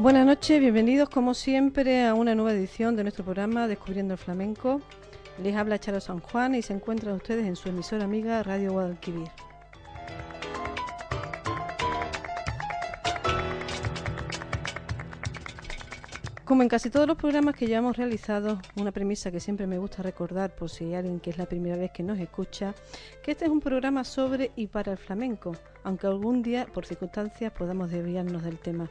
Buenas 0.00 0.24
noches, 0.24 0.58
bienvenidos 0.60 1.10
como 1.10 1.34
siempre 1.34 2.06
a 2.06 2.14
una 2.14 2.34
nueva 2.34 2.54
edición 2.54 2.96
de 2.96 3.02
nuestro 3.02 3.22
programa 3.22 3.68
Descubriendo 3.68 4.14
el 4.14 4.18
Flamenco. 4.18 4.80
Les 5.42 5.54
habla 5.54 5.78
Charo 5.78 6.00
San 6.00 6.20
Juan 6.20 6.54
y 6.54 6.62
se 6.62 6.72
encuentran 6.72 7.16
ustedes 7.16 7.44
en 7.44 7.54
su 7.54 7.68
emisora 7.68 8.04
amiga 8.04 8.42
Radio 8.42 8.72
Guadalquivir. 8.72 9.28
Como 16.46 16.62
en 16.62 16.70
casi 16.70 16.88
todos 16.88 17.06
los 17.06 17.18
programas 17.18 17.54
que 17.54 17.66
ya 17.66 17.76
hemos 17.76 17.98
realizado, 17.98 18.58
una 18.76 18.92
premisa 18.92 19.30
que 19.30 19.38
siempre 19.38 19.66
me 19.66 19.76
gusta 19.76 20.02
recordar 20.02 20.54
por 20.54 20.70
si 20.70 20.86
hay 20.86 20.94
alguien 20.94 21.20
que 21.20 21.28
es 21.28 21.36
la 21.36 21.44
primera 21.44 21.76
vez 21.76 21.90
que 21.90 22.02
nos 22.02 22.18
escucha, 22.18 22.74
que 23.22 23.32
este 23.32 23.44
es 23.44 23.50
un 23.50 23.60
programa 23.60 24.04
sobre 24.04 24.50
y 24.56 24.66
para 24.66 24.92
el 24.92 24.98
flamenco, 24.98 25.54
aunque 25.84 26.06
algún 26.06 26.42
día, 26.42 26.64
por 26.72 26.86
circunstancias, 26.86 27.52
podamos 27.52 27.90
desviarnos 27.90 28.42
del 28.42 28.58
tema. 28.58 28.88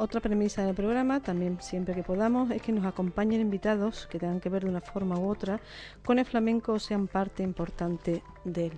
Otra 0.00 0.22
premisa 0.22 0.64
del 0.64 0.74
programa, 0.74 1.20
también 1.20 1.58
siempre 1.60 1.94
que 1.94 2.02
podamos, 2.02 2.50
es 2.50 2.62
que 2.62 2.72
nos 2.72 2.86
acompañen 2.86 3.42
invitados 3.42 4.06
que 4.10 4.18
tengan 4.18 4.40
que 4.40 4.48
ver 4.48 4.64
de 4.64 4.70
una 4.70 4.80
forma 4.80 5.18
u 5.18 5.28
otra 5.28 5.60
con 6.06 6.18
el 6.18 6.24
flamenco 6.24 6.72
o 6.72 6.78
sean 6.78 7.06
parte 7.06 7.42
importante 7.42 8.22
de 8.46 8.68
él. 8.68 8.72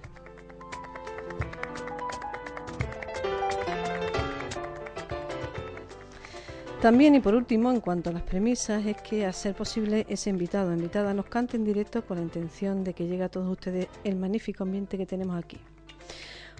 También 6.80 7.14
y 7.14 7.20
por 7.20 7.36
último, 7.36 7.70
en 7.70 7.78
cuanto 7.78 8.10
a 8.10 8.12
las 8.12 8.24
premisas, 8.24 8.84
es 8.84 8.96
que 8.96 9.24
a 9.24 9.32
ser 9.32 9.54
posible 9.54 10.04
ese 10.08 10.28
invitado 10.28 10.70
o 10.70 10.74
invitada 10.74 11.14
nos 11.14 11.26
cante 11.26 11.56
en 11.56 11.62
directo 11.62 12.04
con 12.04 12.16
la 12.16 12.24
intención 12.24 12.82
de 12.82 12.94
que 12.94 13.06
llegue 13.06 13.22
a 13.22 13.28
todos 13.28 13.48
ustedes 13.48 13.86
el 14.02 14.16
magnífico 14.16 14.64
ambiente 14.64 14.98
que 14.98 15.06
tenemos 15.06 15.38
aquí. 15.38 15.60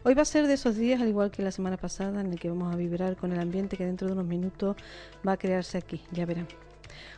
Hoy 0.05 0.15
va 0.15 0.23
a 0.23 0.25
ser 0.25 0.49
de 0.49 0.55
esos 0.55 0.75
días, 0.75 1.01
al 1.01 1.07
igual 1.07 1.31
que 1.31 1.43
la 1.43 1.53
semana 1.53 1.77
pasada, 1.77 2.21
en 2.21 2.33
el 2.33 2.41
que 2.41 2.49
vamos 2.49 2.75
a 2.75 2.77
vibrar 2.77 3.15
con 3.17 3.33
el 3.33 3.39
ambiente 3.39 3.77
que 3.77 3.87
dentro 3.87 4.09
de 4.09 4.15
unos 4.15 4.27
minutos 4.27 4.75
va 5.27 5.33
a 5.33 5.37
crearse 5.37 5.79
aquí, 5.79 6.03
ya 6.11 6.27
verán. 6.27 6.49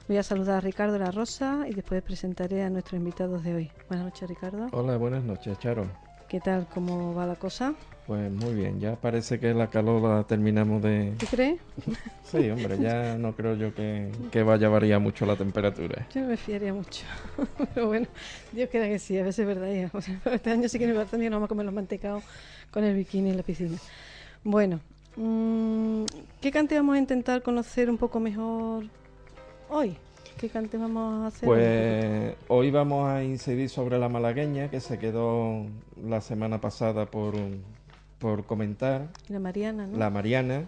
Voy 0.06 0.18
a 0.18 0.22
saludar 0.22 0.58
a 0.58 0.60
Ricardo 0.60 0.98
La 0.98 1.10
Rosa 1.10 1.64
y 1.66 1.72
después 1.72 2.02
presentaré 2.02 2.62
a 2.62 2.68
nuestros 2.68 2.98
invitados 2.98 3.42
de 3.42 3.54
hoy. 3.54 3.72
Buenas 3.88 4.04
noches, 4.04 4.28
Ricardo. 4.28 4.66
Hola, 4.72 4.98
buenas 4.98 5.24
noches, 5.24 5.58
Charo. 5.60 5.88
¿Qué 6.34 6.40
tal? 6.40 6.66
¿Cómo 6.66 7.14
va 7.14 7.26
la 7.26 7.36
cosa? 7.36 7.74
Pues 8.08 8.28
muy 8.28 8.54
bien, 8.54 8.80
ya 8.80 8.96
parece 8.96 9.38
que 9.38 9.54
la 9.54 9.70
calor 9.70 10.02
la 10.02 10.24
terminamos 10.24 10.82
de... 10.82 11.14
¿Tú 11.16 11.26
crees? 11.26 11.60
Sí, 12.24 12.50
hombre, 12.50 12.76
ya 12.80 13.16
no 13.16 13.36
creo 13.36 13.54
yo 13.54 13.72
que, 13.72 14.10
que 14.32 14.42
vaya 14.42 14.66
a 14.66 14.70
variar 14.70 14.98
mucho 14.98 15.26
la 15.26 15.36
temperatura. 15.36 16.08
Yo 16.12 16.22
me 16.22 16.36
fiaría 16.36 16.74
mucho. 16.74 17.04
Pero 17.74 17.86
bueno, 17.86 18.08
Dios 18.50 18.68
quiera 18.68 18.88
que 18.88 18.98
sí, 18.98 19.16
a 19.16 19.22
veces 19.22 19.38
es 19.38 19.46
verdad. 19.46 19.72
Ya. 19.72 19.90
O 19.92 20.00
sea, 20.00 20.20
este 20.32 20.50
año 20.50 20.68
sí 20.68 20.80
que 20.80 20.88
nos 20.88 21.08
vamos 21.08 21.44
a 21.44 21.46
comer 21.46 21.66
los 21.66 21.74
mantecados 21.74 22.24
con 22.72 22.82
el 22.82 22.96
bikini 22.96 23.30
en 23.30 23.36
la 23.36 23.44
piscina. 23.44 23.78
Bueno, 24.42 24.80
mmm, 25.14 26.02
¿qué 26.40 26.50
cante 26.50 26.74
vamos 26.74 26.96
a 26.96 26.98
intentar 26.98 27.42
conocer 27.42 27.88
un 27.88 27.96
poco 27.96 28.18
mejor 28.18 28.86
hoy? 29.68 29.96
¿Qué 30.38 30.48
cante 30.48 30.76
vamos 30.76 31.24
a 31.24 31.26
hacer? 31.28 31.46
Pues 31.46 32.34
hoy 32.48 32.70
vamos 32.70 33.08
a 33.08 33.22
incidir 33.22 33.68
sobre 33.70 33.98
la 33.98 34.08
malagueña 34.08 34.68
que 34.70 34.80
se 34.80 34.98
quedó 34.98 35.66
la 36.02 36.20
semana 36.20 36.60
pasada 36.60 37.06
por, 37.06 37.34
por 38.18 38.44
comentar. 38.44 39.08
La 39.28 39.38
Mariana, 39.38 39.86
¿no? 39.86 39.96
La 39.96 40.10
Mariana. 40.10 40.64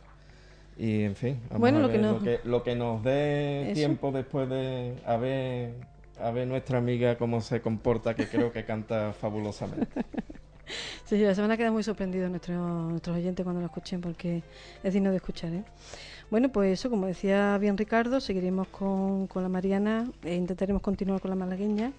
Y 0.79 1.03
en 1.03 1.17
fin, 1.17 1.41
vamos 1.49 1.61
Bueno, 1.61 1.79
a 1.79 1.81
lo 1.83 1.89
ver 1.89 1.97
que 1.97 2.03
nos- 2.03 2.13
lo, 2.19 2.23
que, 2.23 2.41
lo 2.45 2.63
que 2.63 2.75
nos 2.77 3.03
dé 3.03 3.65
Eso. 3.67 3.75
tiempo 3.75 4.13
después 4.13 4.49
de 4.49 4.95
a 5.07 5.17
ver, 5.17 5.75
a 6.21 6.31
ver 6.31 6.47
nuestra 6.47 6.79
amiga 6.79 7.17
cómo 7.19 7.41
se 7.41 7.61
comporta, 7.61 8.15
que 8.15 8.27
creo 8.29 8.53
que 8.53 8.65
canta 8.65 9.13
fabulosamente. 9.21 10.05
Sí, 11.07 11.19
se 11.19 11.41
van 11.41 11.51
a 11.51 11.57
quedar 11.57 11.71
muy 11.73 11.83
sorprendidos 11.83 12.29
nuestros, 12.31 12.59
nuestros 12.91 13.17
oyentes 13.17 13.43
cuando 13.45 13.61
lo 13.61 13.67
escuchen 13.69 14.01
porque 14.01 14.43
es 14.83 14.93
digno 14.93 15.11
de 15.11 15.17
escuchar. 15.17 15.53
¿eh? 15.53 15.65
Bueno, 16.29 16.49
pues 16.49 16.81
eso, 16.81 16.91
como 16.91 17.07
decía 17.07 17.57
bien 17.59 17.79
Ricardo, 17.79 18.21
seguiremos 18.21 18.67
con, 18.69 19.29
con 19.29 19.45
la 19.45 19.49
Mariana 19.49 20.11
e 20.25 20.35
intentaremos 20.35 20.83
continuar 20.83 21.21
con 21.21 21.31
la 21.31 21.37
malagueña. 21.37 21.93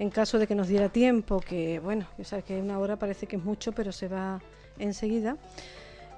En 0.00 0.10
caso 0.10 0.40
de 0.40 0.48
que 0.48 0.56
nos 0.56 0.66
diera 0.66 0.88
tiempo, 0.88 1.38
que 1.38 1.78
bueno, 1.78 2.06
ya 2.18 2.24
sabes 2.24 2.44
que 2.44 2.60
una 2.60 2.80
hora 2.80 2.96
parece 2.96 3.28
que 3.28 3.36
es 3.36 3.44
mucho, 3.44 3.70
pero 3.70 3.92
se 3.92 4.08
va 4.08 4.40
enseguida. 4.76 5.36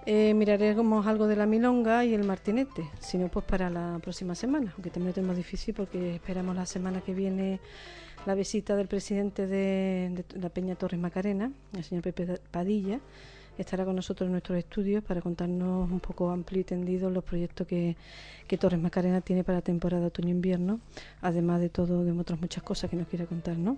Eh, 0.06 0.32
miraremos 0.32 1.06
algo 1.06 1.26
de 1.26 1.36
la 1.36 1.44
milonga 1.44 2.04
y 2.06 2.14
el 2.14 2.24
martinete, 2.24 2.88
si 3.00 3.18
no, 3.18 3.28
pues 3.28 3.44
para 3.44 3.68
la 3.68 3.98
próxima 4.00 4.34
semana, 4.34 4.72
aunque 4.74 4.88
también 4.88 5.08
lo 5.08 5.14
tenemos 5.14 5.36
difícil 5.36 5.74
porque 5.74 6.14
esperamos 6.14 6.56
la 6.56 6.64
semana 6.64 7.02
que 7.02 7.12
viene 7.12 7.60
la 8.24 8.34
visita 8.34 8.76
del 8.76 8.86
presidente 8.86 9.46
de, 9.46 10.24
de 10.30 10.40
la 10.40 10.48
Peña 10.48 10.74
Torres 10.76 11.00
Macarena, 11.00 11.50
el 11.74 11.84
señor 11.84 12.04
Pepe 12.04 12.38
Padilla, 12.50 13.00
estará 13.58 13.84
con 13.84 13.96
nosotros 13.96 14.26
en 14.26 14.32
nuestros 14.32 14.58
estudios 14.58 15.02
para 15.02 15.20
contarnos 15.20 15.90
un 15.90 16.00
poco 16.00 16.30
amplio 16.30 16.60
y 16.60 16.64
tendido 16.64 17.10
los 17.10 17.24
proyectos 17.24 17.66
que, 17.66 17.96
que 18.46 18.58
Torres 18.58 18.80
Macarena 18.80 19.20
tiene 19.20 19.44
para 19.44 19.58
la 19.58 19.62
temporada 19.62 20.06
otoño-invierno, 20.06 20.80
además 21.20 21.60
de 21.60 21.68
todo, 21.68 22.04
de 22.04 22.12
otras 22.12 22.40
muchas 22.40 22.62
cosas 22.62 22.90
que 22.90 22.96
nos 22.96 23.08
quiera 23.08 23.26
contar, 23.26 23.56
¿no? 23.56 23.76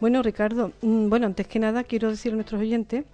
Bueno, 0.00 0.22
Ricardo, 0.22 0.72
mm, 0.82 1.08
bueno, 1.08 1.26
antes 1.26 1.46
que 1.46 1.58
nada 1.58 1.84
quiero 1.84 2.10
decir 2.10 2.32
a 2.32 2.34
nuestros 2.34 2.60
oyentes 2.60 3.04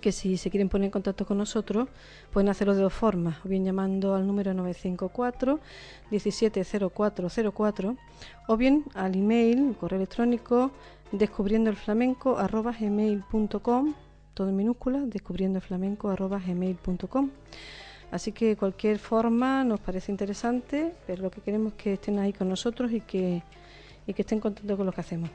que 0.00 0.12
si 0.12 0.36
se 0.36 0.50
quieren 0.50 0.68
poner 0.68 0.86
en 0.86 0.90
contacto 0.90 1.26
con 1.26 1.38
nosotros, 1.38 1.88
pueden 2.32 2.48
hacerlo 2.48 2.74
de 2.74 2.82
dos 2.82 2.92
formas, 2.92 3.36
o 3.44 3.48
bien 3.48 3.64
llamando 3.64 4.14
al 4.14 4.26
número 4.26 4.54
954 4.54 5.60
170404 6.10 7.96
o 8.48 8.56
bien 8.56 8.84
al 8.94 9.14
email, 9.14 9.76
correo 9.78 9.98
electrónico 9.98 10.72
descubriendo 11.12 11.70
el 11.70 11.76
flamenco 11.76 12.38
todo 14.34 14.48
en 14.48 14.56
minúscula, 14.56 15.00
descubriendo 15.06 15.60
flamenco 15.60 16.08
arroba 16.08 16.38
gmail.com. 16.38 17.30
Así 18.10 18.32
que 18.32 18.56
cualquier 18.56 18.98
forma 18.98 19.62
nos 19.64 19.80
parece 19.80 20.10
interesante, 20.10 20.92
pero 21.06 21.22
lo 21.22 21.30
que 21.30 21.40
queremos 21.40 21.72
es 21.72 21.82
que 21.82 21.92
estén 21.94 22.18
ahí 22.18 22.32
con 22.32 22.48
nosotros 22.48 22.90
y 22.92 23.00
que, 23.00 23.42
y 24.06 24.14
que 24.14 24.22
estén 24.22 24.40
contentos 24.40 24.76
con 24.76 24.86
lo 24.86 24.92
que 24.92 25.00
hacemos. 25.00 25.30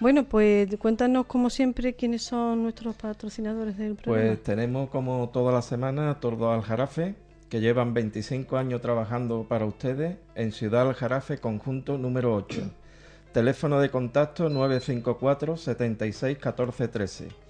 Bueno, 0.00 0.24
pues 0.24 0.68
cuéntanos 0.76 1.26
como 1.26 1.50
siempre 1.50 1.94
quiénes 1.94 2.22
son 2.22 2.62
nuestros 2.62 2.94
patrocinadores 2.94 3.76
del 3.78 3.96
programa. 3.96 4.28
Pues 4.28 4.42
tenemos 4.44 4.90
como 4.90 5.28
toda 5.30 5.52
la 5.52 5.62
semana 5.62 6.20
Tordo 6.20 6.52
Aljarafe, 6.52 7.16
que 7.48 7.60
llevan 7.60 7.94
25 7.94 8.56
años 8.58 8.80
trabajando 8.80 9.46
para 9.48 9.64
ustedes 9.64 10.18
en 10.34 10.52
Ciudad 10.52 10.82
Aljarafe, 10.82 11.38
conjunto 11.38 11.98
número 11.98 12.34
8. 12.34 12.70
Teléfono 13.32 13.80
de 13.80 13.90
contacto 13.90 14.48
954 14.48 15.56
76 15.56 16.38
14 16.38 16.88
13. 16.88 17.47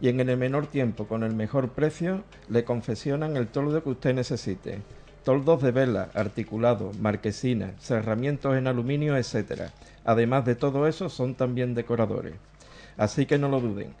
Y 0.00 0.08
en 0.08 0.20
el 0.20 0.36
menor 0.36 0.66
tiempo, 0.66 1.06
con 1.06 1.22
el 1.22 1.34
mejor 1.34 1.70
precio, 1.70 2.24
le 2.48 2.64
confeccionan 2.64 3.36
el 3.36 3.48
toldo 3.48 3.82
que 3.82 3.90
usted 3.90 4.14
necesite. 4.14 4.82
Toldos 5.24 5.62
de 5.62 5.70
vela, 5.70 6.10
articulados, 6.14 6.98
marquesinas, 6.98 7.72
cerramientos 7.80 8.56
en 8.56 8.66
aluminio, 8.66 9.16
etc. 9.16 9.70
Además 10.04 10.44
de 10.44 10.54
todo 10.54 10.86
eso, 10.86 11.08
son 11.08 11.34
también 11.34 11.74
decoradores. 11.74 12.34
Así 12.96 13.24
que 13.26 13.38
no 13.38 13.48
lo 13.48 13.60
duden. 13.60 13.94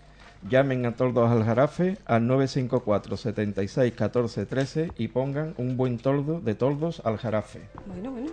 Llamen 0.48 0.84
a 0.84 0.94
Toldos 0.94 1.30
al 1.30 1.42
Jarafe 1.42 1.96
al 2.04 2.26
954 2.26 3.16
76 3.16 3.94
14 3.94 4.44
13 4.44 4.92
y 4.98 5.08
pongan 5.08 5.54
un 5.56 5.78
buen 5.78 5.96
toldo 5.96 6.38
de 6.40 6.54
Toldos 6.54 7.00
al 7.02 7.16
Jarafe. 7.16 7.60
Bueno, 7.86 8.10
bueno, 8.10 8.30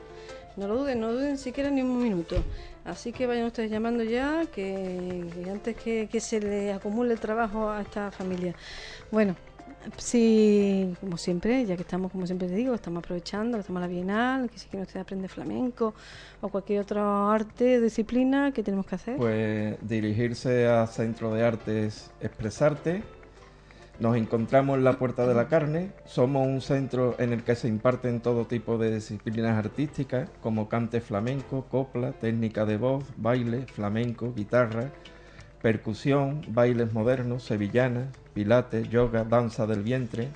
no 0.58 0.68
lo 0.68 0.78
duden, 0.78 1.00
no 1.00 1.12
duden 1.12 1.38
siquiera 1.38 1.70
ni 1.70 1.82
un 1.82 2.02
minuto. 2.02 2.44
Así 2.84 3.12
que 3.12 3.28
vayan 3.28 3.46
ustedes 3.46 3.70
llamando 3.70 4.04
ya, 4.04 4.46
que, 4.52 5.24
antes 5.50 5.76
que, 5.76 6.20
se 6.20 6.40
le 6.40 6.74
acumule 6.74 7.14
el 7.14 7.20
trabajo 7.20 7.70
a 7.70 7.82
esta 7.82 8.12
familia. 8.12 8.56
Bueno, 9.12 9.36
sí, 9.98 10.94
como 11.00 11.18
siempre, 11.18 11.66
ya 11.66 11.76
que 11.76 11.84
estamos, 11.84 12.12
como 12.12 12.26
siempre 12.26 12.48
te 12.48 12.56
digo, 12.56 12.74
estamos 12.74 13.04
aprovechando, 13.04 13.60
estamos 13.60 13.82
en 13.84 13.88
la 13.88 13.94
Bienal, 13.94 14.50
que 14.50 14.58
si 14.58 14.68
quieren 14.68 14.88
ustedes 14.88 15.04
aprender 15.04 15.30
flamenco 15.30 15.94
o 16.42 16.50
cualquier 16.50 16.82
otra 16.82 17.32
arte, 17.32 17.80
disciplina, 17.80 18.52
¿qué 18.52 18.64
tenemos 18.64 18.88
que 18.88 18.96
hacer? 18.96 19.18
Pues 19.18 19.78
dirigirse 19.82 20.68
a 20.68 20.88
Centro 20.88 21.34
de 21.34 21.46
Artes 21.46 22.10
Expresarte, 22.20 23.04
Nos 24.02 24.18
encontramos 24.18 24.80
en 24.80 24.84
la 24.84 24.98
Puerta 24.98 25.28
de 25.28 25.36
la 25.36 25.48
Carne, 25.48 25.92
somos 26.06 26.48
un 26.48 26.60
centro 26.62 27.14
en 27.20 27.34
el 27.34 27.44
que 27.44 27.54
se 27.54 27.68
imparten 27.68 28.20
todo 28.20 28.46
tipo 28.46 28.80
de 28.80 28.92
disciplinas 28.92 29.64
artísticas 29.64 30.28
como 30.42 30.68
cante 30.70 31.02
flamenco, 31.02 31.68
copla, 31.70 32.12
técnica 32.14 32.66
de 32.66 32.78
voz, 32.78 33.04
baile, 33.18 33.68
flamenco, 33.68 34.34
guitarra, 34.34 34.90
percusión, 35.62 36.42
bailes 36.48 36.92
modernos, 36.94 37.44
sevillanas, 37.44 38.08
pilates, 38.34 38.90
yoga, 38.90 39.24
danza 39.24 39.68
del 39.68 39.84
vientre, 39.84 40.30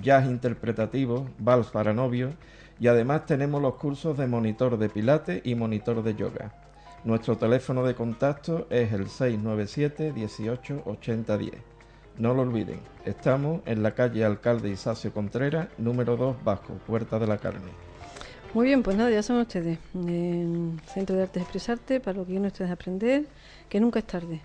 jazz 0.00 0.26
interpretativo, 0.26 1.28
vals 1.38 1.68
para 1.68 1.92
novios 1.92 2.34
y 2.80 2.88
además 2.88 3.24
tenemos 3.24 3.62
los 3.62 3.76
cursos 3.76 4.18
de 4.18 4.26
monitor 4.26 4.78
de 4.78 4.88
pilates 4.88 5.42
y 5.44 5.54
monitor 5.54 6.02
de 6.02 6.16
yoga. 6.16 6.52
Nuestro 7.04 7.38
teléfono 7.38 7.84
de 7.84 7.94
contacto 7.94 8.66
es 8.68 8.92
el 8.92 9.06
697 9.06 10.12
18 10.12 10.82
80 10.86 11.38
10. 11.38 11.71
No 12.18 12.34
lo 12.34 12.42
olviden, 12.42 12.78
estamos 13.06 13.62
en 13.64 13.82
la 13.82 13.94
calle 13.94 14.22
Alcalde 14.24 14.68
Isacio 14.70 15.12
Contreras, 15.14 15.68
número 15.78 16.16
2 16.16 16.44
Vasco, 16.44 16.74
Puerta 16.86 17.18
de 17.18 17.26
la 17.26 17.38
Carne. 17.38 17.70
Muy 18.52 18.66
bien, 18.66 18.82
pues 18.82 18.98
nada, 18.98 19.10
ya 19.10 19.22
son 19.22 19.38
ustedes. 19.38 19.78
En 19.94 20.78
Centro 20.92 21.16
de 21.16 21.22
Artes 21.22 21.42
Expresarte, 21.42 22.00
para 22.00 22.18
lo 22.18 22.24
que 22.24 22.32
quieren 22.32 22.46
ustedes 22.46 22.70
aprender, 22.70 23.24
que 23.70 23.80
nunca 23.80 23.98
es 23.98 24.06
tarde. 24.06 24.42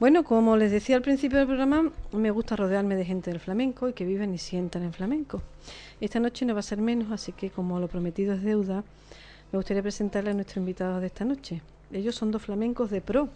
Bueno, 0.00 0.24
como 0.24 0.56
les 0.56 0.72
decía 0.72 0.96
al 0.96 1.02
principio 1.02 1.38
del 1.38 1.46
programa, 1.46 1.92
me 2.10 2.32
gusta 2.32 2.56
rodearme 2.56 2.96
de 2.96 3.04
gente 3.04 3.30
del 3.30 3.38
flamenco 3.38 3.88
y 3.88 3.92
que 3.92 4.04
viven 4.04 4.34
y 4.34 4.38
sientan 4.38 4.82
en 4.82 4.92
flamenco. 4.92 5.42
Esta 6.00 6.18
noche 6.18 6.44
no 6.44 6.54
va 6.54 6.60
a 6.60 6.64
ser 6.64 6.80
menos, 6.80 7.12
así 7.12 7.30
que 7.30 7.50
como 7.50 7.78
lo 7.78 7.86
prometido 7.86 8.34
es 8.34 8.42
deuda, 8.42 8.82
me 9.52 9.58
gustaría 9.58 9.82
presentarle 9.82 10.30
a 10.30 10.34
nuestros 10.34 10.56
invitados 10.56 11.00
de 11.00 11.06
esta 11.06 11.24
noche. 11.24 11.62
Ellos 11.92 12.16
son 12.16 12.32
dos 12.32 12.42
flamencos 12.42 12.90
de 12.90 13.00
pro, 13.00 13.28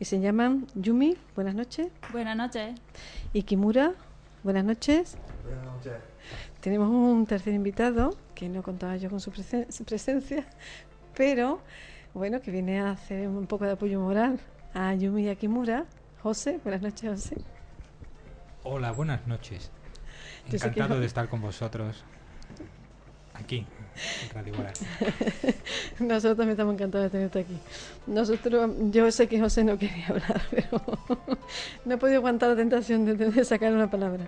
y 0.00 0.06
se 0.06 0.18
llaman 0.18 0.66
Yumi, 0.74 1.16
buenas 1.36 1.54
noches. 1.54 1.92
Buenas 2.10 2.34
noches. 2.34 2.74
Y 3.34 3.42
Kimura, 3.42 3.92
buenas 4.42 4.64
noches. 4.64 5.18
Buenas 5.44 5.62
noches. 5.66 5.92
Tenemos 6.60 6.88
un 6.88 7.26
tercer 7.26 7.52
invitado 7.52 8.16
que 8.34 8.48
no 8.48 8.62
contaba 8.62 8.96
yo 8.96 9.10
con 9.10 9.20
su, 9.20 9.30
presencia, 9.30 10.46
pero 11.14 11.60
bueno, 12.14 12.40
que 12.40 12.50
viene 12.50 12.80
a 12.80 12.92
hacer 12.92 13.28
un 13.28 13.46
poco 13.46 13.66
de 13.66 13.72
apoyo 13.72 14.00
moral 14.00 14.40
a 14.72 14.94
Yumi 14.94 15.24
y 15.24 15.28
a 15.28 15.34
Kimura. 15.34 15.84
José, 16.22 16.58
buenas 16.64 16.80
noches, 16.80 17.10
José. 17.10 17.36
Hola, 18.64 18.92
buenas 18.92 19.26
noches. 19.26 19.70
Encantado 20.50 20.98
de 20.98 21.04
estar 21.04 21.28
con 21.28 21.42
vosotros 21.42 22.04
aquí, 23.40 23.66
Nosotros 26.00 26.36
también 26.36 26.50
estamos 26.50 26.74
encantados 26.74 27.06
de 27.06 27.10
tenerte 27.10 27.40
aquí. 27.40 27.58
Nosotros, 28.06 28.70
yo 28.90 29.10
sé 29.10 29.28
que 29.28 29.40
José 29.40 29.64
no 29.64 29.78
quería 29.78 30.06
hablar, 30.08 30.42
pero 30.50 30.80
no 31.84 31.94
he 31.94 31.98
podido 31.98 32.18
aguantar 32.18 32.50
la 32.50 32.56
tentación 32.56 33.04
de, 33.04 33.44
sacar 33.44 33.72
una 33.72 33.90
palabra. 33.90 34.26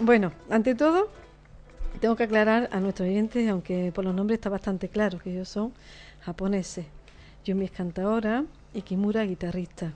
Bueno, 0.00 0.32
ante 0.48 0.74
todo, 0.74 1.08
tengo 2.00 2.16
que 2.16 2.24
aclarar 2.24 2.68
a 2.72 2.80
nuestros 2.80 3.08
oyentes, 3.08 3.48
aunque 3.48 3.92
por 3.94 4.04
los 4.04 4.14
nombres 4.14 4.38
está 4.38 4.48
bastante 4.48 4.88
claro 4.88 5.18
que 5.18 5.32
ellos 5.32 5.48
son 5.48 5.72
japoneses. 6.20 6.86
Yumi 7.44 7.64
es 7.64 7.70
cantadora 7.70 8.44
y 8.74 8.82
Kimura 8.82 9.24
guitarrista. 9.24 9.92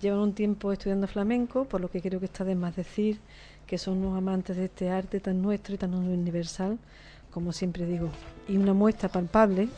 Llevan 0.00 0.20
un 0.20 0.32
tiempo 0.32 0.72
estudiando 0.72 1.08
flamenco, 1.08 1.64
por 1.64 1.80
lo 1.80 1.90
que 1.90 2.00
creo 2.00 2.20
que 2.20 2.26
está 2.26 2.44
de 2.44 2.54
más 2.54 2.76
decir 2.76 3.18
que 3.66 3.76
son 3.76 3.98
unos 3.98 4.16
amantes 4.16 4.56
de 4.56 4.64
este 4.64 4.88
arte 4.88 5.20
tan 5.20 5.42
nuestro 5.42 5.74
y 5.74 5.78
tan 5.78 5.92
universal 5.92 6.78
como 7.38 7.52
siempre 7.52 7.86
digo, 7.86 8.08
y 8.48 8.56
una 8.56 8.74
muestra 8.74 9.08
palpable, 9.08 9.68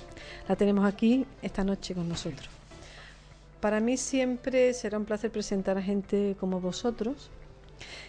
la 0.49 0.57
tenemos 0.57 0.87
aquí 0.87 1.27
esta 1.43 1.62
noche 1.62 1.95
con 1.95 2.09
nosotros. 2.09 2.49
Para 3.61 3.81
mí 3.81 3.99
siempre 3.99 4.73
será 4.73 4.97
un 4.97 5.05
placer 5.05 5.31
presentar 5.31 5.77
a 5.77 5.83
gente 5.83 6.39
como 6.41 6.59
vosotros, 6.59 7.29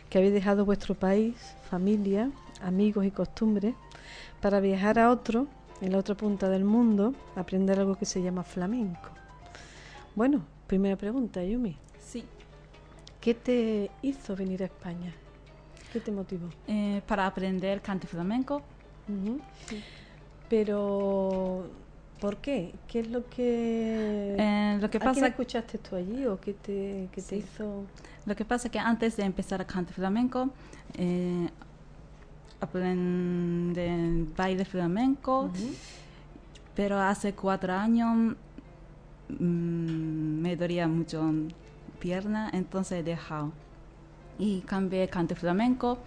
que 0.09 0.19
habéis 0.19 0.33
dejado 0.33 0.63
vuestro 0.63 0.95
país, 0.95 1.36
familia, 1.69 2.31
amigos 2.62 3.03
y 3.03 3.12
costumbres, 3.12 3.75
para 4.39 4.62
viajar 4.62 4.98
a 5.00 5.12
otro, 5.12 5.48
en 5.81 5.92
la 5.92 5.98
otra 5.98 6.15
punta 6.15 6.48
del 6.48 6.63
mundo, 6.63 7.13
aprender 7.36 7.77
algo 7.77 7.95
que 7.95 8.06
se 8.06 8.21
llama 8.21 8.44
flamenco. 8.44 9.09
Bueno, 10.15 10.45
primera 10.65 10.95
pregunta, 10.95 11.44
Yumi. 11.44 11.75
Sí. 12.00 12.24
¿Qué 13.19 13.33
te 13.33 13.92
hizo 14.01 14.33
venir 14.33 14.63
a 14.63 14.68
España? 14.68 15.13
¿Qué 15.92 16.00
te 16.00 16.09
motivó? 16.09 16.48
Eh, 16.68 17.01
para 17.06 17.27
aprender 17.27 17.81
canto 17.81 18.07
flamenco 18.07 18.62
pero, 20.50 21.69
¿por 22.19 22.38
qué? 22.38 22.74
¿Qué 22.88 23.00
es 23.02 23.10
lo 23.10 23.28
que... 23.30 24.36
Eh, 24.38 24.78
lo 24.81 24.90
que 24.90 25.00
pasa... 25.00 25.12
¿A 25.12 25.13
quién 25.13 25.25
escuchaste 25.25 25.78
tú 25.78 25.96
allí 25.96 26.25
o 26.25 26.40
qué 26.40 26.54
te, 26.54 27.10
qué 27.12 27.22
te 27.22 27.38
hizo...? 27.38 27.86
Lo 28.25 28.36
que 28.36 28.46
pasa 28.46 28.68
es 28.68 28.72
que 28.72 28.80
antes 28.80 29.18
de 29.18 29.24
empezar 29.24 29.62
a 29.62 29.66
cantar 29.66 29.96
flamenco, 29.96 30.50
eh, 30.98 31.50
aprendí 32.60 34.28
baile 34.38 34.66
flamenco, 34.66 35.50
pero 36.75 37.00
hace 37.00 37.34
cuatro 37.34 37.74
años 37.74 38.36
mm, 39.30 40.42
me 40.42 40.56
dolía 40.56 40.88
mucho 40.88 41.31
pierna, 42.00 42.50
entonces 42.54 43.00
he 43.00 43.04
dejado. 43.04 43.52
Y 44.38 44.62
cambié 44.62 45.08
canto 45.08 45.36
flamenco 45.36 45.98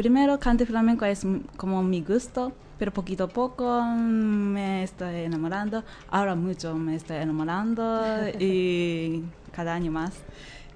Primero, 0.00 0.40
cante 0.40 0.64
flamenco 0.64 1.04
es 1.04 1.26
como 1.58 1.82
mi 1.82 2.00
gusto, 2.00 2.54
pero 2.78 2.90
poquito 2.90 3.24
a 3.24 3.28
poco 3.28 3.82
me 3.84 4.82
estoy 4.82 5.24
enamorando. 5.24 5.84
Ahora 6.08 6.34
mucho 6.34 6.74
me 6.74 6.96
estoy 6.96 7.18
enamorando 7.18 8.00
y 8.38 9.22
cada 9.52 9.74
año 9.74 9.92
más. 9.92 10.14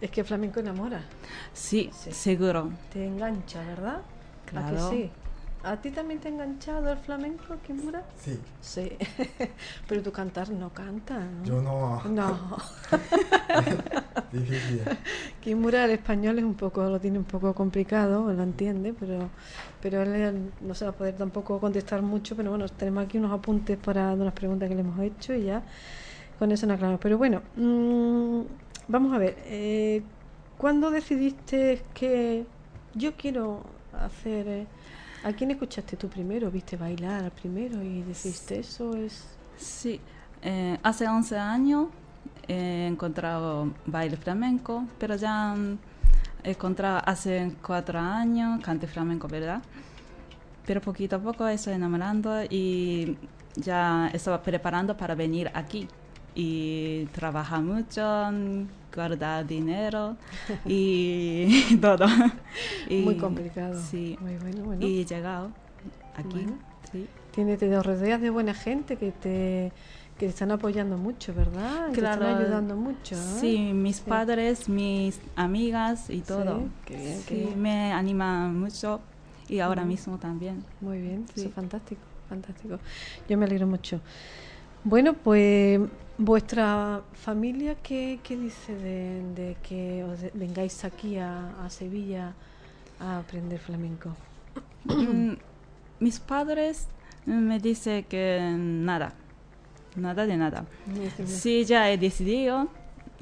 Es 0.02 0.10
que 0.10 0.24
flamenco 0.24 0.60
enamora. 0.60 1.00
Sí, 1.54 1.88
seguro. 1.94 2.70
Te 2.92 3.06
engancha, 3.06 3.62
¿verdad? 3.64 4.02
Claro. 4.44 4.90
sí? 4.90 5.10
¿A 5.64 5.76
ti 5.78 5.90
también 5.90 6.20
te 6.20 6.28
ha 6.28 6.30
enganchado 6.30 6.92
el 6.92 6.98
flamenco, 6.98 7.56
Kimura? 7.66 8.02
Sí. 8.20 8.38
Sí. 8.60 8.92
Pero 9.88 10.02
tú 10.02 10.12
cantar 10.12 10.50
no 10.50 10.68
canta, 10.68 11.20
¿no? 11.20 11.44
Yo 11.44 11.62
no. 11.62 12.02
No. 12.04 12.58
Difícil. 14.32 14.82
Kimura 15.40 15.86
el 15.86 15.92
español 15.92 16.38
es 16.38 16.44
un 16.44 16.54
poco, 16.54 16.84
lo 16.84 17.00
tiene 17.00 17.18
un 17.18 17.24
poco 17.24 17.54
complicado, 17.54 18.30
lo 18.30 18.42
entiende, 18.42 18.92
pero, 18.92 19.30
pero 19.80 20.02
él 20.02 20.52
no 20.60 20.74
se 20.74 20.84
va 20.84 20.90
a 20.90 20.94
poder 20.94 21.16
tampoco 21.16 21.58
contestar 21.58 22.02
mucho, 22.02 22.36
pero 22.36 22.50
bueno, 22.50 22.68
tenemos 22.68 23.04
aquí 23.04 23.16
unos 23.16 23.32
apuntes 23.32 23.78
para 23.78 24.12
unas 24.12 24.34
preguntas 24.34 24.68
que 24.68 24.74
le 24.74 24.82
hemos 24.82 25.00
hecho 25.00 25.32
y 25.32 25.44
ya 25.44 25.62
con 26.38 26.52
eso 26.52 26.66
nos 26.66 26.74
aclaramos. 26.74 27.00
Pero 27.00 27.16
bueno, 27.16 27.40
mmm, 27.56 28.42
vamos 28.88 29.14
a 29.14 29.18
ver, 29.18 29.36
eh, 29.46 30.02
¿cuándo 30.58 30.90
decidiste 30.90 31.80
que 31.94 32.44
yo 32.94 33.14
quiero 33.14 33.62
hacer... 33.94 34.46
Eh, 34.46 34.66
¿A 35.24 35.32
quién 35.32 35.50
escuchaste 35.50 35.96
tú 35.96 36.08
primero? 36.08 36.50
¿Viste 36.50 36.76
bailar 36.76 37.30
primero 37.30 37.82
y 37.82 38.02
deciste 38.02 38.60
eso 38.60 38.94
es...? 38.94 39.24
Sí, 39.56 39.98
eh, 40.42 40.78
hace 40.82 41.08
11 41.08 41.38
años 41.38 41.86
he 42.46 42.86
encontrado 42.86 43.72
baile 43.86 44.18
flamenco, 44.18 44.84
pero 44.98 45.16
ya 45.16 45.56
he 46.42 46.50
encontrado 46.50 47.00
hace 47.06 47.54
4 47.62 47.98
años 47.98 48.62
cante 48.62 48.86
flamenco, 48.86 49.26
¿verdad? 49.26 49.62
Pero 50.66 50.82
poquito 50.82 51.16
a 51.16 51.20
poco 51.20 51.48
estoy 51.48 51.72
enamorando 51.72 52.42
y 52.50 53.16
ya 53.56 54.10
estaba 54.12 54.42
preparando 54.42 54.94
para 54.94 55.14
venir 55.14 55.50
aquí 55.54 55.88
y 56.34 57.06
trabajar 57.12 57.62
mucho, 57.62 58.30
guardar 58.94 59.46
dinero 59.46 60.16
y 60.64 61.76
todo. 61.80 62.06
Muy 62.88 63.16
complicado. 63.16 63.80
Sí. 63.80 64.16
Muy 64.20 64.36
bueno, 64.36 64.64
bueno. 64.64 64.86
Y 64.86 65.00
he 65.00 65.04
llegado 65.04 65.50
aquí. 66.16 66.46
Sí. 66.92 67.06
Tienes, 67.32 67.58
te 67.58 67.82
rodeas 67.82 68.20
de 68.20 68.30
buena 68.30 68.54
gente 68.54 68.96
que 68.96 69.10
te 69.10 69.72
que 70.18 70.26
están 70.26 70.52
apoyando 70.52 70.96
mucho, 70.96 71.34
¿verdad? 71.34 71.90
Claro. 71.92 72.20
Te 72.20 72.28
están 72.28 72.42
ayudando 72.42 72.76
mucho. 72.76 73.16
¿eh? 73.16 73.38
Sí, 73.40 73.58
mis 73.72 74.00
padres, 74.00 74.68
mis 74.68 75.18
amigas 75.34 76.08
y 76.08 76.20
todo. 76.20 76.58
Sí, 76.58 76.70
qué 76.86 76.96
bien, 76.96 77.20
sí, 77.26 77.52
me 77.56 77.92
anima 77.92 78.48
mucho 78.48 79.00
y 79.48 79.58
ahora 79.58 79.84
mismo 79.84 80.18
también. 80.18 80.64
Muy 80.80 81.00
bien, 81.00 81.26
eso 81.34 81.48
es 81.48 81.54
fantástico, 81.54 82.00
fantástico. 82.28 82.78
Yo 83.28 83.36
me 83.36 83.46
alegro 83.46 83.66
mucho. 83.66 84.00
Bueno, 84.84 85.14
pues 85.14 85.80
vuestra 86.18 87.00
familia, 87.14 87.74
¿qué, 87.82 88.20
qué 88.22 88.36
dice 88.36 88.74
de, 88.76 89.56
que 89.66 90.04
os 90.04 90.20
vengáis 90.34 90.84
aquí 90.84 91.16
a, 91.16 91.54
Sevilla 91.70 92.34
a 93.00 93.18
aprender 93.18 93.58
flamenco? 93.58 94.14
Mm, 94.84 95.32
mis 96.00 96.20
padres 96.20 96.86
me 97.24 97.58
dicen 97.58 98.04
que 98.04 98.54
nada, 98.58 99.14
nada 99.96 100.26
de 100.26 100.36
nada. 100.36 100.66
Sí, 101.24 101.64
ya 101.64 101.90
he 101.90 101.96
decidido 101.96 102.68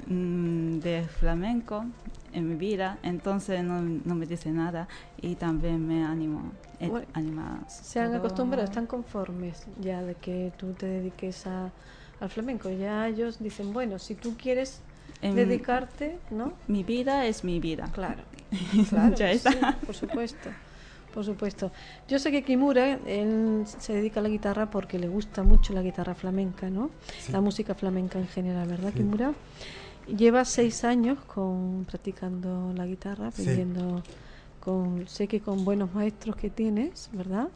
mm, 0.08 0.80
de 0.80 1.04
flamenco 1.20 1.84
en 2.32 2.48
mi 2.48 2.54
vida, 2.54 2.98
entonces 3.02 3.62
no, 3.64 3.80
no 3.82 4.14
me 4.14 4.26
dice 4.26 4.50
nada 4.50 4.88
y 5.20 5.34
también 5.34 5.86
me 5.86 6.04
animo. 6.04 6.52
Eh, 6.80 6.90
se 7.68 8.00
han 8.00 8.14
acostumbrado, 8.14 8.64
están 8.64 8.86
conformes 8.86 9.66
ya 9.80 10.02
de 10.02 10.14
que 10.14 10.52
tú 10.56 10.72
te 10.72 10.86
dediques 10.86 11.46
a, 11.46 11.70
al 12.20 12.30
flamenco. 12.30 12.70
Ya 12.70 13.06
ellos 13.08 13.38
dicen, 13.38 13.72
bueno, 13.72 13.98
si 13.98 14.14
tú 14.14 14.36
quieres 14.36 14.80
dedicarte, 15.20 16.18
¿no? 16.30 16.52
Mi 16.66 16.82
vida 16.82 17.26
es 17.26 17.44
mi 17.44 17.60
vida. 17.60 17.88
Claro, 17.92 18.22
claro. 18.88 19.14
ya 19.14 19.30
está. 19.30 19.78
por 19.86 19.94
supuesto. 19.94 20.50
Por 21.12 21.24
supuesto. 21.24 21.70
Yo 22.08 22.18
sé 22.18 22.30
que 22.32 22.42
Kimura, 22.42 22.98
él 23.06 23.64
se 23.66 23.92
dedica 23.92 24.20
a 24.20 24.22
la 24.22 24.30
guitarra 24.30 24.70
porque 24.70 24.98
le 24.98 25.08
gusta 25.08 25.42
mucho 25.42 25.74
la 25.74 25.82
guitarra 25.82 26.14
flamenca, 26.14 26.70
¿no? 26.70 26.90
La 27.30 27.40
música 27.42 27.74
flamenca 27.74 28.18
en 28.18 28.28
general, 28.28 28.68
¿verdad, 28.68 28.92
Kimura? 28.94 29.34
Lleva 30.06 30.44
seis 30.44 30.84
años 30.84 31.18
con 31.24 31.84
practicando 31.88 32.72
la 32.74 32.86
guitarra, 32.86 33.28
aprendiendo 33.28 34.02
con, 34.60 35.06
sé 35.08 35.28
que 35.28 35.40
con 35.40 35.64
buenos 35.64 35.94
maestros 35.94 36.36
que 36.36 36.50
tienes, 36.50 37.08
¿verdad? 37.12 37.48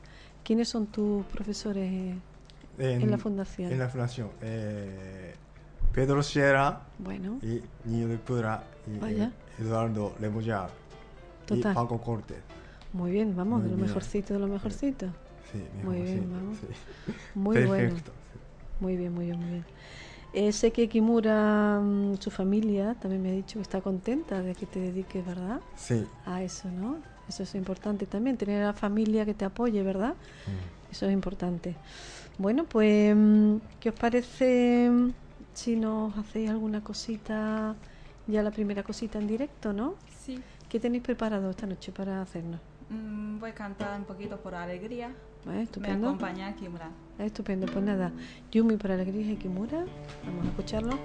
¿Quiénes 0.45 0.69
son 0.69 0.87
tus 0.87 1.25
profesores 1.26 2.15
en, 2.79 3.11
la 3.11 3.19
fundación? 3.19 3.73
En 3.73 3.79
la 3.79 3.88
fundación, 3.88 4.31
eh, 4.43 5.35
Pedro 5.93 6.23
Sierra 6.23 6.83
bueno. 6.99 7.38
y 7.43 7.62
Niño 7.85 8.09
de 8.09 8.19
Pura 8.19 8.62
y 8.87 9.05
eh, 9.05 9.31
Eduardo 9.59 10.15
Lemoyar 10.21 10.71
y 11.50 11.62
Paco 11.62 12.00
Corte. 12.00 12.37
Muy 12.93 13.11
bien, 13.11 13.35
vamos, 13.37 13.62
de 13.65 13.71
lo 13.71 13.76
mejorcito, 13.76 14.35
de 14.35 14.41
lo 14.41 14.47
mejorcito. 14.47 15.07
Sí, 15.53 15.62
muy 15.83 16.00
bien, 16.00 16.31
vamos. 16.33 16.59
Muy 17.35 17.65
bueno. 17.65 17.95
Muy 18.81 18.97
bien, 18.97 19.12
muy 19.15 19.26
bien, 19.26 19.38
muy 19.38 19.50
bien. 19.50 19.65
Eh, 20.38 20.52
sé 20.52 20.71
que 20.71 20.87
Kimura, 20.87 21.81
mm, 21.81 22.19
su 22.19 22.31
familia, 22.31 22.95
también 23.00 23.23
me 23.23 23.31
ha 23.31 23.33
dicho 23.33 23.55
que 23.55 23.62
está 23.62 23.81
contenta 23.81 24.43
de 24.43 24.55
que 24.55 24.66
te 24.66 24.78
dediques, 24.81 25.25
¿verdad? 25.25 25.61
Sí. 25.76 26.07
A 26.26 26.43
eso, 26.43 26.71
¿no? 26.71 26.99
Eso 27.26 27.43
es 27.45 27.55
importante 27.55 28.05
también, 28.05 28.37
tener 28.37 28.62
a 28.62 28.66
la 28.66 28.73
familia 28.75 29.25
que 29.25 29.33
te 29.33 29.47
apoye, 29.47 29.83
¿verdad? 29.83 30.12
Mm. 30.12 30.93
Eso 30.93 31.07
es 31.07 31.14
importante. 31.14 31.75
Bueno, 32.37 32.64
pues, 32.64 33.16
mm, 33.16 33.57
¿qué 33.81 33.88
os 33.88 33.95
parece 33.95 34.90
si 35.55 35.75
nos 35.75 36.14
hacéis 36.19 36.50
alguna 36.50 36.85
cosita, 36.85 37.75
ya 38.26 38.43
la 38.43 38.50
primera 38.50 38.83
cosita 38.83 39.19
en 39.19 39.28
directo, 39.28 39.73
¿no? 39.73 39.95
Sí. 40.23 40.38
¿Qué 40.69 40.78
tenéis 40.78 41.02
preparado 41.02 41.49
esta 41.49 41.66
noche 41.66 41.93
para 41.93 42.21
hacernos? 42.21 42.61
voy 42.90 43.50
a 43.50 43.55
cantar 43.55 43.99
un 43.99 44.05
poquito 44.05 44.37
por 44.37 44.55
alegría. 44.55 45.12
Eh, 45.53 45.62
estupendo. 45.62 45.99
Me 45.99 46.07
acompaña 46.07 46.55
Kimura. 46.57 46.91
estupendo, 47.19 47.67
pues 47.67 47.85
nada. 47.85 48.12
Yumi 48.50 48.76
por 48.76 48.91
alegría 48.91 49.33
y 49.33 49.37
Kimura. 49.37 49.85
Vamos 50.25 50.45
a 50.45 50.49
escucharlo. 50.49 50.99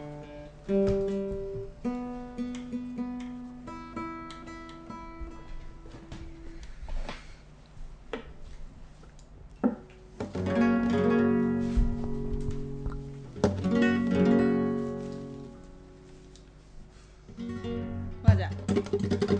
tran 19.01 19.30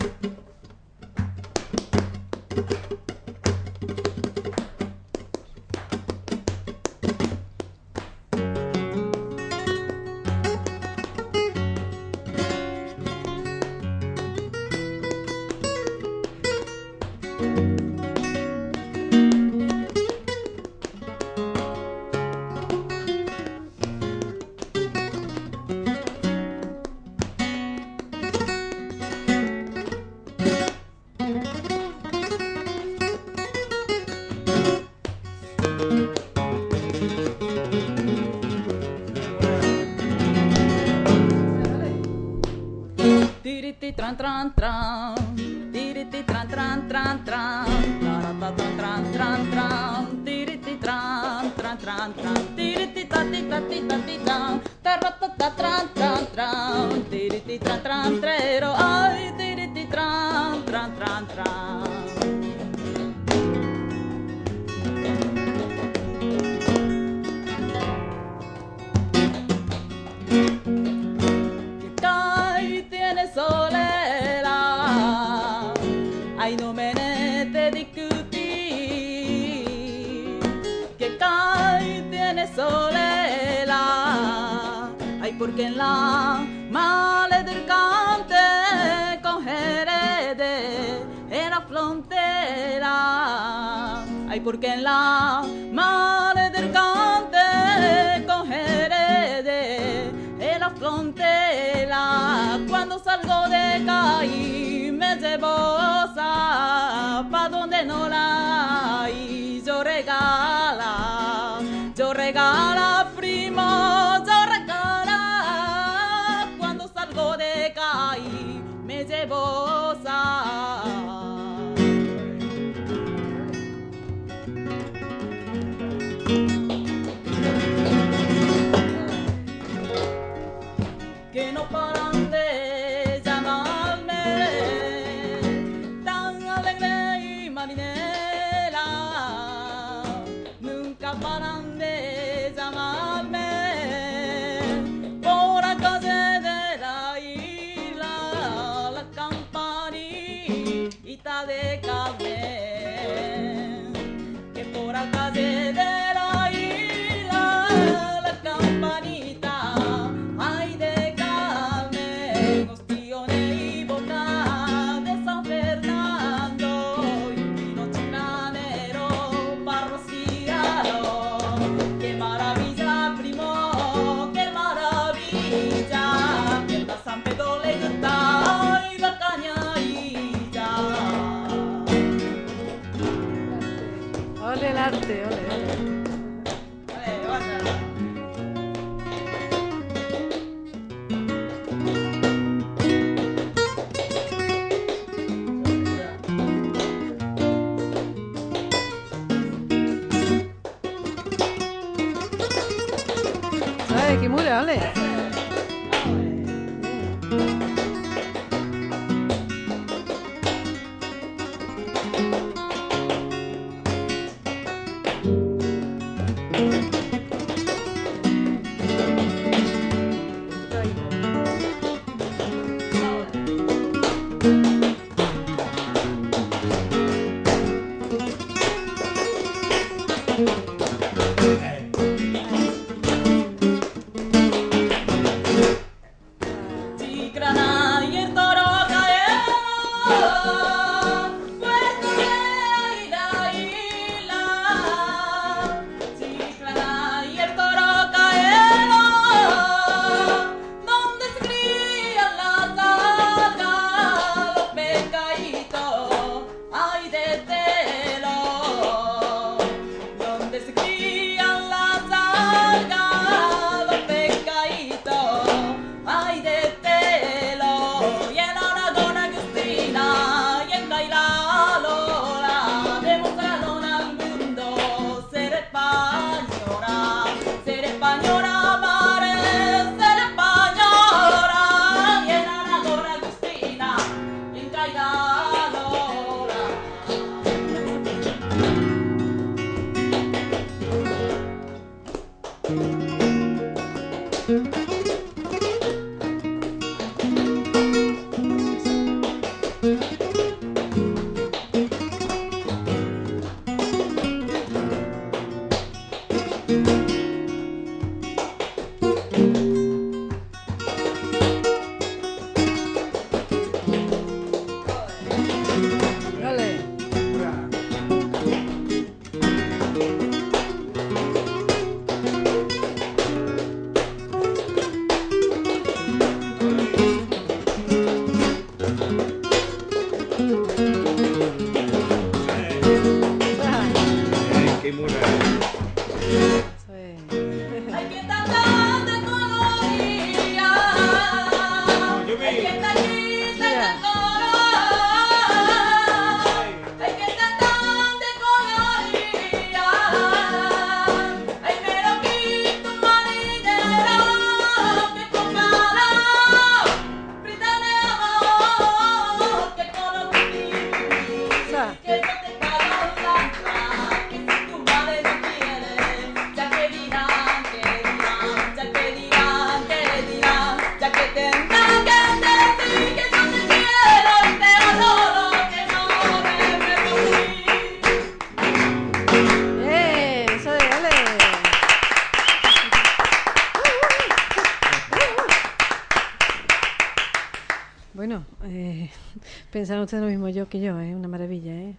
Pensaron 389.82 390.04
ustedes 390.04 390.22
lo 390.22 390.30
mismo 390.30 390.48
yo 390.48 390.68
que 390.68 390.78
yo, 390.80 390.96
es 391.00 391.10
¿eh? 391.10 391.16
una 391.16 391.26
maravilla, 391.26 391.72
¿eh? 391.72 391.96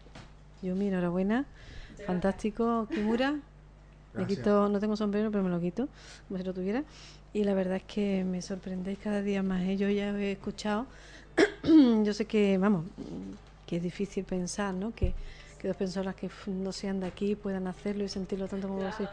Yumi, 0.62 0.88
enhorabuena. 0.88 1.44
Fantástico, 2.08 2.88
Kimura. 2.90 3.36
Me 4.14 4.26
quito, 4.26 4.70
no 4.70 4.80
tengo 4.80 4.96
sombrero, 4.96 5.32
pero 5.32 5.44
me 5.44 5.50
lo 5.50 5.60
quito, 5.60 5.90
como 6.30 6.38
si 6.38 6.46
lo 6.46 6.54
tuviera. 6.54 6.86
Y 7.34 7.44
la 7.44 7.54
verdad 7.54 7.76
es 7.76 7.84
que 7.84 8.24
me 8.24 8.42
sorprendéis 8.42 9.00
cada 9.00 9.22
día 9.22 9.44
más. 9.44 9.64
¿eh? 9.64 9.76
Yo 9.76 9.90
ya 9.90 10.18
he 10.18 10.32
escuchado, 10.32 10.86
yo 12.06 12.14
sé 12.14 12.24
que, 12.24 12.58
vamos, 12.58 12.86
que 13.68 13.76
es 13.76 13.84
difícil 13.84 14.24
pensar, 14.24 14.74
¿no? 14.74 14.96
Que, 14.96 15.14
que 15.60 15.68
dos 15.68 15.76
personas 15.76 16.16
que 16.16 16.30
no 16.48 16.72
sean 16.72 17.02
de 17.02 17.08
aquí 17.08 17.36
puedan 17.36 17.68
hacerlo 17.68 18.06
y 18.06 18.08
sentirlo 18.08 18.48
tanto 18.48 18.70
como 18.70 18.80
vosotros. 18.80 19.10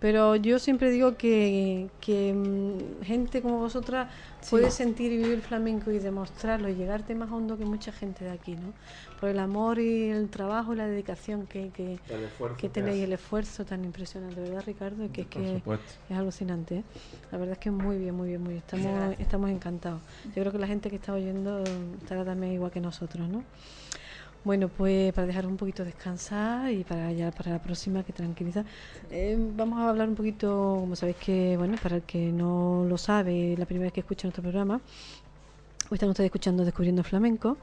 Pero 0.00 0.36
yo 0.36 0.58
siempre 0.58 0.90
digo 0.90 1.16
que, 1.16 1.88
que 2.00 2.32
mm, 2.32 3.04
gente 3.04 3.42
como 3.42 3.58
vosotras 3.58 4.08
puede 4.48 4.70
sentir 4.70 5.12
y 5.12 5.18
vivir 5.18 5.40
flamenco 5.42 5.90
y 5.90 5.98
demostrarlo 5.98 6.68
y 6.68 6.74
llegarte 6.74 7.14
más 7.14 7.30
hondo 7.30 7.58
que 7.58 7.64
mucha 7.64 7.92
gente 7.92 8.24
de 8.24 8.30
aquí, 8.30 8.52
¿no? 8.52 8.72
Por 9.20 9.28
el 9.28 9.38
amor 9.38 9.78
y 9.78 10.08
el 10.08 10.30
trabajo 10.30 10.72
y 10.72 10.76
la 10.76 10.86
dedicación 10.86 11.46
que, 11.46 11.70
que, 11.70 11.98
que 12.58 12.68
tenéis, 12.68 13.04
el 13.04 13.12
esfuerzo 13.12 13.64
tan 13.64 13.84
impresionante, 13.84 14.40
¿verdad, 14.40 14.64
Ricardo? 14.66 15.12
Que, 15.12 15.22
es 15.22 15.26
que 15.28 15.62
es 16.10 16.16
alucinante. 16.16 16.78
¿eh? 16.78 16.84
La 17.30 17.38
verdad 17.38 17.52
es 17.52 17.58
que 17.58 17.70
muy 17.70 17.98
bien, 17.98 18.14
muy 18.14 18.28
bien, 18.28 18.42
muy 18.42 18.54
bien. 18.54 18.62
Estamos, 18.66 19.14
estamos 19.20 19.50
encantados. 19.50 20.00
Yo 20.34 20.42
creo 20.42 20.52
que 20.52 20.58
la 20.58 20.66
gente 20.66 20.90
que 20.90 20.96
está 20.96 21.12
oyendo 21.12 21.62
estará 22.00 22.24
también 22.24 22.54
igual 22.54 22.70
que 22.70 22.80
nosotros, 22.80 23.28
¿no? 23.28 23.44
Bueno, 24.44 24.68
pues 24.68 25.12
para 25.12 25.28
dejar 25.28 25.46
un 25.46 25.56
poquito 25.56 25.84
descansar 25.84 26.72
y 26.72 26.82
para 26.82 27.12
ya 27.12 27.30
para 27.30 27.52
la 27.52 27.62
próxima 27.62 28.02
que 28.02 28.12
tranquiliza, 28.12 28.64
eh, 29.12 29.36
vamos 29.56 29.78
a 29.78 29.88
hablar 29.88 30.08
un 30.08 30.16
poquito, 30.16 30.78
como 30.80 30.96
sabéis 30.96 31.16
que, 31.18 31.56
bueno, 31.56 31.76
para 31.80 31.96
el 31.96 32.02
que 32.02 32.32
no 32.32 32.84
lo 32.88 32.98
sabe, 32.98 33.54
la 33.56 33.66
primera 33.66 33.84
vez 33.84 33.92
que 33.92 34.00
escucha 34.00 34.26
nuestro 34.26 34.42
programa, 34.42 34.80
hoy 35.90 35.94
están 35.94 36.08
ustedes 36.08 36.26
escuchando 36.26 36.64
Descubriendo 36.64 37.04
Flamenco 37.04 37.56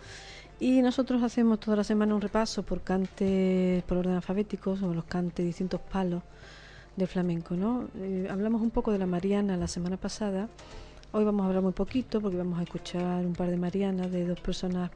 y 0.57 0.81
nosotros 0.81 1.21
hacemos 1.21 1.59
toda 1.59 1.75
la 1.75 1.83
semana 1.83 2.15
un 2.15 2.21
repaso 2.21 2.63
por 2.63 2.81
cantes, 2.81 3.83
por 3.83 3.97
orden 3.97 4.13
alfabético, 4.13 4.77
sobre 4.77 4.95
los 4.95 5.05
cantes, 5.05 5.45
distintos 5.45 5.81
palos 5.81 6.23
de 6.95 7.07
flamenco, 7.07 7.55
¿no? 7.55 7.89
Eh, 7.97 8.27
hablamos 8.31 8.61
un 8.61 8.71
poco 8.71 8.93
de 8.93 8.99
la 8.99 9.05
Mariana 9.05 9.57
la 9.57 9.67
semana 9.67 9.97
pasada, 9.97 10.47
hoy 11.11 11.25
vamos 11.25 11.43
a 11.43 11.47
hablar 11.47 11.61
muy 11.61 11.73
poquito 11.73 12.21
porque 12.21 12.37
vamos 12.37 12.57
a 12.57 12.63
escuchar 12.63 13.25
un 13.25 13.33
par 13.33 13.49
de 13.49 13.57
Marianas 13.57 14.09
de 14.11 14.25
dos 14.25 14.39
personas 14.39 14.91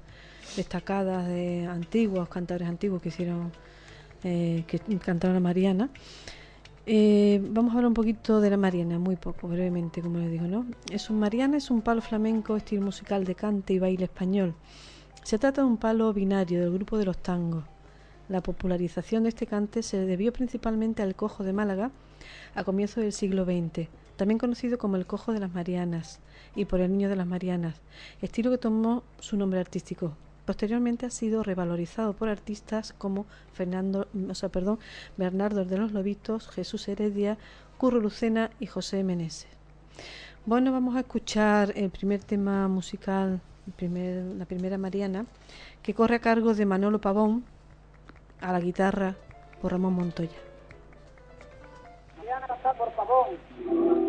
destacadas 0.56 1.28
de 1.28 1.66
antiguos, 1.68 2.30
cantadores 2.30 2.68
antiguos 2.68 3.02
que 3.02 3.10
hicieron, 3.10 3.52
eh, 4.24 4.63
que 4.68 4.80
cantaron 5.00 5.36
la 5.36 5.39
Mariana. 5.39 5.89
Eh, 6.86 7.42
vamos 7.50 7.72
a 7.72 7.78
hablar 7.78 7.88
un 7.88 7.94
poquito 7.94 8.42
de 8.42 8.50
la 8.50 8.58
Mariana, 8.58 9.00
muy 9.00 9.16
poco, 9.16 9.48
brevemente, 9.48 10.02
como 10.02 10.18
les 10.18 10.32
digo, 10.32 10.48
¿no? 10.48 10.66
Es 10.92 11.10
un 11.10 11.18
Mariana 11.20 11.56
es 11.58 11.72
un 11.72 11.82
palo 11.82 12.02
flamenco, 12.02 12.58
estilo 12.58 12.82
musical 12.82 13.24
de 13.24 13.36
cante 13.36 13.74
y 13.74 13.80
baile 13.80 14.04
español. 14.04 14.54
Se 15.24 15.39
trata 15.39 15.62
de 15.62 15.68
un 15.68 15.78
palo 15.78 16.12
binario 16.12 16.60
del 16.60 16.74
grupo 16.74 16.98
de 16.98 17.06
los 17.06 17.18
tangos. 17.18 17.63
La 18.28 18.42
popularización 18.42 19.24
de 19.24 19.30
este 19.30 19.48
cante 19.48 19.82
se 19.82 19.98
debió 20.06 20.34
principalmente 20.34 21.02
al 21.02 21.16
cojo 21.16 21.44
de 21.44 21.54
Málaga 21.54 21.92
a 22.56 22.63
comienzos 22.66 23.04
del 23.04 23.13
siglo 23.13 23.46
XX, 23.46 23.88
también 24.18 24.38
conocido 24.38 24.78
como 24.78 24.98
el 24.98 25.06
cojo 25.06 25.32
de 25.32 25.39
las 25.39 25.54
Marianas 25.54 26.20
y 26.56 26.66
por 26.66 26.82
el 26.82 26.92
niño 26.92 27.10
de 27.10 27.16
las 27.16 27.28
Marianas, 27.28 27.82
estilo 28.22 28.52
que 28.52 28.58
tomó 28.58 29.04
su 29.20 29.38
nombre 29.38 29.60
artístico, 29.60 30.16
Posteriormente 30.46 31.06
ha 31.06 31.10
sido 31.10 31.42
revalorizado 31.42 32.14
por 32.14 32.28
artistas 32.28 32.94
como 32.94 33.26
Fernando, 33.54 34.08
o 34.30 34.36
sea, 34.36 34.50
perdón, 34.50 34.80
Bernardo 35.16 35.64
de 35.64 35.78
los 35.78 35.94
Lobitos, 35.94 36.50
Jesús 36.50 36.88
Heredia, 36.88 37.38
Curro 37.78 38.00
Lucena 38.00 38.50
y 38.60 38.68
José 38.68 39.04
Meneses. 39.04 39.48
Bueno, 40.46 40.74
vamos 40.74 40.98
a 40.98 41.00
escuchar 41.00 41.72
el 41.76 41.90
primer 41.90 42.22
tema 42.24 42.68
musical, 42.68 43.40
la 43.66 44.46
primera 44.46 44.78
Mariana, 44.78 45.26
que 45.82 45.94
corre 45.94 46.16
a 46.16 46.20
cargo 46.20 46.54
de 46.54 46.66
Manolo 46.66 47.00
Pavón, 47.00 47.46
a 48.42 48.52
la 48.52 48.60
guitarra 48.60 49.16
por 49.62 49.72
Ramón 49.72 49.94
Montoya. 49.94 50.38
Mariana 52.18 52.48
por 52.78 52.92
Pavón. 52.94 54.03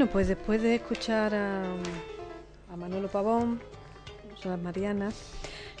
Bueno, 0.00 0.12
pues 0.12 0.28
después 0.28 0.62
de 0.62 0.76
escuchar 0.76 1.34
a, 1.34 1.62
a 2.72 2.76
Manolo 2.78 3.08
Pavón, 3.08 3.60
a 4.42 4.48
las 4.48 4.58
Marianas, 4.58 5.14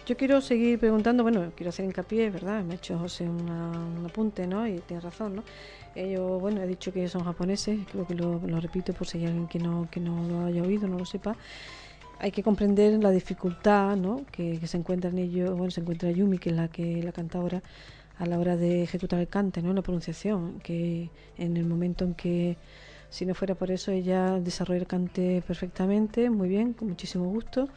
yo 0.04 0.14
quiero 0.14 0.42
seguir 0.42 0.78
preguntando, 0.78 1.22
bueno, 1.22 1.52
quiero 1.56 1.70
hacer 1.70 1.86
hincapié, 1.86 2.28
¿verdad? 2.28 2.62
Me 2.62 2.74
ha 2.74 2.76
hecho 2.76 2.98
José 2.98 3.26
un 3.26 4.04
apunte, 4.06 4.46
¿no? 4.46 4.68
Y 4.68 4.80
tiene 4.80 5.00
razón, 5.00 5.36
¿no? 5.36 5.44
Ellos, 5.94 6.38
bueno, 6.38 6.60
he 6.60 6.66
dicho 6.66 6.92
que 6.92 7.08
son 7.08 7.24
japoneses, 7.24 7.78
creo 7.90 8.06
que 8.06 8.14
lo, 8.14 8.38
repito 8.60 8.92
por 8.92 9.06
si 9.06 9.16
hay 9.16 9.24
alguien 9.24 9.48
que 9.48 9.58
no, 9.58 9.88
que 9.90 10.00
no 10.00 10.22
lo 10.28 10.44
haya 10.44 10.62
oído, 10.64 10.86
no 10.86 10.98
lo 10.98 11.06
sepa. 11.06 11.34
Hay 12.18 12.30
que 12.30 12.42
comprender 12.42 13.02
la 13.02 13.12
dificultad, 13.12 13.96
¿no? 13.96 14.26
Que, 14.30 14.60
se 14.66 14.76
encuentra 14.76 15.08
en 15.08 15.16
ellos, 15.16 15.56
bueno, 15.56 15.70
se 15.70 15.80
encuentra 15.80 16.10
Yumi, 16.10 16.36
que 16.36 16.50
es 16.50 16.56
la 16.56 16.68
que 16.68 17.02
la 17.02 17.12
canta 17.12 17.38
ahora, 17.38 17.62
a 18.18 18.26
la 18.26 18.38
hora 18.38 18.58
de 18.58 18.82
ejecutar 18.82 19.18
el 19.18 19.28
cante, 19.28 19.62
¿no? 19.62 19.72
La 19.72 19.80
pronunciación, 19.80 20.60
que 20.60 21.08
en 21.38 21.56
el 21.56 21.64
momento 21.64 22.04
en 22.04 22.12
que 22.12 22.58
si 23.10 23.26
no 23.26 23.34
fuera 23.34 23.54
por 23.54 23.70
eso, 23.70 23.90
ella 23.90 24.38
desarrolla 24.40 24.80
el 24.80 24.86
cante 24.86 25.42
perfectamente, 25.46 26.30
muy 26.30 26.48
bien, 26.48 26.72
con 26.72 26.88
muchísimo 26.88 27.26
gusto. 27.26 27.68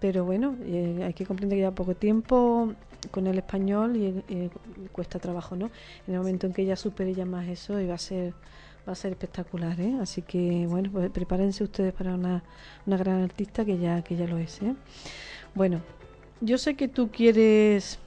Pero 0.00 0.24
bueno, 0.24 0.54
eh, 0.62 1.02
hay 1.04 1.14
que 1.14 1.24
comprender 1.24 1.56
que 1.56 1.62
ya 1.62 1.70
poco 1.70 1.94
tiempo 1.94 2.74
con 3.10 3.26
el 3.26 3.38
español 3.38 3.96
y 3.96 4.22
eh, 4.28 4.50
cuesta 4.92 5.18
trabajo, 5.18 5.56
¿no? 5.56 5.70
En 6.06 6.14
el 6.14 6.20
momento 6.20 6.46
en 6.46 6.52
que 6.52 6.62
ella 6.62 6.76
supere 6.76 7.14
ya 7.14 7.24
más 7.24 7.48
eso, 7.48 7.80
y 7.80 7.86
va 7.86 7.94
a 7.94 7.98
ser 7.98 8.34
va 8.86 8.92
a 8.92 8.94
ser 8.94 9.12
espectacular, 9.12 9.80
¿eh? 9.80 9.96
Así 10.00 10.22
que 10.22 10.66
bueno, 10.68 10.90
pues 10.92 11.10
prepárense 11.10 11.64
ustedes 11.64 11.92
para 11.92 12.14
una, 12.14 12.44
una 12.86 12.96
gran 12.96 13.22
artista 13.22 13.64
que 13.64 13.78
ya 13.78 14.02
que 14.02 14.16
ya 14.16 14.26
lo 14.26 14.38
es, 14.38 14.62
¿eh? 14.62 14.74
Bueno, 15.54 15.80
yo 16.40 16.58
sé 16.58 16.76
que 16.76 16.86
tú 16.88 17.10
quieres 17.10 17.98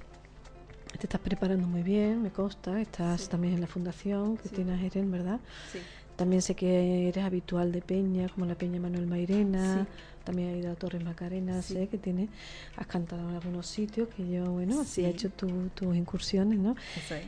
te 0.97 1.05
estás 1.05 1.21
preparando 1.21 1.67
muy 1.67 1.83
bien, 1.83 2.21
me 2.21 2.29
consta, 2.29 2.81
estás 2.81 3.29
también 3.29 3.53
en 3.53 3.61
la 3.61 3.67
fundación 3.67 4.37
que 4.37 4.49
tiene 4.49 4.85
Eren, 4.85 5.11
¿verdad? 5.11 5.39
Sí. 5.71 5.79
También 6.19 6.41
sé 6.41 6.53
que 6.53 7.07
eres 7.07 7.23
habitual 7.23 7.71
de 7.71 7.81
Peña, 7.81 8.27
como 8.27 8.45
la 8.45 8.55
Peña 8.55 8.77
Manuel 8.77 9.07
Mairena, 9.07 9.87
también 10.25 10.49
has 10.49 10.57
ido 10.57 10.71
a 10.73 10.75
Torres 10.75 11.01
Macarena, 11.01 11.61
sé 11.61 11.87
que 11.87 11.97
tiene, 11.97 12.27
has 12.75 12.87
cantado 12.87 13.29
en 13.29 13.35
algunos 13.35 13.67
sitios, 13.67 14.09
que 14.09 14.29
yo, 14.29 14.51
bueno, 14.51 14.81
así 14.81 15.05
has 15.05 15.11
hecho 15.11 15.29
tus 15.29 15.95
incursiones, 15.95 16.59
¿no? 16.59 16.75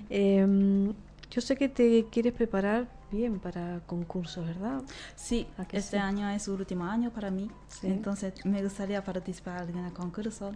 Em, 0.09 0.91
yo 1.31 1.39
sé 1.39 1.55
que 1.55 1.69
te 1.69 2.07
quieres 2.11 2.33
preparar 2.33 2.89
bien 3.09 3.39
para 3.39 3.79
concursos, 3.87 4.45
¿verdad? 4.45 4.81
Sí, 5.15 5.47
este 5.71 5.97
año 5.97 6.29
es 6.29 6.43
su 6.43 6.53
último 6.53 6.83
año 6.83 7.11
para 7.11 7.31
mí, 7.31 7.49
entonces 7.83 8.45
me 8.45 8.61
gustaría 8.61 9.01
participar 9.01 9.69
en 9.69 9.85
el 9.85 9.93
concurso 9.93 10.51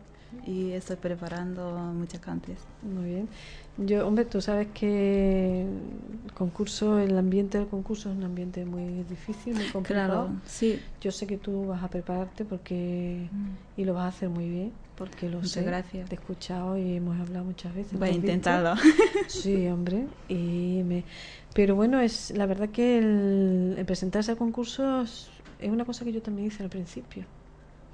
y 0.45 0.71
estoy 0.71 0.95
preparando 0.95 1.71
muchas 1.93 2.21
cantes. 2.21 2.57
Muy 2.81 3.05
bien. 3.05 3.29
Yo, 3.77 4.07
hombre, 4.07 4.23
tú 4.23 4.41
sabes 4.41 4.67
que 4.73 5.63
el 5.63 6.31
concurso, 6.33 6.97
el 6.99 7.17
ambiente 7.17 7.57
del 7.57 7.67
concurso 7.67 8.09
es 8.09 8.17
un 8.17 8.23
ambiente 8.23 8.63
muy 8.63 9.03
difícil, 9.03 9.55
muy 9.55 9.65
complicado. 9.67 10.25
Claro, 10.25 10.41
sí. 10.45 10.79
Yo 11.01 11.11
sé 11.11 11.27
que 11.27 11.37
tú 11.37 11.67
vas 11.67 11.83
a 11.83 11.89
prepararte 11.89 12.45
porque 12.45 13.27
mm. 13.31 13.81
y 13.81 13.85
lo 13.85 13.93
vas 13.93 14.05
a 14.05 14.07
hacer 14.07 14.29
muy 14.29 14.49
bien, 14.49 14.71
porque 14.95 15.29
lo 15.29 15.43
sé. 15.43 15.63
gracias. 15.63 16.07
Te 16.07 16.15
he 16.15 16.19
escuchado 16.19 16.77
y 16.77 16.95
hemos 16.95 17.19
hablado 17.19 17.43
muchas 17.43 17.75
veces. 17.75 17.99
Voy 17.99 18.09
a 18.09 18.13
intentarlo. 18.13 18.75
Sí, 19.27 19.67
hombre. 19.67 20.05
Y 20.29 20.83
me, 20.85 21.03
pero 21.53 21.75
bueno, 21.75 21.99
es 21.99 22.31
la 22.31 22.45
verdad 22.45 22.69
que 22.69 22.99
el, 22.99 23.75
el 23.77 23.85
presentarse 23.85 24.31
a 24.31 24.35
concursos 24.35 25.29
es 25.59 25.69
una 25.69 25.83
cosa 25.83 26.05
que 26.05 26.13
yo 26.13 26.21
también 26.21 26.47
hice 26.47 26.63
al 26.63 26.69
principio 26.69 27.25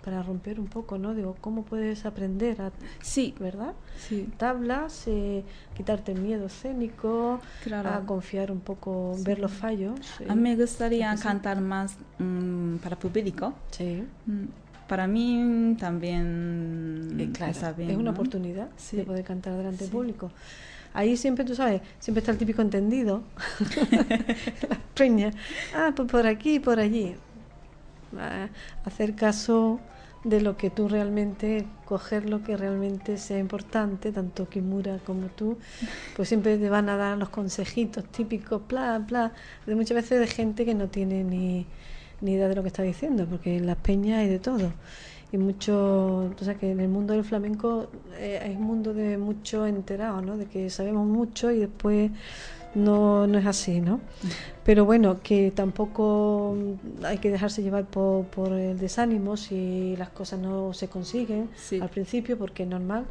para 0.04 0.24
romper 0.24 0.60
un 0.60 0.68
poco, 0.68 0.98
¿no? 0.98 1.14
Digo, 1.14 1.36
¿cómo 1.42 1.64
puedes 1.64 2.06
aprender 2.06 2.62
a... 2.62 2.72
Sí. 3.02 3.36
¿Verdad? 3.40 3.74
Sí. 3.98 4.30
Tablas, 4.38 5.04
eh, 5.08 5.44
quitarte 5.76 6.12
el 6.12 6.22
miedo 6.22 6.48
escénico, 6.48 7.40
a 7.72 8.02
confiar 8.06 8.52
un 8.52 8.60
poco, 8.60 9.16
ver 9.20 9.40
los 9.40 9.52
fallos. 9.52 10.00
A 10.28 10.36
mí 10.36 10.42
me 10.42 10.56
gustaría 10.56 11.16
cantar 11.16 11.62
más 11.62 11.98
mm, 12.20 12.78
para 12.78 12.98
público. 12.98 13.54
Sí. 13.72 14.04
Mm, 14.26 14.46
para 14.88 15.08
mí 15.08 15.78
también 15.80 17.16
eh, 17.18 17.30
claro, 17.32 17.54
es 17.78 17.96
una 17.96 18.12
oportunidad 18.12 18.70
de 18.92 19.04
poder 19.04 19.24
cantar 19.24 19.56
delante 19.56 19.86
del 19.86 19.90
público. 19.90 20.32
Ahí 20.94 21.16
siempre, 21.16 21.46
tú 21.46 21.56
sabes, 21.56 21.82
siempre 22.00 22.20
está 22.20 22.34
el 22.34 22.38
típico 22.38 22.62
entendido, 22.62 23.24
las 24.70 24.80
peñas, 24.94 25.34
ah, 25.74 25.94
pues 25.96 26.12
por 26.12 26.28
aquí, 26.28 26.60
por 26.60 26.80
allí. 26.80 27.16
Hacer 28.86 29.16
caso 29.16 29.80
de 30.24 30.40
lo 30.42 30.56
que 30.56 30.70
tú 30.70 30.88
realmente, 30.88 31.66
coger 31.86 32.30
lo 32.30 32.44
que 32.44 32.56
realmente 32.56 33.18
sea 33.18 33.40
importante, 33.40 34.12
tanto 34.12 34.48
Kimura 34.48 35.00
como 35.06 35.28
tú, 35.28 35.58
pues 36.16 36.28
siempre 36.28 36.58
te 36.58 36.70
van 36.70 36.90
a 36.90 36.98
dar 36.98 37.18
los 37.18 37.30
consejitos 37.30 38.06
típicos, 38.06 38.62
bla, 38.68 39.00
bla, 39.00 39.34
de 39.66 39.76
muchas 39.76 39.96
veces 39.96 40.20
de 40.20 40.28
gente 40.28 40.64
que 40.66 40.76
no 40.76 40.90
tiene 40.90 41.24
ni, 41.24 41.66
ni 42.22 42.34
idea 42.34 42.48
de 42.48 42.56
lo 42.56 42.62
que 42.62 42.68
está 42.68 42.84
diciendo, 42.84 43.26
porque 43.26 43.58
en 43.58 43.66
las 43.66 43.78
peñas 43.78 44.20
hay 44.20 44.30
de 44.30 44.40
todo. 44.40 44.72
Y 45.34 45.38
mucho, 45.38 46.34
o 46.38 46.44
sea 46.44 46.56
que 46.56 46.72
en 46.72 46.82
el 46.82 46.90
mundo 46.90 47.14
del 47.14 47.24
flamenco 47.24 47.90
eh, 48.18 48.40
hay 48.44 48.56
un 48.56 48.64
mundo 48.64 48.94
de 48.94 49.18
mucho 49.18 49.66
enterado, 49.66 50.22
¿no? 50.22 50.36
De 50.36 50.46
que 50.46 50.70
sabemos 50.70 51.08
mucho 51.08 51.52
y 51.52 51.60
después 51.60 52.12
no, 52.76 53.28
no 53.28 53.38
es 53.38 53.46
así, 53.46 53.82
¿no? 53.82 54.00
Pero 54.64 54.86
bueno, 54.86 55.22
que 55.22 55.52
tampoco 55.52 56.56
hay 57.04 57.18
que 57.18 57.30
dejarse 57.30 57.64
llevar 57.64 57.86
por, 57.86 58.26
por 58.26 58.54
el 58.54 58.78
desánimo 58.80 59.38
si 59.38 59.96
las 59.98 60.10
cosas 60.10 60.40
no 60.40 60.74
se 60.74 60.88
consiguen 60.88 61.50
al 61.82 61.90
principio, 61.90 62.38
porque 62.38 62.64
es 62.64 62.70
normal. 62.70 63.06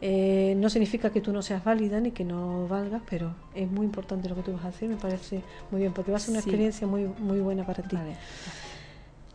Eh, 0.00 0.54
no 0.58 0.68
significa 0.68 1.10
que 1.10 1.20
tú 1.20 1.32
no 1.32 1.40
seas 1.40 1.64
válida 1.64 1.98
ni 2.00 2.10
que 2.10 2.24
no 2.24 2.68
valgas, 2.68 3.00
pero 3.08 3.34
es 3.54 3.70
muy 3.70 3.86
importante 3.86 4.28
lo 4.28 4.34
que 4.34 4.42
tú 4.42 4.52
vas 4.52 4.64
a 4.64 4.68
hacer, 4.68 4.88
me 4.88 4.96
parece 4.96 5.40
muy 5.70 5.80
bien, 5.80 5.92
porque 5.92 6.10
va 6.10 6.18
a 6.18 6.20
ser 6.20 6.30
una 6.30 6.40
experiencia 6.40 6.86
muy, 6.86 7.08
muy 7.18 7.40
buena 7.40 7.64
para 7.64 7.82
ti. 7.82 7.96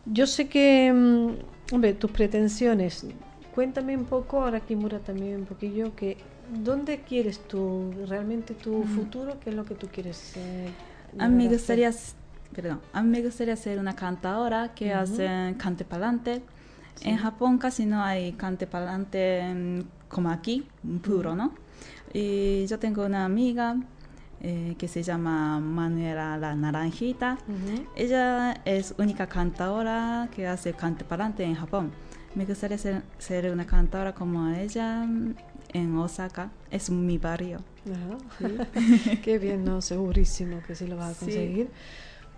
Yo 0.06 0.26
sé 0.26 0.48
que, 0.48 0.92
mm, 0.92 1.74
hombre, 1.74 1.94
tus 1.94 2.10
pretensiones, 2.10 3.04
cuéntame 3.54 3.96
un 3.96 4.04
poco, 4.04 4.42
ahora 4.42 4.60
Kimura 4.60 5.00
también 5.00 5.40
un 5.40 5.46
poquillo, 5.46 5.94
que 5.96 6.18
¿Dónde 6.50 7.02
quieres 7.02 7.40
tú 7.46 7.92
realmente 8.08 8.54
tu 8.54 8.82
futuro? 8.84 9.38
¿Qué 9.40 9.50
es 9.50 9.56
lo 9.56 9.64
que 9.64 9.74
tú 9.74 9.88
quieres? 9.92 10.36
Eh, 10.36 10.70
a 11.18 11.28
mí 11.28 11.44
me 11.44 11.52
gustaría, 11.52 11.90
perdón, 12.54 12.80
a 12.92 13.02
mí 13.02 13.08
me 13.08 13.22
gustaría 13.22 13.56
ser 13.56 13.78
una 13.78 13.94
cantadora 13.94 14.74
que 14.74 14.92
hace 14.92 15.54
cante 15.58 15.84
palante. 15.84 16.42
En 17.02 17.16
Japón 17.16 17.58
casi 17.58 17.86
no 17.86 18.02
hay 18.02 18.32
cante 18.32 18.66
palante 18.66 19.84
como 20.08 20.30
aquí, 20.30 20.66
puro, 21.02 21.34
¿no? 21.34 21.52
Y 22.12 22.66
yo 22.66 22.78
tengo 22.78 23.06
una 23.06 23.24
amiga 23.24 23.76
eh, 24.42 24.74
que 24.78 24.88
se 24.88 25.02
llama 25.02 25.60
Manuela 25.60 26.36
La 26.36 26.54
Naranjita. 26.54 27.38
Ella 27.94 28.60
es 28.64 28.94
única 28.98 29.26
cantadora 29.26 30.28
que 30.34 30.46
hace 30.46 30.72
cante 30.72 31.04
parante 31.04 31.44
en 31.44 31.54
Japón. 31.54 31.92
Me 32.34 32.44
gustaría 32.44 32.78
ser, 32.78 33.02
ser, 33.18 33.50
una 33.52 33.66
cantadora 33.66 34.14
como 34.14 34.48
ella 34.48 35.04
en 35.72 35.96
Osaka. 35.96 36.50
Es 36.70 36.90
mi 36.90 37.18
barrio. 37.18 37.60
Qué 39.22 39.38
bien, 39.38 39.64
¿no? 39.64 39.80
Segurísimo 39.82 40.62
que 40.66 40.74
sí 40.74 40.86
lo 40.86 40.96
vas 40.96 41.16
a 41.16 41.20
conseguir. 41.20 41.70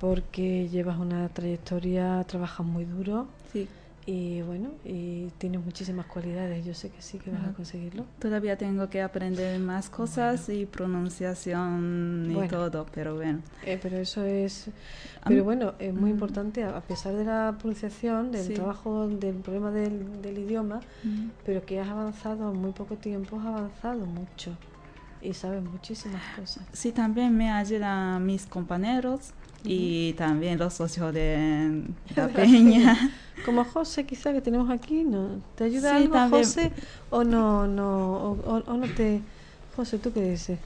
Porque 0.00 0.68
llevas 0.68 0.98
una 0.98 1.28
trayectoria, 1.28 2.24
trabajas 2.24 2.66
muy 2.66 2.84
duro. 2.84 3.28
Sí 3.52 3.68
y 4.04 4.42
bueno, 4.42 4.70
y 4.84 5.28
tienes 5.38 5.64
muchísimas 5.64 6.06
cualidades, 6.06 6.64
yo 6.64 6.74
sé 6.74 6.90
que 6.90 7.00
sí 7.00 7.18
que 7.18 7.30
vas 7.30 7.44
a 7.46 7.52
conseguirlo. 7.52 8.04
Todavía 8.18 8.56
tengo 8.56 8.90
que 8.90 9.00
aprender 9.00 9.60
más 9.60 9.88
cosas 9.88 10.48
y 10.48 10.66
pronunciación 10.66 12.34
y 12.36 12.48
todo, 12.48 12.86
pero 12.92 13.14
bueno. 13.14 13.40
Eh, 13.64 13.78
pero 13.80 13.98
eso 13.98 14.24
es, 14.24 14.70
pero 15.24 15.44
bueno, 15.44 15.74
es 15.78 15.94
muy 15.94 16.10
importante, 16.10 16.64
a 16.64 16.80
pesar 16.80 17.14
de 17.14 17.24
la 17.24 17.54
pronunciación, 17.58 18.32
del 18.32 18.54
trabajo, 18.54 19.06
del 19.06 19.36
problema 19.36 19.70
del, 19.70 20.20
del 20.20 20.38
idioma, 20.38 20.80
pero 21.44 21.64
que 21.64 21.80
has 21.80 21.88
avanzado 21.88 22.50
en 22.50 22.58
muy 22.58 22.72
poco 22.72 22.96
tiempo, 22.96 23.38
has 23.38 23.46
avanzado 23.46 24.04
mucho 24.06 24.56
y 25.20 25.32
sabes 25.34 25.62
muchísimas 25.62 26.22
cosas. 26.36 26.64
Sí, 26.72 26.90
también 26.90 27.36
me 27.36 27.52
ayudan 27.52 28.26
mis 28.26 28.46
compañeros 28.46 29.32
y 29.64 30.12
también 30.14 30.58
los 30.58 30.74
socios 30.74 31.12
de 31.14 31.82
la 32.16 32.28
peña. 32.28 33.10
Como 33.44 33.64
José, 33.64 34.04
quizá 34.06 34.32
que 34.32 34.40
tenemos 34.40 34.70
aquí, 34.70 35.04
¿no? 35.04 35.40
¿Te 35.56 35.64
ayuda 35.64 35.96
algo 35.96 36.16
José 36.28 36.72
o 37.10 37.24
no, 37.24 37.66
no, 37.66 38.32
o, 38.32 38.76
no 38.76 38.86
te... 38.94 39.20
José, 39.74 39.98
¿tú 39.98 40.12
qué 40.12 40.22
dices? 40.30 40.58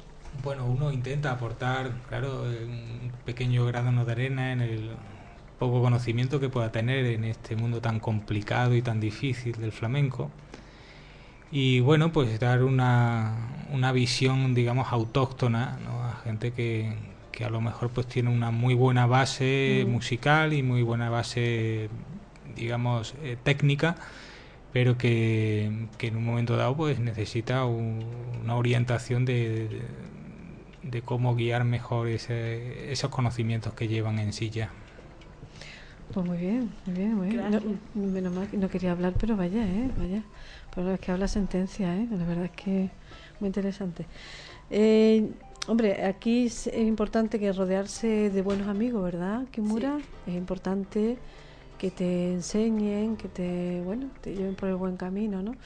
Bueno, 0.43 0.67
uno 0.67 0.93
intenta 0.93 1.31
aportar, 1.31 1.93
claro, 2.09 2.43
un 2.43 3.13
pequeño 3.25 3.65
grano 3.65 4.05
de 4.05 4.13
arena 4.13 4.53
en 4.53 4.61
el 4.61 4.91
poco 5.59 5.81
conocimiento 5.81 6.39
que 6.39 6.49
pueda 6.49 6.71
tener 6.71 7.07
en 7.07 7.25
este 7.25 7.57
mundo 7.57 7.81
tan 7.81 8.01
complicado 8.01 8.75
y 8.75 8.83
tan 8.83 9.01
difícil 9.01 9.57
del 9.57 9.73
flamenco. 9.73 10.31
Y 11.51 11.81
bueno, 11.81 12.13
pues 12.13 12.39
dar 12.41 12.65
una, 12.65 13.35
una 13.73 13.93
visión, 13.93 14.55
digamos, 14.55 14.89
autóctona 14.93 15.79
¿no? 15.85 16.03
a 16.03 16.17
gente 16.25 16.53
que, 16.53 16.93
que 17.37 17.45
a 17.45 17.51
lo 17.51 17.61
mejor 17.61 17.91
pues 17.91 18.07
tiene 18.07 18.31
una 18.31 18.51
muy 18.51 18.73
buena 18.73 19.07
base 19.07 19.85
mm. 19.87 19.91
musical 19.91 20.55
y 20.55 20.63
muy 20.63 20.83
buena 20.83 21.11
base 21.11 21.91
digamos 22.57 23.15
eh, 23.23 23.37
técnica 23.43 23.97
pero 24.73 24.97
que, 24.97 25.67
en 26.01 26.17
un 26.17 26.25
momento 26.25 26.57
dado 26.57 26.77
pues 26.77 26.99
necesita 26.99 27.65
una 27.65 28.57
orientación 28.57 29.25
de, 29.25 29.83
de, 30.83 31.03
cómo 31.03 31.35
guiar 31.35 31.65
mejor 31.65 32.09
ese, 32.09 32.93
esos 32.93 33.11
conocimientos 33.11 33.73
que 33.73 33.89
llevan 33.89 34.19
en 34.19 34.35
sí 34.35 34.51
ya. 34.51 34.71
Pues 36.13 36.27
muy 36.27 36.37
bien, 36.37 36.71
muy 36.85 36.95
bien, 36.95 37.15
muy 37.15 37.29
bien. 37.29 37.51
No, 37.51 38.03
menos 38.07 38.35
mal 38.35 38.49
que 38.49 38.59
no 38.59 38.69
quería 38.69 38.93
hablar, 38.93 39.15
pero 39.19 39.35
vaya, 39.35 39.67
¿eh? 39.67 39.91
Vaya. 39.97 40.23
Pero 40.75 40.93
es 40.93 41.01
que 41.01 41.11
habla 41.11 41.27
sentencia, 41.27 41.97
¿eh? 41.97 42.07
La 42.11 42.27
verdad 42.27 42.45
es 42.45 42.51
que 42.51 42.91
muy 43.41 43.47
interesante. 43.47 44.05
Eh, 44.69 45.31
Hombre, 45.69 46.05
aquí 46.05 46.47
es 46.47 46.69
importante 46.69 47.41
que 47.41 47.53
rodearse 47.53 48.31
de 48.31 48.43
buenos 48.43 48.69
amigos, 48.69 49.03
¿verdad, 49.03 49.47
Kimura? 49.51 49.99
Es 50.25 50.35
importante 50.35 51.19
que 51.77 51.91
te 51.91 52.35
enseñen, 52.35 53.17
que 53.17 53.27
te, 53.27 53.83
bueno, 53.85 54.07
te 54.21 54.33
lleven 54.33 54.55
por 54.55 54.69
el 54.69 54.77
buen 54.77 54.97
camino, 54.97 55.43
¿no? 55.43 55.57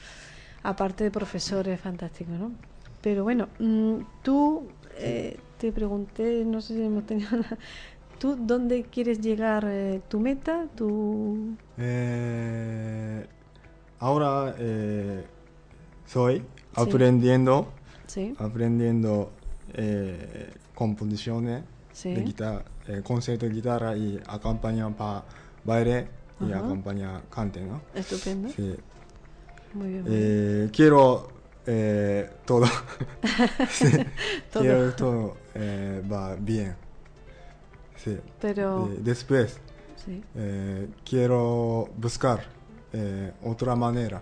Aparte 0.63 1.03
de 1.03 1.11
profesores 1.11 1.79
fantásticos, 1.79 2.33
¿no? 2.33 2.51
Pero 3.01 3.23
bueno, 3.23 3.47
mm, 3.59 3.97
tú 4.23 4.63
eh, 4.97 5.37
te 5.59 5.71
pregunté, 5.71 6.45
no 6.45 6.61
sé 6.61 6.73
si 6.73 6.81
hemos 6.81 7.05
tenido 7.05 7.29
nada. 7.37 7.59
¿Tú 8.17 8.35
dónde 8.35 8.83
quieres 8.83 9.21
llegar? 9.21 9.65
Eh, 9.67 10.01
¿Tu 10.07 10.19
meta? 10.19 10.65
¿Tu...? 10.75 11.55
Eh, 11.77 13.25
ahora 13.99 14.55
soy 16.07 16.43
aprendiendo, 16.75 17.67
¿Sí? 18.07 18.33
aprendiendo 18.39 19.31
eh, 19.73 20.53
composiciones 20.73 21.63
de 22.03 22.21
guitarra, 22.23 22.63
eh, 22.87 23.01
concierto 23.03 23.45
de 23.45 23.51
guitarra 23.53 23.95
y 23.95 24.19
acompaña 24.27 24.89
para 24.95 25.23
baile 25.63 26.07
y 26.39 26.51
acompaña 26.51 27.21
cante, 27.29 27.61
¿no? 27.61 27.81
Estupendo. 27.93 28.49
Sí. 28.49 28.75
Muy 29.73 29.89
bien. 29.89 30.05
Eh, 30.07 30.69
quiero 30.73 31.29
eh, 31.65 32.29
todo. 32.45 32.65
todo. 34.51 34.63
Quiero 34.63 34.93
todo 34.95 35.37
eh, 35.53 36.01
va 36.11 36.35
bien. 36.35 36.75
Sí. 37.95 38.17
Pero. 38.39 38.89
después. 38.99 39.59
Sí. 40.03 40.23
Eh, 40.35 40.87
quiero 41.05 41.89
buscar 41.97 42.43
otra 43.43 43.73
manera 43.75 44.19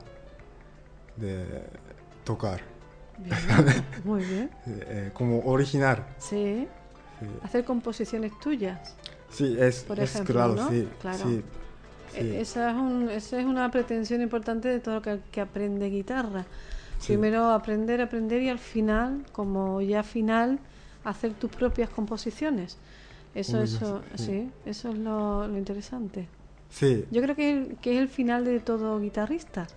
de 1.15 1.63
tocar. 2.23 2.61
Muy 4.03 4.23
bien. 4.23 4.49
Eh, 4.67 5.11
como 5.13 5.39
original. 5.45 6.05
Sí. 6.17 6.67
Hacer 7.43 7.65
composiciones 7.65 8.37
tuyas. 8.39 8.95
Sí, 9.29 9.55
es, 9.59 9.83
Por 9.83 9.99
ejemplo, 9.99 10.33
claro, 11.01 11.27
sí, 11.27 11.43
e, 12.15 12.41
Esa, 12.41 12.71
es 12.71 12.75
un, 12.75 13.09
esa 13.09 13.39
es 13.39 13.45
una 13.45 13.69
pretensión 13.69 14.21
importante 14.21 14.67
de 14.67 14.79
todo 14.79 14.95
lo 14.95 15.01
que, 15.01 15.19
que 15.31 15.41
aprende 15.41 15.89
guitarra. 15.89 16.45
Primero 17.05 17.51
aprender, 17.51 18.01
aprender 18.01 18.41
y 18.41 18.49
al 18.49 18.59
final, 18.59 19.25
como 19.31 19.81
ya 19.81 20.03
final, 20.03 20.59
hacer 21.03 21.33
tus 21.33 21.49
propias 21.49 21.89
composiciones. 21.89 22.77
Eso, 23.35 23.61
eso, 23.61 24.01
sí. 24.15 24.49
eso 24.65 24.89
es 24.89 24.97
lo, 24.97 25.47
lo, 25.47 25.57
interesante. 25.57 26.27
Sí. 26.69 27.05
Yo 27.11 27.21
creo 27.21 27.35
que, 27.35 27.77
que 27.81 27.93
es 27.93 27.99
el 27.99 28.09
final 28.09 28.43
de 28.43 28.59
todo 28.59 28.99
guitarrista. 28.99 29.67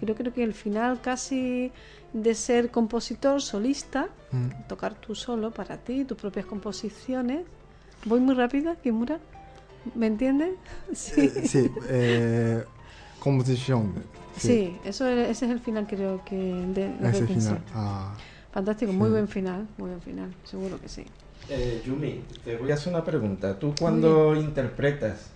Yo 0.00 0.14
creo 0.14 0.32
que 0.32 0.42
el 0.42 0.54
final 0.54 1.00
casi 1.00 1.72
de 2.12 2.34
ser 2.34 2.70
compositor 2.70 3.40
solista, 3.40 4.08
mm. 4.30 4.68
tocar 4.68 4.94
tú 4.94 5.14
solo 5.14 5.50
para 5.50 5.78
ti, 5.78 6.04
tus 6.04 6.18
propias 6.18 6.46
composiciones. 6.46 7.44
¿Voy 8.04 8.20
muy 8.20 8.34
rápida, 8.34 8.76
Kimura? 8.76 9.18
¿Me 9.94 10.06
entiendes? 10.06 10.54
Sí, 10.92 11.20
eh, 11.20 11.42
sí 11.46 11.70
eh, 11.88 12.64
composición. 13.18 13.94
Sí. 14.36 14.76
eso 14.84 15.06
ese 15.06 15.46
es 15.46 15.50
el 15.50 15.60
final 15.60 15.86
creo 15.86 16.24
que 16.24 16.36
de 16.36 16.94
la 17.00 17.12
final. 17.12 17.62
Ah, 17.74 18.14
Fantástico, 18.52 18.92
muy 18.92 19.08
buen 19.08 19.28
final, 19.28 19.66
muy 19.78 19.88
buen 19.88 20.02
final, 20.02 20.34
seguro 20.44 20.78
que 20.78 20.88
sí. 20.88 21.04
Eh, 21.48 21.82
Yumi, 21.84 22.22
te 22.44 22.56
voy 22.56 22.70
a 22.70 22.74
hacer 22.74 22.92
una 22.92 23.04
pregunta. 23.04 23.58
Tú 23.58 23.74
cuando 23.78 24.36
interpretas, 24.36 25.31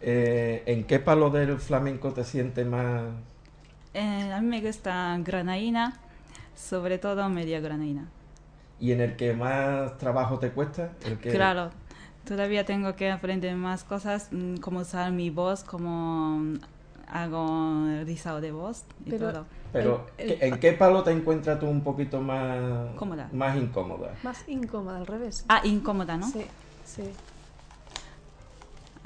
¿en 0.00 0.84
qué 0.84 0.98
palo 0.98 1.30
del 1.30 1.58
flamenco 1.58 2.12
te 2.12 2.24
sientes 2.24 2.66
más 2.66 3.04
eh, 3.98 4.30
a 4.30 4.42
mí 4.42 4.48
me 4.48 4.60
gusta 4.60 5.16
granaína, 5.24 5.98
sobre 6.54 6.98
todo 6.98 7.30
media 7.30 7.60
granaína. 7.60 8.10
¿Y 8.78 8.92
en 8.92 9.00
el 9.00 9.16
que 9.16 9.32
más 9.32 9.96
trabajo 9.96 10.38
te 10.38 10.50
cuesta? 10.50 10.92
Claro, 11.22 11.70
todavía 12.26 12.66
tengo 12.66 12.94
que 12.94 13.10
aprender 13.10 13.56
más 13.56 13.84
cosas, 13.84 14.28
mm, 14.32 14.56
como 14.56 14.80
usar 14.80 15.12
mi 15.12 15.30
voz, 15.30 15.64
como 15.64 16.40
mm, 16.40 16.58
hago 17.08 17.86
rizado 18.04 18.42
de 18.42 18.52
voz 18.52 18.84
y 19.06 19.10
pero, 19.12 19.32
todo. 19.32 19.46
Pero, 19.72 20.06
¿en 20.18 20.60
qué 20.60 20.72
palo 20.72 21.02
te 21.02 21.12
encuentras 21.12 21.58
tú 21.58 21.66
un 21.66 21.80
poquito 21.80 22.20
más, 22.20 22.94
Cómoda. 22.96 23.30
más 23.32 23.56
incómoda? 23.56 24.12
Más 24.22 24.46
incómoda, 24.46 24.98
al 24.98 25.06
revés. 25.06 25.46
Ah, 25.48 25.62
incómoda, 25.64 26.18
¿no? 26.18 26.26
Sí, 26.30 26.44
sí. 26.84 27.04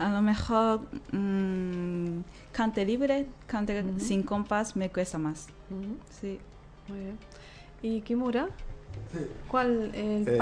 A 0.00 0.08
lo 0.08 0.22
mejor 0.22 0.80
mmm, 1.12 2.22
cante 2.52 2.86
libre, 2.86 3.26
cante 3.46 3.84
sin 3.98 4.22
compás 4.22 4.74
me 4.74 4.88
cuesta 4.88 5.18
más. 5.18 5.48
Sí. 6.18 6.40
Muy 6.88 7.00
bien. 7.00 7.18
¿Y 7.82 8.00
Kimura? 8.00 8.48
¿Cuál, 9.48 9.90
eh, 9.92 10.38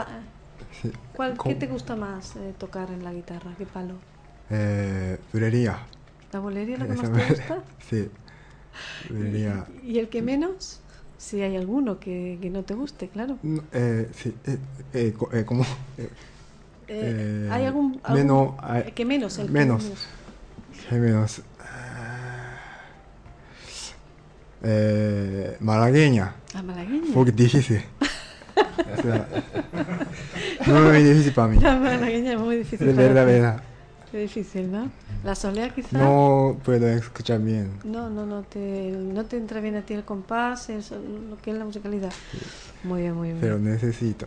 ¿cuál 1.12 1.36
¿Qué 1.42 1.54
te 1.56 1.66
gusta 1.66 1.96
más 1.96 2.36
eh, 2.36 2.54
tocar 2.56 2.92
en 2.92 3.02
la 3.02 3.12
guitarra? 3.12 3.52
¿Qué 3.58 3.66
palo? 3.66 3.94
Eh, 4.48 5.18
bulería. 5.32 5.80
¿La 6.32 6.38
bulería 6.38 6.76
es 6.76 6.80
lo 6.80 6.86
que 6.86 6.94
más 6.94 7.12
te 7.12 7.28
gusta? 7.28 7.62
sí. 7.90 8.08
Bulería. 9.10 9.66
¿Y, 9.82 9.98
el 9.98 10.08
que 10.08 10.22
menos? 10.22 10.80
Si 11.16 11.42
hay 11.42 11.56
alguno 11.56 11.98
que, 11.98 12.38
que 12.40 12.48
no 12.48 12.62
te 12.62 12.74
guste, 12.74 13.08
claro. 13.08 13.38
Eh, 13.72 14.08
sí, 14.12 14.32
eh, 14.92 15.14
eh. 16.88 17.48
¿Hay 17.50 17.64
algún, 17.64 18.00
menos, 18.12 18.54
que 18.94 19.04
menos? 19.04 19.38
El 19.38 19.50
menos. 19.50 19.90
Que 20.88 20.96
menos. 20.96 21.42
Eh, 24.62 25.56
malagueña. 25.60 26.34
Ah, 26.54 26.62
malagueña. 26.62 27.14
Porque 27.14 27.32
difícil. 27.32 27.82
muy 30.66 31.02
difícil 31.02 31.32
para 31.32 31.48
mí. 31.48 31.58
La 31.60 31.76
malagueña 31.76 32.32
es 32.32 32.40
muy 32.40 32.56
difícil. 32.56 32.86
De 32.86 32.92
verdad, 32.92 33.26
verdad. 33.26 33.62
Qué 34.10 34.22
difícil, 34.22 34.72
¿no? 34.72 34.90
La 35.22 35.34
solea 35.34 35.68
quizás. 35.70 35.92
No 35.92 36.58
puedo 36.64 36.88
escuchar 36.88 37.40
bien. 37.40 37.70
No, 37.84 38.08
no, 38.08 38.24
no 38.24 38.42
te, 38.42 38.90
no 38.90 39.26
te 39.26 39.36
entra 39.36 39.60
bien 39.60 39.76
a 39.76 39.82
ti 39.82 39.94
el 39.94 40.04
compás, 40.04 40.70
eso, 40.70 40.98
lo 40.98 41.36
que 41.36 41.50
es 41.50 41.58
la 41.58 41.64
musicalidad. 41.64 42.12
Muy 42.84 43.02
bien, 43.02 43.14
muy 43.14 43.28
bien. 43.28 43.40
Pero 43.40 43.58
necesito. 43.58 44.26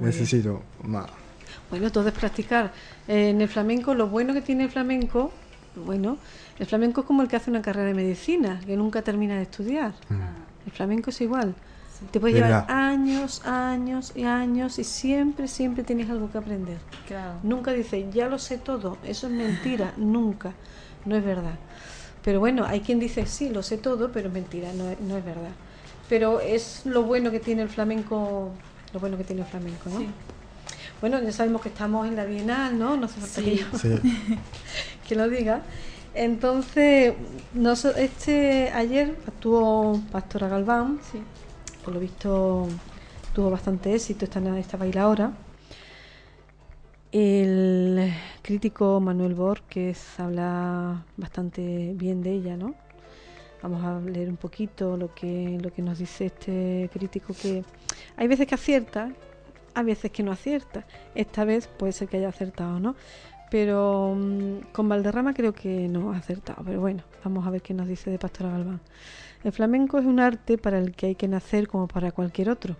necesito 0.00 0.62
más. 0.82 1.23
Bueno, 1.70 1.90
todo 1.90 2.08
es 2.08 2.14
practicar. 2.14 2.72
en 3.08 3.40
el 3.40 3.48
flamenco, 3.48 3.94
lo 3.94 4.08
bueno 4.08 4.32
que 4.32 4.40
tiene 4.40 4.64
el 4.64 4.70
flamenco, 4.70 5.32
bueno, 5.76 6.18
el 6.58 6.66
flamenco 6.66 7.00
es 7.00 7.06
como 7.06 7.22
el 7.22 7.28
que 7.28 7.36
hace 7.36 7.50
una 7.50 7.62
carrera 7.62 7.88
de 7.88 7.94
medicina, 7.94 8.60
que 8.64 8.76
nunca 8.76 9.02
termina 9.02 9.36
de 9.36 9.42
estudiar. 9.42 9.92
Mm. 10.08 10.66
El 10.66 10.72
flamenco 10.72 11.10
es 11.10 11.20
igual. 11.20 11.54
Te 12.10 12.20
puede 12.20 12.34
llevar 12.34 12.66
años, 12.68 13.42
años 13.44 14.12
y 14.14 14.24
años 14.24 14.78
y 14.78 14.84
siempre, 14.84 15.48
siempre 15.48 15.84
tienes 15.84 16.10
algo 16.10 16.30
que 16.30 16.38
aprender. 16.38 16.78
Nunca 17.42 17.72
dices, 17.72 18.12
ya 18.12 18.28
lo 18.28 18.38
sé 18.38 18.58
todo. 18.58 18.98
Eso 19.04 19.26
es 19.28 19.32
mentira, 19.32 19.92
nunca. 19.96 20.52
No 21.04 21.16
es 21.16 21.24
verdad. 21.24 21.54
Pero 22.24 22.40
bueno, 22.40 22.64
hay 22.64 22.80
quien 22.80 22.98
dice, 22.98 23.26
sí, 23.26 23.50
lo 23.50 23.62
sé 23.62 23.78
todo, 23.78 24.10
pero 24.10 24.28
es 24.28 24.34
mentira, 24.34 24.72
no, 24.72 24.84
no 25.06 25.16
es 25.16 25.24
verdad. 25.24 25.52
Pero 26.08 26.40
es 26.40 26.84
lo 26.84 27.02
bueno 27.02 27.30
que 27.30 27.40
tiene 27.40 27.62
el 27.62 27.68
flamenco, 27.68 28.50
lo 28.92 29.00
bueno 29.00 29.16
que 29.16 29.24
tiene 29.24 29.42
el 29.42 29.48
flamenco, 29.48 29.90
¿no? 29.90 30.04
Bueno, 31.04 31.22
ya 31.22 31.32
sabemos 31.32 31.60
que 31.60 31.68
estamos 31.68 32.08
en 32.08 32.16
la 32.16 32.24
Bienal, 32.24 32.78
¿no? 32.78 32.96
No 32.96 33.04
hace 33.04 33.20
falta 33.20 33.42
que, 35.06 35.14
lo 35.14 35.28
diga. 35.28 35.60
Entonces, 36.14 37.12
este 37.98 38.70
ayer 38.70 39.14
actuó 39.28 40.00
Pastora 40.10 40.48
Galván, 40.48 41.00
sí. 41.12 41.18
por 41.84 41.92
lo 41.92 42.00
visto 42.00 42.68
tuvo 43.34 43.50
bastante 43.50 43.94
éxito 43.94 44.24
esta, 44.24 44.40
esta 44.58 44.78
bailadora. 44.78 45.32
El 47.12 48.10
crítico 48.40 48.98
Manuel 48.98 49.34
Borges 49.34 50.18
habla 50.18 51.04
bastante 51.18 51.92
bien 51.96 52.22
de 52.22 52.32
ella, 52.32 52.56
¿no? 52.56 52.74
Vamos 53.62 53.84
a 53.84 54.00
leer 54.00 54.30
un 54.30 54.38
poquito 54.38 54.96
lo 54.96 55.14
que, 55.14 55.58
lo 55.60 55.70
que 55.70 55.82
nos 55.82 55.98
dice 55.98 56.24
este 56.24 56.88
crítico, 56.90 57.34
que 57.34 57.62
hay 58.16 58.26
veces 58.26 58.46
que 58.46 58.54
acierta 58.54 59.12
a 59.74 59.82
veces 59.82 60.10
que 60.10 60.22
no 60.22 60.32
acierta. 60.32 60.84
Esta 61.14 61.44
vez 61.44 61.68
puede 61.68 61.92
ser 61.92 62.08
que 62.08 62.18
haya 62.18 62.28
acertado, 62.28 62.80
¿no? 62.80 62.96
Pero 63.50 64.14
mm, 64.16 64.72
con 64.72 64.88
Valderrama 64.88 65.34
creo 65.34 65.52
que 65.52 65.88
no 65.88 66.12
ha 66.12 66.16
acertado. 66.16 66.62
Pero 66.64 66.80
bueno, 66.80 67.02
vamos 67.22 67.46
a 67.46 67.50
ver 67.50 67.62
qué 67.62 67.74
nos 67.74 67.88
dice 67.88 68.10
de 68.10 68.18
Pastora 68.18 68.50
Galván. 68.50 68.80
El 69.42 69.52
flamenco 69.52 69.98
es 69.98 70.06
un 70.06 70.20
arte 70.20 70.58
para 70.58 70.78
el 70.78 70.92
que 70.92 71.06
hay 71.06 71.14
que 71.14 71.28
nacer 71.28 71.68
como 71.68 71.86
para 71.86 72.12
cualquier 72.12 72.50
otro. 72.50 72.76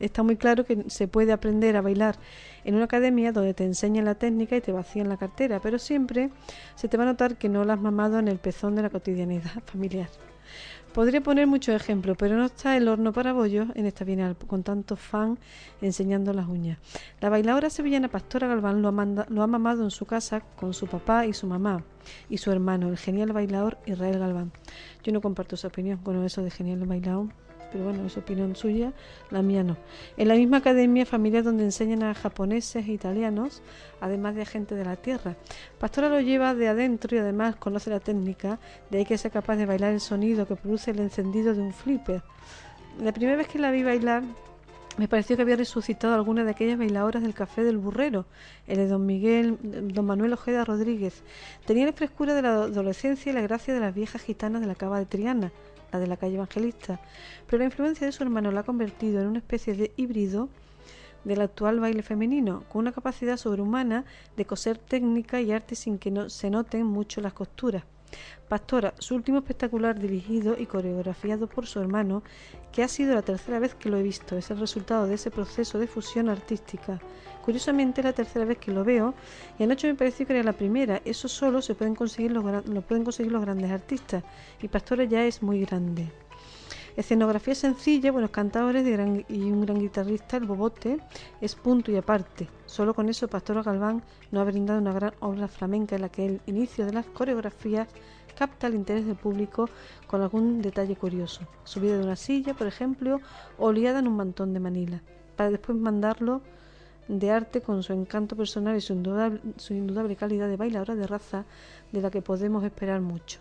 Está 0.00 0.22
muy 0.22 0.36
claro 0.36 0.64
que 0.64 0.84
se 0.88 1.08
puede 1.08 1.32
aprender 1.32 1.76
a 1.76 1.80
bailar 1.80 2.16
en 2.64 2.74
una 2.74 2.84
academia 2.84 3.32
donde 3.32 3.54
te 3.54 3.64
enseñan 3.64 4.04
la 4.04 4.16
técnica 4.16 4.56
y 4.56 4.60
te 4.60 4.72
vacían 4.72 5.08
la 5.08 5.16
cartera, 5.16 5.60
pero 5.60 5.78
siempre 5.78 6.30
se 6.74 6.88
te 6.88 6.96
va 6.96 7.04
a 7.04 7.06
notar 7.06 7.36
que 7.36 7.48
no 7.48 7.64
la 7.64 7.74
has 7.74 7.80
mamado 7.80 8.18
en 8.18 8.28
el 8.28 8.38
pezón 8.38 8.74
de 8.74 8.82
la 8.82 8.90
cotidianidad 8.90 9.62
familiar. 9.64 10.08
Podría 10.96 11.20
poner 11.20 11.46
muchos 11.46 11.74
ejemplos, 11.74 12.16
pero 12.18 12.38
no 12.38 12.46
está 12.46 12.74
el 12.74 12.88
horno 12.88 13.12
para 13.12 13.34
bollos 13.34 13.68
en 13.74 13.84
esta 13.84 14.02
bienal, 14.02 14.34
con 14.34 14.62
tantos 14.62 14.98
fans 14.98 15.38
enseñando 15.82 16.32
las 16.32 16.48
uñas. 16.48 16.78
La 17.20 17.28
bailadora 17.28 17.68
sevillana 17.68 18.08
Pastora 18.08 18.46
Galván 18.46 18.80
lo 18.80 18.88
ha, 18.88 19.26
lo 19.28 19.42
ha 19.42 19.46
mamado 19.46 19.84
en 19.84 19.90
su 19.90 20.06
casa 20.06 20.40
con 20.40 20.72
su 20.72 20.86
papá 20.86 21.26
y 21.26 21.34
su 21.34 21.46
mamá 21.46 21.84
y 22.30 22.38
su 22.38 22.50
hermano, 22.50 22.88
el 22.88 22.96
genial 22.96 23.34
bailador 23.34 23.76
Israel 23.84 24.18
Galván. 24.18 24.52
Yo 25.04 25.12
no 25.12 25.20
comparto 25.20 25.56
esa 25.56 25.68
opinión, 25.68 25.98
con 25.98 26.24
eso 26.24 26.42
de 26.42 26.50
genial 26.50 26.86
bailador 26.86 27.26
pero 27.70 27.84
bueno, 27.84 28.06
es 28.06 28.16
opinión 28.16 28.56
suya, 28.56 28.92
la 29.30 29.42
mía 29.42 29.62
no. 29.62 29.76
En 30.16 30.28
la 30.28 30.34
misma 30.34 30.58
academia, 30.58 31.06
familia 31.06 31.42
donde 31.42 31.64
enseñan 31.64 32.02
a 32.02 32.14
japoneses 32.14 32.86
e 32.86 32.92
italianos, 32.92 33.62
además 34.00 34.34
de 34.34 34.46
gente 34.46 34.74
de 34.74 34.84
la 34.84 34.96
tierra. 34.96 35.36
Pastora 35.78 36.08
lo 36.08 36.20
lleva 36.20 36.54
de 36.54 36.68
adentro 36.68 37.16
y 37.16 37.20
además 37.20 37.56
conoce 37.56 37.90
la 37.90 38.00
técnica, 38.00 38.58
de 38.90 38.98
ahí 38.98 39.04
que 39.04 39.18
sea 39.18 39.30
capaz 39.30 39.56
de 39.56 39.66
bailar 39.66 39.92
el 39.92 40.00
sonido 40.00 40.46
que 40.46 40.56
produce 40.56 40.90
el 40.90 41.00
encendido 41.00 41.54
de 41.54 41.60
un 41.60 41.72
flipper. 41.72 42.22
La 43.00 43.12
primera 43.12 43.36
vez 43.36 43.48
que 43.48 43.58
la 43.58 43.70
vi 43.70 43.82
bailar, 43.82 44.22
me 44.96 45.08
pareció 45.08 45.36
que 45.36 45.42
había 45.42 45.56
resucitado 45.56 46.14
alguna 46.14 46.44
de 46.44 46.52
aquellas 46.52 46.78
bailadoras 46.78 47.22
del 47.22 47.34
café 47.34 47.62
del 47.62 47.76
burrero, 47.76 48.24
el 48.66 48.78
de 48.78 48.88
don 48.88 49.04
Miguel, 49.04 49.58
don 49.62 50.06
Manuel 50.06 50.32
Ojeda 50.32 50.64
Rodríguez. 50.64 51.22
Tenía 51.66 51.84
la 51.84 51.92
frescura 51.92 52.32
de 52.32 52.40
la 52.40 52.48
adolescencia 52.64 53.30
y 53.30 53.34
la 53.34 53.42
gracia 53.42 53.74
de 53.74 53.80
las 53.80 53.94
viejas 53.94 54.22
gitanas 54.22 54.62
de 54.62 54.66
la 54.66 54.74
cava 54.74 54.98
de 54.98 55.04
Triana, 55.04 55.52
la 55.96 56.00
de 56.00 56.06
la 56.06 56.16
calle 56.16 56.34
Evangelista, 56.36 57.00
pero 57.46 57.58
la 57.58 57.64
influencia 57.64 58.06
de 58.06 58.12
su 58.12 58.22
hermano 58.22 58.50
la 58.52 58.60
ha 58.60 58.64
convertido 58.64 59.20
en 59.20 59.28
una 59.28 59.38
especie 59.38 59.74
de 59.74 59.92
híbrido 59.96 60.48
del 61.24 61.40
actual 61.40 61.80
baile 61.80 62.02
femenino, 62.02 62.64
con 62.68 62.80
una 62.80 62.92
capacidad 62.92 63.36
sobrehumana 63.36 64.04
de 64.36 64.44
coser 64.44 64.78
técnica 64.78 65.40
y 65.40 65.52
arte 65.52 65.74
sin 65.74 65.98
que 65.98 66.10
no 66.10 66.30
se 66.30 66.50
noten 66.50 66.86
mucho 66.86 67.20
las 67.20 67.32
costuras. 67.32 67.84
Pastora, 68.48 68.94
su 69.00 69.16
último 69.16 69.38
espectacular 69.38 69.98
dirigido 69.98 70.56
y 70.56 70.66
coreografiado 70.66 71.48
por 71.48 71.66
su 71.66 71.80
hermano, 71.80 72.22
que 72.70 72.84
ha 72.84 72.88
sido 72.88 73.14
la 73.14 73.22
tercera 73.22 73.58
vez 73.58 73.74
que 73.74 73.88
lo 73.88 73.96
he 73.96 74.02
visto, 74.02 74.36
es 74.36 74.50
el 74.50 74.60
resultado 74.60 75.06
de 75.06 75.14
ese 75.14 75.32
proceso 75.32 75.78
de 75.78 75.88
fusión 75.88 76.28
artística. 76.28 77.00
Curiosamente 77.46 78.00
es 78.00 78.04
la 78.04 78.12
tercera 78.12 78.44
vez 78.44 78.58
que 78.58 78.72
lo 78.72 78.82
veo 78.82 79.14
y 79.56 79.62
anoche 79.62 79.86
me 79.86 79.94
pareció 79.94 80.26
que 80.26 80.32
era 80.32 80.42
la 80.42 80.52
primera. 80.52 81.00
Eso 81.04 81.28
solo 81.28 81.62
se 81.62 81.76
pueden 81.76 81.94
conseguir 81.94 82.32
los, 82.32 82.44
lo 82.66 82.82
pueden 82.82 83.04
conseguir 83.04 83.30
los 83.30 83.40
grandes 83.40 83.70
artistas 83.70 84.24
y 84.60 84.66
Pastora 84.66 85.04
ya 85.04 85.24
es 85.24 85.44
muy 85.44 85.60
grande. 85.64 86.10
Escenografía 86.96 87.54
sencilla, 87.54 88.10
buenos 88.10 88.30
cantadores 88.30 88.84
y 89.28 89.34
un 89.34 89.60
gran 89.60 89.78
guitarrista, 89.78 90.38
el 90.38 90.46
Bobote, 90.46 90.98
es 91.40 91.54
punto 91.54 91.92
y 91.92 91.96
aparte. 91.96 92.48
Solo 92.64 92.94
con 92.94 93.08
eso 93.08 93.28
Pastora 93.28 93.62
Galván 93.62 94.02
nos 94.32 94.42
ha 94.42 94.50
brindado 94.50 94.80
una 94.80 94.92
gran 94.92 95.12
obra 95.20 95.46
flamenca 95.46 95.94
en 95.94 96.02
la 96.02 96.08
que 96.08 96.26
el 96.26 96.40
inicio 96.46 96.84
de 96.84 96.94
las 96.94 97.06
coreografías 97.06 97.86
capta 98.36 98.66
el 98.66 98.74
interés 98.74 99.06
del 99.06 99.14
público 99.14 99.70
con 100.08 100.20
algún 100.20 100.62
detalle 100.62 100.96
curioso. 100.96 101.42
Subida 101.62 101.96
de 101.96 102.02
una 102.02 102.16
silla, 102.16 102.54
por 102.54 102.66
ejemplo, 102.66 103.20
o 103.56 103.70
liada 103.70 104.00
en 104.00 104.08
un 104.08 104.16
mantón 104.16 104.52
de 104.52 104.58
Manila, 104.58 105.00
para 105.36 105.50
después 105.50 105.78
mandarlo 105.78 106.42
de 107.08 107.30
arte 107.30 107.60
con 107.60 107.82
su 107.82 107.92
encanto 107.92 108.36
personal 108.36 108.76
y 108.76 108.80
su 108.80 108.92
indudable, 108.92 109.40
su 109.56 109.74
indudable 109.74 110.16
calidad 110.16 110.48
de 110.48 110.56
bailadora 110.56 110.94
de 110.94 111.06
raza 111.06 111.44
de 111.92 112.00
la 112.00 112.10
que 112.10 112.22
podemos 112.22 112.64
esperar 112.64 113.00
mucho. 113.00 113.38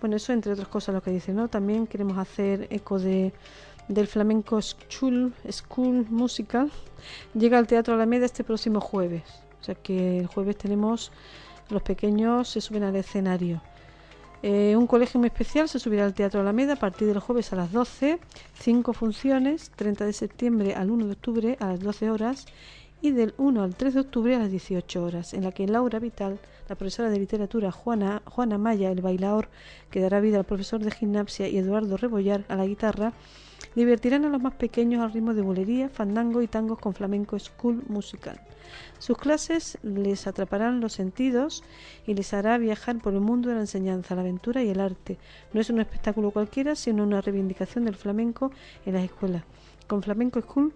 Bueno, 0.00 0.16
eso 0.16 0.32
entre 0.32 0.52
otras 0.52 0.68
cosas 0.68 0.94
lo 0.94 1.02
que 1.02 1.12
dice, 1.12 1.32
¿no? 1.32 1.48
También 1.48 1.86
queremos 1.86 2.18
hacer 2.18 2.66
eco 2.70 2.98
de, 2.98 3.32
del 3.86 4.08
flamenco 4.08 4.60
School, 4.60 5.32
School 5.48 6.06
Musical. 6.10 6.70
Llega 7.34 7.58
al 7.58 7.68
Teatro 7.68 7.94
Alameda 7.94 8.26
este 8.26 8.42
próximo 8.42 8.80
jueves. 8.80 9.22
O 9.60 9.64
sea 9.64 9.76
que 9.76 10.18
el 10.18 10.26
jueves 10.26 10.56
tenemos, 10.56 11.12
los 11.70 11.82
pequeños 11.82 12.48
se 12.48 12.60
suben 12.60 12.82
al 12.82 12.96
escenario. 12.96 13.60
Eh, 14.44 14.74
un 14.76 14.88
colegio 14.88 15.20
muy 15.20 15.28
especial 15.28 15.68
se 15.68 15.78
subirá 15.78 16.04
al 16.04 16.14
Teatro 16.14 16.40
Alameda 16.40 16.72
a 16.72 16.76
partir 16.76 17.06
del 17.06 17.20
jueves 17.20 17.52
a 17.52 17.56
las 17.56 17.70
12, 17.70 18.18
cinco 18.58 18.92
funciones, 18.92 19.70
30 19.76 20.04
de 20.04 20.12
septiembre 20.12 20.74
al 20.74 20.90
1 20.90 21.06
de 21.06 21.12
octubre 21.12 21.56
a 21.60 21.68
las 21.68 21.80
12 21.80 22.10
horas 22.10 22.46
y 23.00 23.12
del 23.12 23.34
1 23.38 23.62
al 23.62 23.76
3 23.76 23.94
de 23.94 24.00
octubre 24.00 24.34
a 24.34 24.40
las 24.40 24.50
18 24.50 25.04
horas, 25.04 25.32
en 25.34 25.44
la 25.44 25.52
que 25.52 25.68
Laura 25.68 26.00
Vital, 26.00 26.40
la 26.68 26.74
profesora 26.74 27.08
de 27.08 27.20
literatura 27.20 27.70
Juana, 27.70 28.22
Juana 28.24 28.58
Maya, 28.58 28.90
el 28.90 29.00
bailador 29.00 29.48
que 29.92 30.00
dará 30.00 30.18
vida 30.18 30.38
al 30.38 30.44
profesor 30.44 30.80
de 30.80 30.90
gimnasia 30.90 31.46
y 31.46 31.58
Eduardo 31.58 31.96
Rebollar 31.96 32.44
a 32.48 32.56
la 32.56 32.66
guitarra, 32.66 33.12
divertirán 33.74 34.24
a 34.24 34.28
los 34.28 34.40
más 34.40 34.54
pequeños 34.54 35.02
al 35.02 35.12
ritmo 35.12 35.34
de 35.34 35.42
bolería, 35.42 35.88
fandango 35.88 36.42
y 36.42 36.48
tangos 36.48 36.78
con 36.78 36.94
flamenco 36.94 37.38
school 37.38 37.82
musical. 37.88 38.40
Sus 38.98 39.18
clases 39.18 39.78
les 39.82 40.26
atraparán 40.26 40.80
los 40.80 40.92
sentidos 40.92 41.62
y 42.06 42.14
les 42.14 42.32
hará 42.32 42.56
viajar 42.58 42.98
por 42.98 43.14
el 43.14 43.20
mundo 43.20 43.48
de 43.48 43.56
la 43.56 43.62
enseñanza, 43.62 44.14
la 44.14 44.22
aventura 44.22 44.62
y 44.62 44.70
el 44.70 44.80
arte. 44.80 45.18
No 45.52 45.60
es 45.60 45.70
un 45.70 45.80
espectáculo 45.80 46.30
cualquiera, 46.30 46.74
sino 46.74 47.02
una 47.02 47.20
reivindicación 47.20 47.84
del 47.84 47.96
flamenco 47.96 48.52
en 48.86 48.94
las 48.94 49.04
escuelas. 49.04 49.42
Con 49.86 50.02
Flamenco 50.02 50.40
School 50.40 50.72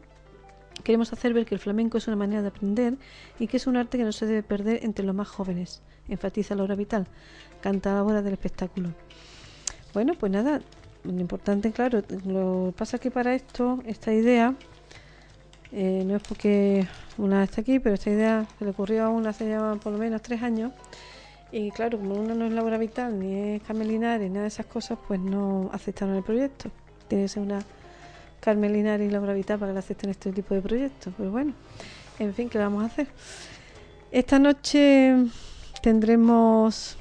queremos 0.84 1.12
hacer 1.12 1.32
ver 1.32 1.46
que 1.46 1.54
el 1.54 1.60
flamenco 1.60 1.98
es 1.98 2.06
una 2.06 2.16
manera 2.16 2.42
de 2.42 2.48
aprender 2.48 2.96
y 3.38 3.46
que 3.46 3.56
es 3.56 3.66
un 3.66 3.76
arte 3.76 3.96
que 3.98 4.04
no 4.04 4.12
se 4.12 4.26
debe 4.26 4.42
perder 4.42 4.84
entre 4.84 5.04
los 5.04 5.14
más 5.14 5.28
jóvenes, 5.28 5.82
enfatiza 6.08 6.54
Laura 6.54 6.74
Vital, 6.74 7.06
cantadora 7.60 8.22
del 8.22 8.34
espectáculo. 8.34 8.90
Bueno, 9.94 10.12
pues 10.18 10.30
nada, 10.30 10.60
lo 11.12 11.20
importante, 11.20 11.72
claro, 11.72 12.02
lo 12.24 12.72
pasa 12.76 12.98
que 12.98 13.10
para 13.10 13.34
esto, 13.34 13.82
esta 13.86 14.12
idea, 14.12 14.54
eh, 15.72 16.04
no 16.06 16.16
es 16.16 16.22
porque 16.22 16.86
una 17.18 17.44
está 17.44 17.60
aquí, 17.60 17.78
pero 17.78 17.94
esta 17.94 18.10
idea 18.10 18.46
se 18.58 18.64
le 18.64 18.70
ocurrió 18.70 19.04
a 19.04 19.08
una 19.08 19.30
hace 19.30 19.48
ya 19.48 19.74
por 19.82 19.92
lo 19.92 19.98
menos 19.98 20.22
tres 20.22 20.42
años. 20.42 20.72
Y 21.52 21.70
claro, 21.70 21.98
como 21.98 22.14
una 22.14 22.34
no 22.34 22.46
es 22.46 22.52
Laura 22.52 22.76
Vital, 22.76 23.18
ni 23.18 23.54
es 23.54 23.62
Carmelinares, 23.62 24.30
nada 24.30 24.42
de 24.42 24.48
esas 24.48 24.66
cosas, 24.66 24.98
pues 25.06 25.20
no 25.20 25.70
aceptaron 25.72 26.16
el 26.16 26.22
proyecto. 26.22 26.70
Tiene 27.08 27.24
que 27.24 27.28
ser 27.28 27.42
una 27.42 27.60
Carmelinares 28.40 29.08
y 29.08 29.10
Laura 29.10 29.32
Vital 29.32 29.58
para 29.58 29.72
que 29.72 29.78
acepten 29.78 30.10
este 30.10 30.32
tipo 30.32 30.54
de 30.54 30.60
proyectos. 30.60 31.14
Pero 31.16 31.30
bueno, 31.30 31.54
en 32.18 32.34
fin, 32.34 32.48
¿qué 32.48 32.58
vamos 32.58 32.82
a 32.82 32.86
hacer? 32.86 33.08
Esta 34.10 34.38
noche 34.38 35.14
tendremos 35.82 36.96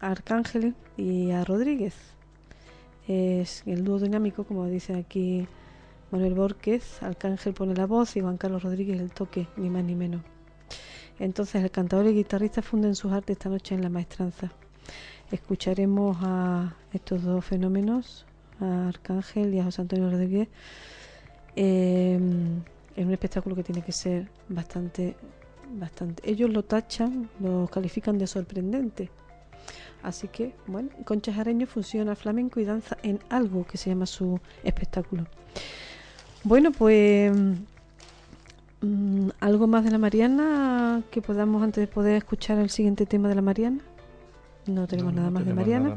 a 0.00 0.10
Arcángel 0.10 0.74
y 0.96 1.30
a 1.30 1.44
Rodríguez. 1.44 2.11
Es 3.08 3.62
el 3.66 3.84
dúo 3.84 3.98
dinámico, 3.98 4.44
como 4.44 4.66
dice 4.66 4.94
aquí 4.94 5.46
Manuel 6.12 6.34
Borges, 6.34 7.02
Arcángel 7.02 7.54
pone 7.54 7.74
la 7.74 7.86
voz 7.86 8.16
y 8.16 8.20
Juan 8.20 8.36
Carlos 8.36 8.62
Rodríguez 8.62 9.00
el 9.00 9.10
toque, 9.12 9.48
ni 9.56 9.70
más 9.70 9.82
ni 9.82 9.94
menos. 9.94 10.22
Entonces 11.18 11.62
el 11.62 11.70
cantador 11.70 12.06
y 12.06 12.14
guitarrista 12.14 12.62
funden 12.62 12.94
sus 12.94 13.12
artes 13.12 13.36
esta 13.36 13.48
noche 13.48 13.74
en 13.74 13.82
la 13.82 13.88
maestranza. 13.88 14.52
Escucharemos 15.30 16.18
a 16.20 16.74
estos 16.92 17.22
dos 17.22 17.44
fenómenos, 17.44 18.26
a 18.60 18.88
Arcángel 18.88 19.54
y 19.54 19.60
a 19.60 19.64
José 19.64 19.82
Antonio 19.82 20.10
Rodríguez, 20.10 20.48
em, 21.56 22.60
es 22.94 23.06
un 23.06 23.12
espectáculo 23.12 23.56
que 23.56 23.62
tiene 23.62 23.82
que 23.82 23.92
ser 23.92 24.28
bastante, 24.48 25.16
bastante. 25.74 26.28
Ellos 26.30 26.50
lo 26.50 26.62
tachan, 26.62 27.30
lo 27.40 27.66
califican 27.68 28.18
de 28.18 28.26
sorprendente. 28.26 29.10
Así 30.02 30.28
que, 30.28 30.54
bueno, 30.66 30.88
Concha 31.04 31.32
Jareño 31.32 31.66
funciona 31.66 32.16
flamenco 32.16 32.58
y 32.58 32.64
danza 32.64 32.96
en 33.02 33.20
algo 33.28 33.64
que 33.66 33.78
se 33.78 33.90
llama 33.90 34.06
su 34.06 34.40
espectáculo. 34.64 35.26
Bueno, 36.44 36.72
pues 36.72 37.32
mm, 38.80 39.28
algo 39.40 39.66
más 39.68 39.84
de 39.84 39.92
la 39.92 39.98
Mariana 39.98 41.02
que 41.10 41.22
podamos 41.22 41.62
antes 41.62 41.80
de 41.82 41.86
poder 41.86 42.16
escuchar 42.16 42.58
el 42.58 42.70
siguiente 42.70 43.06
tema 43.06 43.28
de 43.28 43.36
la 43.36 43.42
Mariana. 43.42 43.78
No 44.66 44.86
tenemos 44.86 45.14
nada 45.14 45.30
más 45.30 45.44
de 45.44 45.54
Mariana. 45.54 45.96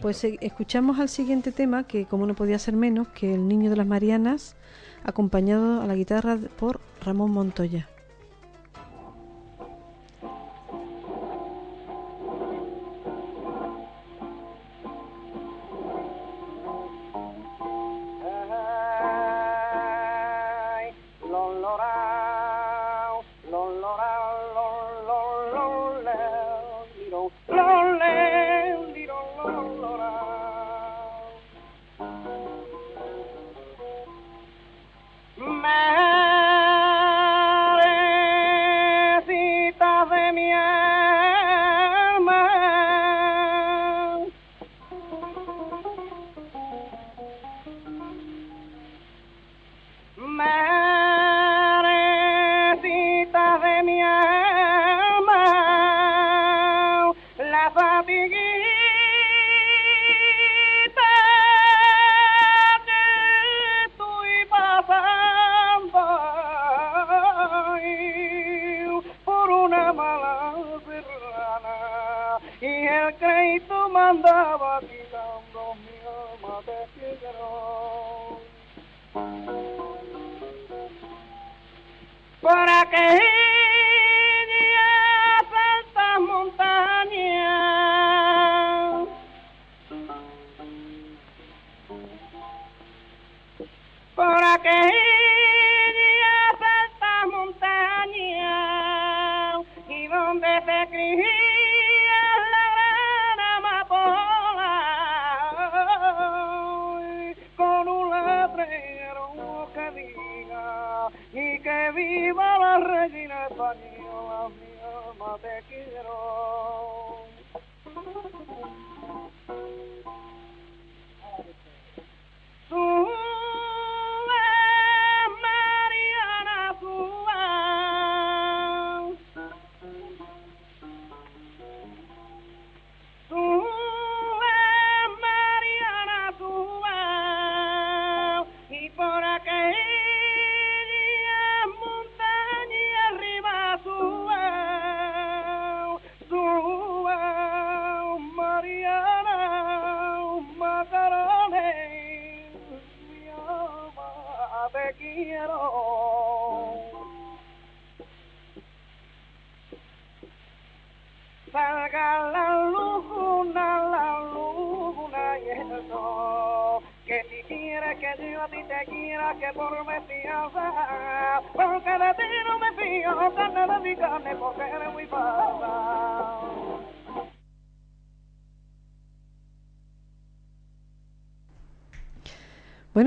pues 0.00 0.22
eh, 0.24 0.38
escuchamos 0.40 0.98
al 0.98 1.08
siguiente 1.08 1.52
tema 1.52 1.84
que 1.84 2.06
como 2.06 2.26
no 2.26 2.34
podía 2.34 2.58
ser 2.58 2.74
menos 2.74 3.08
que 3.08 3.34
el 3.34 3.46
niño 3.46 3.70
de 3.70 3.76
las 3.76 3.86
Marianas 3.86 4.56
acompañado 5.04 5.80
a 5.80 5.86
la 5.86 5.94
guitarra 5.94 6.36
por 6.58 6.80
Ramón 7.00 7.30
Montoya. 7.30 7.88
Bueno, 21.76 22.25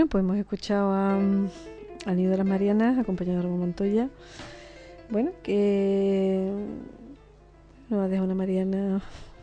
pues 0.09 0.23
hemos 0.23 0.37
escuchado 0.37 0.91
a, 0.91 1.15
al 1.15 2.15
Nido 2.15 2.31
de 2.31 2.37
las 2.37 2.45
Marianas, 2.45 2.97
acompañado 2.97 3.37
de 3.37 3.43
Ramón 3.43 3.59
Montoya. 3.59 4.09
Bueno, 5.09 5.31
que 5.43 6.51
no 7.89 8.01
ha 8.01 8.07
dejado 8.07 8.25
una 8.25 8.35
Mariana. 8.35 9.01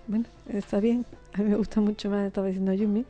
Bueno, 0.09 0.25
está 0.49 0.81
bien. 0.81 1.07
A 1.35 1.39
mí 1.43 1.51
me 1.51 1.57
gusta 1.57 1.81
mucho 1.81 2.11
más, 2.11 2.27
estaba 2.27 2.49
diciendo 2.49 2.73
Yumi, 2.73 3.05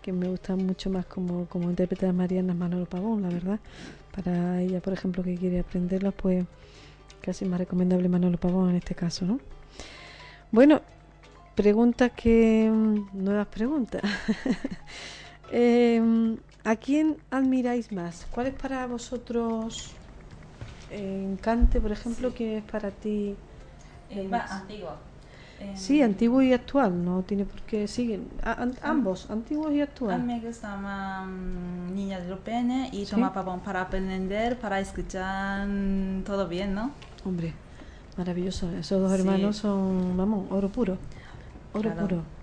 que 0.00 0.12
me 0.12 0.28
gusta 0.28 0.56
mucho 0.56 0.88
más 0.88 1.04
como, 1.04 1.46
como 1.46 1.68
intérprete 1.68 2.06
de 2.06 2.12
Marianas 2.12 2.56
Manolo 2.56 2.86
Pavón, 2.86 3.22
la 3.22 3.28
verdad. 3.28 3.60
Para 4.14 4.62
ella, 4.62 4.80
por 4.80 4.94
ejemplo, 4.94 5.22
que 5.22 5.36
quiere 5.36 5.60
aprenderlo, 5.60 6.12
pues 6.12 6.46
casi 7.20 7.44
más 7.44 7.58
recomendable 7.58 8.08
Manolo 8.08 8.38
Pavón 8.38 8.70
en 8.70 8.76
este 8.76 8.94
caso, 8.94 9.26
¿no? 9.26 9.38
Bueno, 10.50 10.80
preguntas 11.54 12.12
que. 12.16 12.70
nuevas 13.12 13.48
preguntas. 13.48 14.02
eh, 15.52 16.36
¿A 16.66 16.74
quién 16.74 17.16
admiráis 17.30 17.92
más? 17.92 18.26
¿Cuál 18.32 18.48
es 18.48 18.54
para 18.54 18.84
vosotros 18.88 19.92
en 20.90 21.36
Cante, 21.36 21.80
por 21.80 21.92
ejemplo, 21.92 22.32
quién 22.34 22.54
es 22.58 22.64
para 22.64 22.90
ti? 22.90 23.36
Eh, 24.10 24.26
más 24.28 24.50
antiguo. 24.50 24.90
Sí, 25.76 26.02
antiguo 26.02 26.42
y 26.42 26.52
actual, 26.52 27.04
no 27.04 27.22
tiene 27.22 27.44
por 27.44 27.62
qué. 27.62 27.86
Siguen 27.86 28.28
ambos, 28.82 29.30
antiguos 29.30 29.72
y 29.74 29.80
actuales. 29.80 30.18
A 30.18 30.18
mí 30.18 30.34
me 30.34 30.40
gusta 30.40 30.76
más 30.76 31.28
mm, 31.28 31.94
Niña 31.94 32.18
de 32.18 32.28
Lopene 32.28 32.90
y 32.92 33.06
Toma 33.06 33.32
Pavón 33.32 33.60
para 33.60 33.82
aprender, 33.82 34.58
para 34.58 34.80
escuchar 34.80 35.68
todo 36.24 36.48
bien, 36.48 36.74
¿no? 36.74 36.90
Hombre, 37.24 37.54
maravilloso. 38.16 38.68
Esos 38.72 39.00
dos 39.00 39.12
hermanos 39.12 39.58
son, 39.58 40.16
vamos, 40.16 40.50
oro 40.50 40.68
puro. 40.68 40.98
Oro 41.72 41.94
puro. 41.94 42.35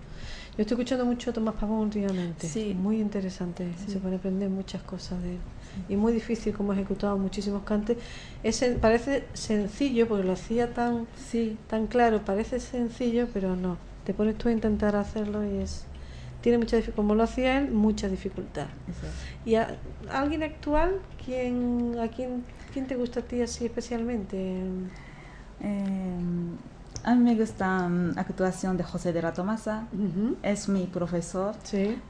Yo 0.56 0.62
estoy 0.62 0.76
escuchando 0.76 1.04
mucho 1.04 1.30
a 1.30 1.32
Tomás 1.32 1.56
Pavón 1.56 1.80
últimamente. 1.80 2.46
Sí. 2.46 2.74
Muy 2.74 3.00
interesante. 3.00 3.72
Se 3.86 3.98
puede 3.98 4.16
aprender 4.16 4.48
muchas 4.50 4.82
cosas 4.82 5.20
de 5.22 5.34
él. 5.34 5.40
Y 5.88 5.96
muy 5.96 6.12
difícil 6.12 6.54
como 6.54 6.70
ha 6.70 6.76
ejecutado 6.76 7.18
muchísimos 7.18 7.64
cantes. 7.64 7.98
Es, 8.44 8.64
parece 8.80 9.24
sencillo, 9.32 10.06
porque 10.06 10.24
lo 10.24 10.32
hacía 10.32 10.72
tan, 10.72 11.08
sí. 11.16 11.58
tan 11.66 11.88
claro, 11.88 12.24
parece 12.24 12.60
sencillo, 12.60 13.26
pero 13.34 13.56
no. 13.56 13.78
Te 14.04 14.14
pones 14.14 14.38
tú 14.38 14.48
a 14.48 14.52
intentar 14.52 14.94
hacerlo 14.94 15.44
y 15.44 15.58
es 15.58 15.86
tiene 16.44 16.58
mucha 16.58 16.78
como 16.94 17.14
lo 17.14 17.22
hacía 17.22 17.56
él, 17.56 17.70
mucha 17.70 18.06
dificultad. 18.06 18.66
¿Y 19.46 19.54
a, 19.54 19.78
alguien 20.12 20.42
actual, 20.42 20.96
quién, 21.24 21.96
a 21.98 22.08
quién, 22.08 22.44
quién 22.70 22.86
te 22.86 22.96
gusta 22.96 23.20
a 23.20 23.22
ti 23.22 23.40
así 23.40 23.64
especialmente? 23.64 24.36
Eh, 25.60 26.18
a 27.04 27.14
mí 27.14 27.22
me 27.22 27.34
gusta 27.38 27.66
la 27.66 27.88
mm, 27.88 28.18
actuación 28.18 28.76
de 28.76 28.84
José 28.84 29.12
de 29.12 29.22
la 29.22 29.32
Tomasa. 29.32 29.86
Es 30.42 30.68
mi 30.68 30.86
profesor, 30.86 31.54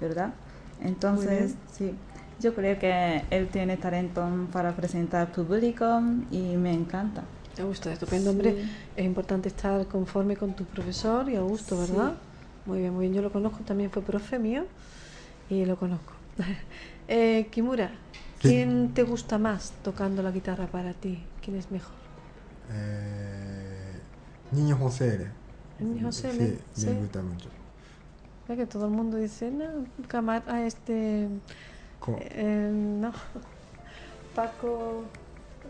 ¿verdad? 0.00 0.32
Entonces, 0.80 1.54
sí. 1.72 1.94
Yo 2.40 2.54
creo 2.54 2.78
que 2.78 3.22
él 3.30 3.48
tiene 3.48 3.76
talento 3.76 4.26
para 4.52 4.74
presentar 4.74 5.30
público 5.32 6.00
y 6.30 6.56
me 6.56 6.72
encanta. 6.72 7.22
A 7.58 7.62
gusto, 7.62 7.90
estupendo, 7.90 8.30
hombre. 8.30 8.64
Es 8.96 9.04
importante 9.04 9.48
estar 9.48 9.86
conforme 9.86 10.36
con 10.36 10.54
tu 10.54 10.64
profesor 10.64 11.28
y 11.28 11.36
a 11.36 11.40
gusto, 11.40 11.78
¿verdad? 11.78 12.14
Muy 12.66 12.80
bien, 12.80 12.92
muy 12.92 13.02
bien. 13.02 13.14
Yo 13.14 13.22
lo 13.22 13.30
conozco, 13.30 13.60
también 13.64 13.90
fue 13.90 14.02
profe 14.02 14.38
mío 14.38 14.64
y 15.48 15.64
lo 15.64 15.76
conozco. 15.76 16.12
eh, 17.08 17.48
Kimura, 17.50 17.92
¿quién 18.40 18.92
te 18.94 19.04
gusta 19.04 19.38
más 19.38 19.72
tocando 19.82 20.22
la 20.22 20.30
guitarra 20.30 20.66
para 20.66 20.92
ti? 20.92 21.22
¿Quién 21.42 21.56
es 21.56 21.70
mejor? 21.70 21.94
Eh, 22.72 23.73
Niño 24.54 24.76
José. 24.76 25.28
Niño 25.78 26.06
José, 26.06 26.32
sí, 26.32 26.58
sí, 26.74 26.86
me 26.86 27.00
gusta 27.00 27.22
mucho. 27.22 27.48
Es 28.48 28.56
que 28.56 28.66
todo 28.66 28.86
el 28.86 28.90
mundo 28.90 29.16
dice, 29.16 29.50
no, 29.50 29.86
camar 30.06 30.42
a 30.46 30.54
ah, 30.54 30.66
este... 30.66 31.28
Eh, 32.20 32.70
no, 32.72 33.12
Paco... 34.34 35.04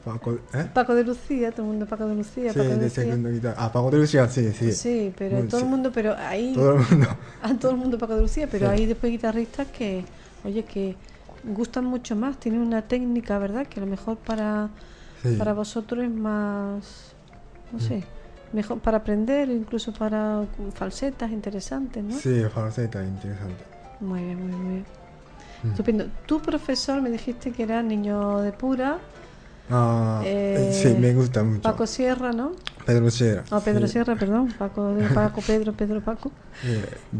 Paco, 0.04 0.38
¿eh? 0.52 0.68
Paco 0.74 0.94
de 0.94 1.04
Lucía, 1.04 1.50
todo 1.50 1.62
el 1.62 1.68
mundo 1.68 1.86
Paco 1.86 2.06
de 2.06 2.14
Lucía. 2.14 2.52
Sí, 2.52 2.58
Paco 2.58 2.76
de, 2.76 2.90
segundo 2.90 3.30
guitarra. 3.30 3.56
Ah, 3.58 3.72
Paco 3.72 3.90
de 3.90 3.98
Lucía, 3.98 4.28
sí, 4.28 4.52
sí. 4.52 4.72
Sí, 4.72 5.14
pero 5.16 5.44
todo 5.44 5.60
el 5.60 5.66
mundo, 5.66 5.90
pero 5.94 6.14
ahí. 6.18 6.52
Todo 6.52 6.74
el 6.74 6.80
mundo. 6.80 7.08
A 7.42 7.54
todo 7.54 7.70
el 7.70 7.78
mundo 7.78 7.96
Paco 7.96 8.14
de 8.16 8.22
Lucía, 8.22 8.46
pero 8.50 8.68
hay 8.68 8.84
después 8.84 9.10
guitarristas 9.10 9.68
que, 9.68 10.04
oye, 10.44 10.64
que 10.64 10.96
gustan 11.44 11.84
mucho 11.84 12.16
más, 12.16 12.38
tienen 12.38 12.60
una 12.60 12.82
técnica, 12.82 13.38
¿verdad? 13.38 13.66
Que 13.66 13.80
a 13.80 13.84
lo 13.84 13.88
mejor 13.88 14.18
para, 14.18 14.68
para 15.38 15.52
vosotros 15.54 16.04
es 16.04 16.10
más, 16.10 17.14
no 17.72 17.80
sé, 17.80 18.04
mejor 18.54 18.78
para 18.78 18.98
aprender, 18.98 19.50
incluso 19.50 19.92
para 19.92 20.44
falsetas 20.74 21.30
interesantes, 21.30 22.02
¿no? 22.02 22.18
Sí, 22.18 22.42
falsetas 22.54 23.06
interesantes. 23.06 23.66
Muy 24.00 24.22
bien, 24.22 24.38
muy 24.38 24.48
bien, 24.48 24.62
muy 24.62 24.72
bien. 24.74 24.86
Mm. 25.64 25.70
Estupendo. 25.70 26.06
Tu 26.26 26.40
profesor 26.40 27.02
me 27.02 27.10
dijiste 27.10 27.50
que 27.50 27.64
era 27.64 27.82
niño 27.82 28.38
de 28.40 28.52
pura. 28.52 28.98
Ah, 29.70 30.22
eh, 30.24 30.70
sí, 30.72 30.94
me 31.00 31.14
gusta 31.14 31.42
mucho. 31.42 31.62
Paco 31.62 31.86
Sierra, 31.86 32.32
¿no? 32.32 32.52
Pedro 32.84 33.10
Sierra. 33.10 33.44
Oh, 33.50 33.60
Pedro 33.60 33.88
Sierra, 33.88 34.14
perdón. 34.14 34.54
Paco, 34.58 34.94
Paco, 35.14 35.40
Pedro, 35.40 35.72
Pedro, 35.72 36.00
Paco. 36.00 36.30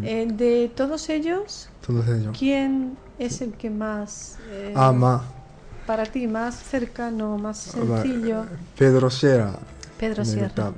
Eh, 0.03 0.28
de 0.30 0.70
todos 0.74 1.09
ellos, 1.09 1.68
todos 1.85 2.07
ellos, 2.09 2.37
¿quién 2.39 2.97
es 3.18 3.41
el 3.41 3.53
que 3.53 3.70
más... 3.70 4.39
Eh, 4.51 4.72
Ama. 4.76 5.24
Para 5.87 6.05
ti, 6.05 6.26
más 6.26 6.55
cercano, 6.55 7.37
más 7.37 7.59
sencillo. 7.59 8.47
Pedro 8.78 9.11
Sierra. 9.11 9.59
Pedro 9.99 10.24
Sierra. 10.24 10.72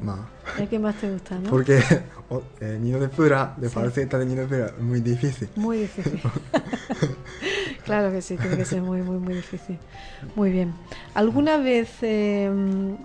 El 0.58 0.68
que 0.68 0.78
más 0.78 0.96
te 0.96 1.10
gusta, 1.10 1.38
¿no? 1.38 1.50
Porque 1.50 1.78
eh, 2.60 2.78
Nino 2.80 2.98
de 2.98 3.08
Pura, 3.08 3.54
de 3.56 3.68
falseta 3.68 4.18
de 4.18 4.26
Nino 4.26 4.42
de 4.42 4.46
Pura, 4.46 4.74
muy 4.80 5.00
difícil. 5.00 5.48
Muy 5.56 5.78
difícil. 5.78 6.20
claro 7.84 8.10
que 8.12 8.22
sí, 8.22 8.36
tiene 8.36 8.56
que 8.56 8.64
ser 8.64 8.82
muy, 8.82 9.02
muy, 9.02 9.18
muy 9.18 9.34
difícil. 9.34 9.78
Muy 10.34 10.50
bien. 10.50 10.74
¿Alguna 11.14 11.56
vez 11.58 11.90
em, 12.02 12.96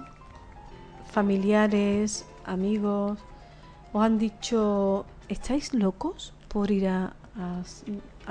familiares, 1.11 2.25
amigos, 2.45 3.19
os 3.93 4.03
han 4.03 4.17
dicho, 4.17 5.05
¿estáis 5.29 5.73
locos 5.73 6.33
por 6.47 6.71
ir 6.71 6.87
a, 6.87 7.13
a, 7.35 7.63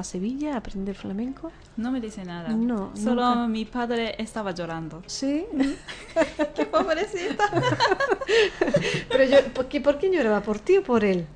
Sevilla 0.02 0.54
a 0.54 0.56
aprender 0.58 0.94
flamenco? 0.94 1.50
No 1.76 1.90
me 1.90 2.00
dice 2.00 2.24
nada. 2.24 2.48
No. 2.50 2.92
Solo 2.96 3.48
mi 3.48 3.64
padre 3.64 4.14
estaba 4.18 4.52
llorando. 4.52 5.02
Sí. 5.06 5.46
Qué 6.54 6.66
pobrecita. 6.66 7.44
Pero 9.08 9.24
yo, 9.24 9.52
¿por 9.52 9.66
qué, 9.66 9.80
¿por 9.80 9.98
quién 9.98 10.12
lloraba? 10.12 10.40
¿Por 10.42 10.58
ti 10.58 10.78
o 10.78 10.82
por 10.82 11.04
él? 11.04 11.26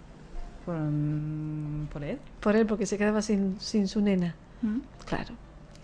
Por, 0.65 0.77
mm, 0.77 1.89
por 1.93 2.05
él. 2.05 2.19
Por 2.41 2.57
él, 2.57 2.67
porque 2.67 2.87
se 2.87 2.97
quedaba 2.97 3.23
sin, 3.23 3.61
sin 3.61 3.89
su 3.89 4.01
nena. 4.01 4.35
¿Mm? 4.63 4.79
Claro. 5.05 5.35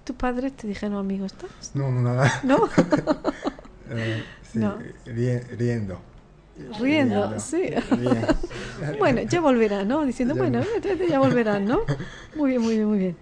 ¿Tus 0.05 0.17
padres 0.17 0.57
te 0.57 0.67
dijeron, 0.67 0.97
amigo, 0.97 1.27
estás? 1.27 1.73
No, 1.75 1.91
no, 1.91 2.01
nada. 2.01 2.41
¿No? 2.45 2.69
Eh, 3.93 4.23
sí, 4.45 4.61
no. 4.61 4.79
riendo. 5.05 6.01
Riendo, 6.79 7.39
sí. 7.39 7.63
bueno, 8.99 9.23
ya 9.23 9.41
volverán, 9.41 9.89
¿no? 9.89 10.05
Diciendo, 10.05 10.35
bueno, 10.35 10.63
ya 11.09 11.19
volverán, 11.19 11.65
¿no? 11.65 11.81
Muy 12.37 12.51
bien, 12.51 12.63
muy 12.63 12.75
bien, 12.77 12.89
muy 12.89 12.99
bien. 12.99 13.17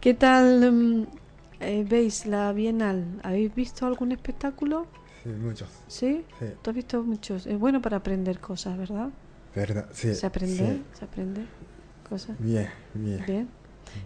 ¿Qué 0.00 0.14
tal 0.14 0.72
mm, 0.72 1.06
eh, 1.60 1.84
veis 1.88 2.26
la 2.26 2.52
Bienal? 2.52 3.20
¿Habéis 3.22 3.54
visto 3.54 3.86
algún 3.86 4.12
espectáculo? 4.12 4.86
Sí, 5.22 5.28
muchos. 5.28 5.68
¿Sí? 5.86 6.24
sí. 6.38 6.46
Tú 6.60 6.70
has 6.70 6.76
visto 6.76 7.02
muchos. 7.02 7.46
Es 7.46 7.58
bueno 7.58 7.80
para 7.80 7.98
aprender 7.98 8.40
cosas, 8.40 8.76
¿verdad? 8.76 9.10
¿Verdad? 9.54 9.88
Sí. 9.92 10.14
Se 10.14 10.26
aprende, 10.26 10.82
se 10.98 11.04
aprende 11.04 11.46
cosas. 12.08 12.36
Bien, 12.38 12.68
bien. 12.94 13.24
Bien. 13.26 13.48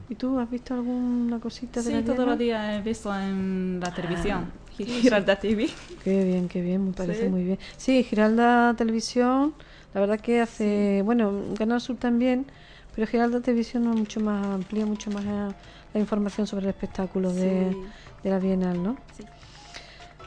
¿Y 0.09 0.15
tú 0.17 0.39
has 0.39 0.51
visto 0.51 0.75
alguna 0.75 1.41
cosita 1.41 1.83
de 1.83 1.99
sí, 1.99 2.03
todos 2.05 2.27
los 2.27 2.39
días 2.39 2.79
he 2.79 2.83
visto 2.83 3.15
en 3.15 3.81
la 3.81 3.95
televisión. 3.95 4.51
Ah, 4.53 4.66
Giralda 4.85 5.37
TV. 5.41 5.69
Qué 6.05 6.25
bien, 6.25 6.49
qué 6.49 6.61
bien, 6.61 6.87
me 6.87 6.93
parece 6.93 7.29
muy 7.29 7.45
bien. 7.45 7.59
Sí, 7.77 8.05
Giralda 8.05 8.75
Televisión, 8.77 9.55
la 9.95 10.01
verdad 10.01 10.21
que 10.21 10.41
hace, 10.41 11.03
bueno, 11.05 11.33
Canal 11.57 11.81
Sur 11.81 11.97
también, 11.97 12.47
pero 12.95 13.07
Giralda 13.07 13.41
Televisión 13.41 13.89
es 13.89 13.97
mucho 13.97 14.21
más, 14.21 14.47
amplía 14.47 14.87
mucho 14.87 15.11
más 15.11 15.25
la, 15.25 15.55
información 15.95 16.47
sobre 16.47 16.65
el 16.65 16.71
espectáculo 16.71 17.33
de, 17.33 17.75
la 18.23 18.39
Bienal, 18.39 18.83
¿no? 18.83 18.97
Sí. 19.17 19.25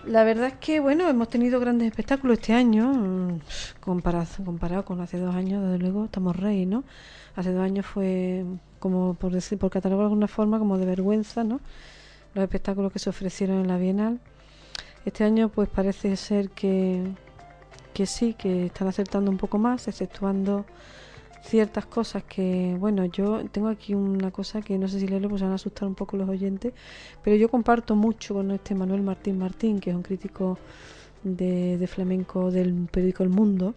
La 0.07 0.23
verdad 0.23 0.47
es 0.47 0.53
que, 0.53 0.79
bueno, 0.79 1.07
hemos 1.07 1.29
tenido 1.29 1.59
grandes 1.59 1.87
espectáculos 1.87 2.39
este 2.39 2.53
año, 2.53 2.91
mm, 2.91 3.41
comparado, 3.79 4.25
comparado 4.43 4.85
con 4.85 5.01
hace 5.01 5.19
dos 5.19 5.35
años, 5.35 5.61
desde 5.63 5.77
luego, 5.77 6.05
estamos 6.05 6.35
rey, 6.35 6.65
¿no? 6.65 6.83
Hace 7.35 7.51
dos 7.51 7.63
años 7.63 7.85
fue, 7.85 8.45
como 8.79 9.13
por 9.13 9.31
decir, 9.31 9.57
por 9.57 9.69
catalogar 9.69 10.05
de 10.05 10.07
alguna 10.07 10.27
forma, 10.27 10.57
como 10.57 10.77
de 10.77 10.85
vergüenza, 10.85 11.43
¿no? 11.43 11.59
Los 12.33 12.43
espectáculos 12.43 12.91
que 12.91 12.99
se 12.99 13.09
ofrecieron 13.09 13.59
en 13.59 13.67
la 13.67 13.77
Bienal. 13.77 14.19
Este 15.05 15.23
año 15.23 15.49
pues 15.49 15.69
parece 15.69 16.15
ser 16.15 16.49
que, 16.49 17.03
que 17.93 18.05
sí, 18.05 18.33
que 18.33 18.67
están 18.67 18.87
acertando 18.87 19.31
un 19.31 19.37
poco 19.37 19.57
más, 19.57 19.87
exceptuando 19.87 20.65
ciertas 21.41 21.85
cosas 21.85 22.23
que, 22.23 22.75
bueno, 22.79 23.05
yo 23.05 23.43
tengo 23.49 23.69
aquí 23.69 23.93
una 23.93 24.31
cosa 24.31 24.61
que 24.61 24.77
no 24.77 24.87
sé 24.87 24.99
si 24.99 25.07
leerlo, 25.07 25.29
pues 25.29 25.41
van 25.41 25.51
a 25.51 25.55
asustar 25.55 25.87
un 25.87 25.95
poco 25.95 26.17
los 26.17 26.27
oyentes, 26.27 26.73
pero 27.23 27.35
yo 27.35 27.49
comparto 27.49 27.95
mucho 27.95 28.33
con 28.35 28.51
este 28.51 28.75
Manuel 28.75 29.01
Martín 29.01 29.37
Martín, 29.39 29.79
que 29.79 29.89
es 29.91 29.95
un 29.95 30.03
crítico 30.03 30.57
de, 31.23 31.77
de 31.77 31.87
flamenco 31.87 32.51
del 32.51 32.87
periódico 32.91 33.23
El 33.23 33.29
Mundo, 33.29 33.73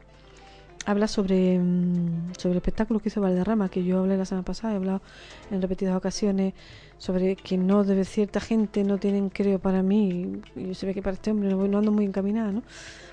habla 0.86 1.08
sobre, 1.08 1.58
mm, 1.58 2.34
sobre 2.36 2.52
el 2.52 2.56
espectáculo 2.58 3.00
que 3.00 3.08
hizo 3.08 3.20
Valderrama, 3.20 3.68
que 3.68 3.84
yo 3.84 4.00
hablé 4.00 4.16
la 4.16 4.24
semana 4.24 4.44
pasada, 4.44 4.74
he 4.74 4.76
hablado 4.76 5.02
en 5.50 5.62
repetidas 5.62 5.96
ocasiones 5.96 6.54
sobre 6.98 7.36
que 7.36 7.56
no 7.56 7.84
debe 7.84 8.04
cierta 8.04 8.40
gente 8.40 8.84
no 8.84 8.98
tienen, 8.98 9.28
creo, 9.28 9.58
para 9.58 9.82
mí, 9.82 10.40
y 10.56 10.74
se 10.74 10.86
ve 10.86 10.94
que 10.94 11.02
para 11.02 11.14
este 11.14 11.30
hombre 11.30 11.50
no, 11.50 11.78
ando 11.78 11.92
muy 11.92 12.04
encaminada, 12.04 12.52
¿no? 12.52 12.62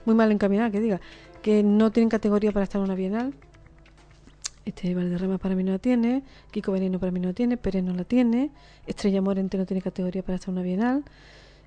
Muy 0.06 0.16
mal 0.16 0.32
encaminada, 0.32 0.70
que 0.72 0.80
diga, 0.80 1.02
que 1.42 1.64
no 1.64 1.92
tienen 1.92 2.10
categoría 2.10 2.52
para 2.52 2.64
estar 2.64 2.80
en 2.80 2.86
una 2.86 2.96
bienal. 2.96 3.34
Este 4.66 4.94
Valderrama 4.94 5.38
para 5.40 5.56
mí 5.56 5.64
no 5.64 5.72
la 5.72 5.80
tiene, 5.80 6.24
Kiko 6.52 6.72
Veneno 6.72 7.00
para 7.00 7.12
mí 7.12 7.20
no 7.20 7.30
la 7.30 7.34
tiene, 7.34 7.58
Pérez 7.58 7.84
no 7.84 7.94
la 7.94 8.04
tiene, 8.04 8.52
Estrella 8.86 9.22
Morente 9.22 9.58
no 9.58 9.66
tiene 9.66 9.82
categoría 9.82 10.22
para 10.22 10.36
estar 10.36 10.50
en 10.50 10.58
una 10.58 10.64
bienal. 10.64 11.04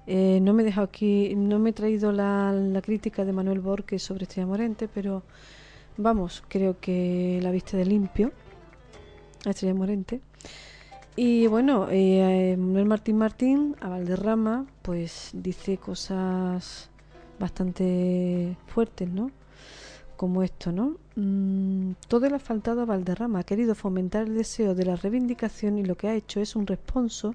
Eh, 0.07 0.41
no 0.43 0.53
me 0.53 0.63
he 0.63 0.67
dejado 0.67 0.85
aquí, 0.85 1.35
no 1.37 1.59
me 1.59 1.71
he 1.71 1.73
traído 1.73 2.13
la, 2.13 2.53
la 2.53 2.83
crítica 2.83 3.25
de 3.25 3.33
Manuel 3.33 3.61
Borges 3.61 4.03
sobre 4.03 4.25
Estrella 4.25 4.47
Morente, 4.47 4.89
pero 4.93 5.23
Vamos, 5.99 6.43
creo 6.49 6.81
que 6.81 7.39
la 7.43 7.51
viste 7.51 7.77
de 7.77 7.85
limpio, 7.85 8.33
la 9.45 9.51
estrella 9.51 9.75
morente. 9.75 10.21
Y 11.17 11.47
bueno, 11.47 11.89
eh, 11.91 12.57
Manuel 12.59 12.87
Martín 12.87 13.19
Martín 13.19 13.77
a 13.81 13.91
Valderrama, 13.91 14.65
pues 14.81 15.31
dice 15.35 15.77
cosas 15.77 16.89
bastante 17.39 18.57
fuertes, 18.67 19.11
¿no? 19.11 19.31
Como 20.17 20.43
esto, 20.43 20.73
¿no? 20.73 20.97
Mm, 21.17 21.93
todo 22.09 22.27
le 22.31 22.37
ha 22.37 22.39
faltado 22.39 22.81
a 22.81 22.85
Valderrama, 22.87 23.41
ha 23.41 23.45
querido 23.45 23.75
fomentar 23.75 24.27
el 24.27 24.35
deseo 24.35 24.75
de 24.75 24.87
la 24.87 24.97
reivindicación 24.97 25.77
y 25.77 25.85
lo 25.85 25.97
que 25.97 26.09
ha 26.09 26.15
hecho 26.15 26.41
es 26.41 26.57
un 26.57 26.67
responso 26.67 27.35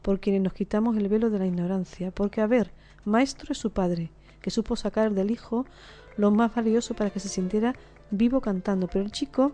por 0.00 0.18
quienes 0.20 0.40
nos 0.40 0.54
quitamos 0.54 0.96
el 0.96 1.08
velo 1.08 1.28
de 1.28 1.40
la 1.40 1.46
ignorancia. 1.46 2.10
Porque, 2.10 2.40
a 2.40 2.46
ver, 2.46 2.70
maestro 3.04 3.52
es 3.52 3.58
su 3.58 3.70
padre, 3.70 4.10
que 4.40 4.50
supo 4.50 4.76
sacar 4.76 5.12
del 5.12 5.30
hijo 5.30 5.66
lo 6.16 6.30
más 6.30 6.54
valioso 6.54 6.94
para 6.94 7.10
que 7.10 7.20
se 7.20 7.28
sintiera 7.28 7.74
vivo 8.10 8.40
cantando, 8.40 8.86
pero 8.86 9.04
el 9.04 9.12
chico 9.12 9.52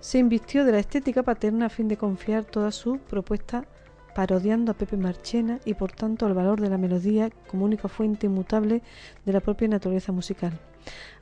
se 0.00 0.18
invistió 0.18 0.64
de 0.64 0.72
la 0.72 0.78
estética 0.78 1.22
paterna 1.22 1.66
a 1.66 1.68
fin 1.68 1.88
de 1.88 1.96
confiar 1.96 2.44
toda 2.44 2.72
su 2.72 2.98
propuesta 2.98 3.66
parodiando 4.14 4.72
a 4.72 4.74
Pepe 4.74 4.96
Marchena 4.96 5.60
y 5.64 5.74
por 5.74 5.92
tanto 5.92 6.26
al 6.26 6.34
valor 6.34 6.60
de 6.60 6.70
la 6.70 6.78
melodía 6.78 7.30
como 7.48 7.64
única 7.64 7.88
fuente 7.88 8.26
inmutable 8.26 8.82
de 9.24 9.32
la 9.32 9.40
propia 9.40 9.68
naturaleza 9.68 10.10
musical. 10.10 10.58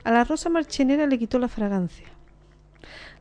A 0.03 0.11
la 0.11 0.23
rosa 0.23 0.49
marchenera 0.49 1.05
le 1.05 1.19
quitó 1.19 1.39
la 1.39 1.49
fragancia. 1.49 2.07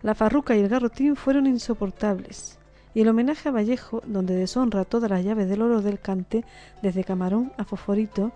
La 0.02 0.14
farruca 0.14 0.56
y 0.56 0.60
el 0.60 0.68
garrotín 0.68 1.16
fueron 1.16 1.46
insoportables, 1.46 2.58
y 2.94 3.00
el 3.00 3.08
homenaje 3.08 3.48
a 3.48 3.52
Vallejo, 3.52 4.00
donde 4.06 4.34
deshonra 4.34 4.84
todas 4.84 5.10
las 5.10 5.24
llaves 5.24 5.48
del 5.48 5.62
oro 5.62 5.82
del 5.82 5.98
cante, 5.98 6.44
desde 6.80 7.04
camarón 7.04 7.52
a 7.58 7.64
fosforito, 7.64 8.30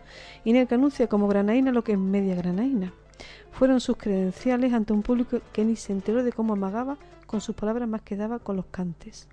y 0.45 0.51
en 0.51 0.57
el 0.57 0.67
que 0.67 0.75
anuncia 0.75 1.07
como 1.07 1.29
granaína 1.29 1.71
lo 1.71 1.85
que 1.85 1.93
es 1.93 1.99
media 1.99 2.35
granaína 2.35 2.93
fueron 3.51 3.81
sus 3.81 3.97
credenciales 3.97 4.73
ante 4.73 4.93
un 4.93 5.03
público 5.03 5.41
que 5.53 5.65
ni 5.65 5.77
se 5.77 5.93
enteró 5.93 6.25
de 6.25 6.33
cómo 6.33 6.55
amagaba 6.55 6.97
con 7.27 7.41
sus 7.41 7.55
palabras 7.55 7.89
más 7.89 8.03
que 8.03 8.17
daba 8.17 8.39
con 8.39 8.57
los 8.57 8.67
cantes. 8.67 9.29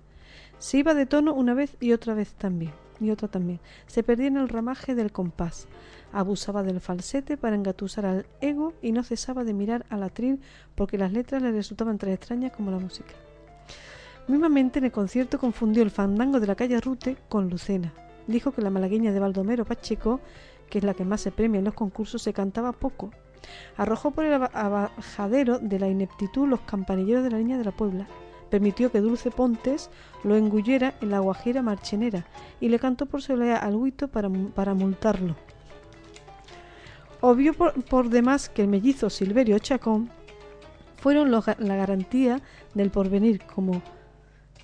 Se 0.57 0.77
iba 0.77 0.93
de 0.93 1.05
tono 1.05 1.33
una 1.33 1.53
vez 1.53 1.75
y 1.79 1.93
otra 1.93 2.13
vez 2.13 2.33
también. 2.33 2.71
y 3.01 3.11
otra 3.11 3.29
también. 3.29 3.61
Se 3.87 4.03
perdía 4.03 4.27
en 4.27 4.35
el 4.35 4.49
ramaje 4.49 4.93
del 4.93 5.13
compás. 5.13 5.67
Abusaba 6.11 6.63
del 6.63 6.81
falsete 6.81 7.37
para 7.37 7.55
engatusar 7.55 8.05
al 8.05 8.25
ego 8.41 8.73
y 8.81 8.91
no 8.91 9.03
cesaba 9.03 9.45
de 9.45 9.53
mirar 9.53 9.85
al 9.89 10.03
atril 10.03 10.41
porque 10.75 10.97
las 10.97 11.13
letras 11.13 11.41
le 11.41 11.51
resultaban 11.51 11.97
tan 11.97 12.09
extrañas 12.09 12.51
como 12.51 12.71
la 12.71 12.79
música. 12.79 13.13
Mismamente 14.27 14.79
en 14.79 14.85
el 14.85 14.91
concierto 14.91 15.39
confundió 15.39 15.81
el 15.81 15.91
fandango 15.91 16.39
de 16.39 16.47
la 16.47 16.55
calle 16.55 16.79
Rute 16.81 17.17
con 17.29 17.49
Lucena. 17.49 17.93
Dijo 18.27 18.51
que 18.51 18.61
la 18.61 18.69
malagueña 18.69 19.11
de 19.11 19.19
Baldomero 19.19 19.65
Pacheco, 19.65 20.19
que 20.69 20.77
es 20.79 20.83
la 20.83 20.93
que 20.93 21.05
más 21.05 21.21
se 21.21 21.31
premia 21.31 21.59
en 21.59 21.65
los 21.65 21.73
concursos, 21.73 22.21
se 22.21 22.33
cantaba 22.33 22.73
poco. 22.73 23.11
Arrojó 23.77 24.11
por 24.11 24.25
el 24.25 24.33
abajadero 24.33 25.59
de 25.59 25.79
la 25.79 25.87
ineptitud 25.87 26.47
los 26.47 26.61
campanilleros 26.61 27.23
de 27.23 27.31
la 27.31 27.37
línea 27.37 27.57
de 27.57 27.65
la 27.65 27.71
Puebla 27.71 28.07
permitió 28.49 28.91
que 28.91 28.99
Dulce 28.99 29.31
Pontes 29.31 29.89
lo 30.23 30.35
engullera 30.35 30.95
en 31.01 31.11
la 31.11 31.19
guajira 31.19 31.61
marchenera 31.61 32.25
y 32.59 32.69
le 32.69 32.79
cantó 32.79 33.05
por 33.05 33.21
soledad 33.21 33.59
al 33.61 33.75
huito 33.75 34.07
para, 34.09 34.29
para 34.29 34.73
multarlo. 34.73 35.35
Obvio 37.21 37.53
por, 37.53 38.09
demás 38.09 38.49
que 38.49 38.61
el 38.61 38.69
mellizo 38.69 39.09
Silverio 39.09 39.59
Chacón 39.59 40.09
fueron 40.97 41.31
la 41.31 41.75
garantía 41.75 42.41
del 42.73 42.91
porvenir, 42.91 43.41
como, 43.45 43.81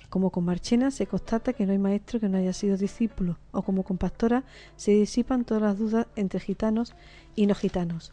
como 0.08 0.30
con 0.30 0.44
Marchena 0.44 0.90
se 0.90 1.06
constata 1.06 1.52
que 1.52 1.66
no 1.66 1.72
hay 1.72 1.78
maestro 1.78 2.18
que 2.18 2.28
no 2.28 2.38
haya 2.38 2.52
sido 2.52 2.76
discípulo, 2.76 3.38
o 3.52 3.62
como 3.62 3.82
con 3.82 3.98
Pastora 3.98 4.44
se 4.76 4.92
disipan 4.92 5.44
todas 5.44 5.62
las 5.62 5.78
dudas 5.78 6.06
entre 6.16 6.40
gitanos 6.40 6.94
y 7.34 7.46
no 7.46 7.54
gitanos. 7.54 8.12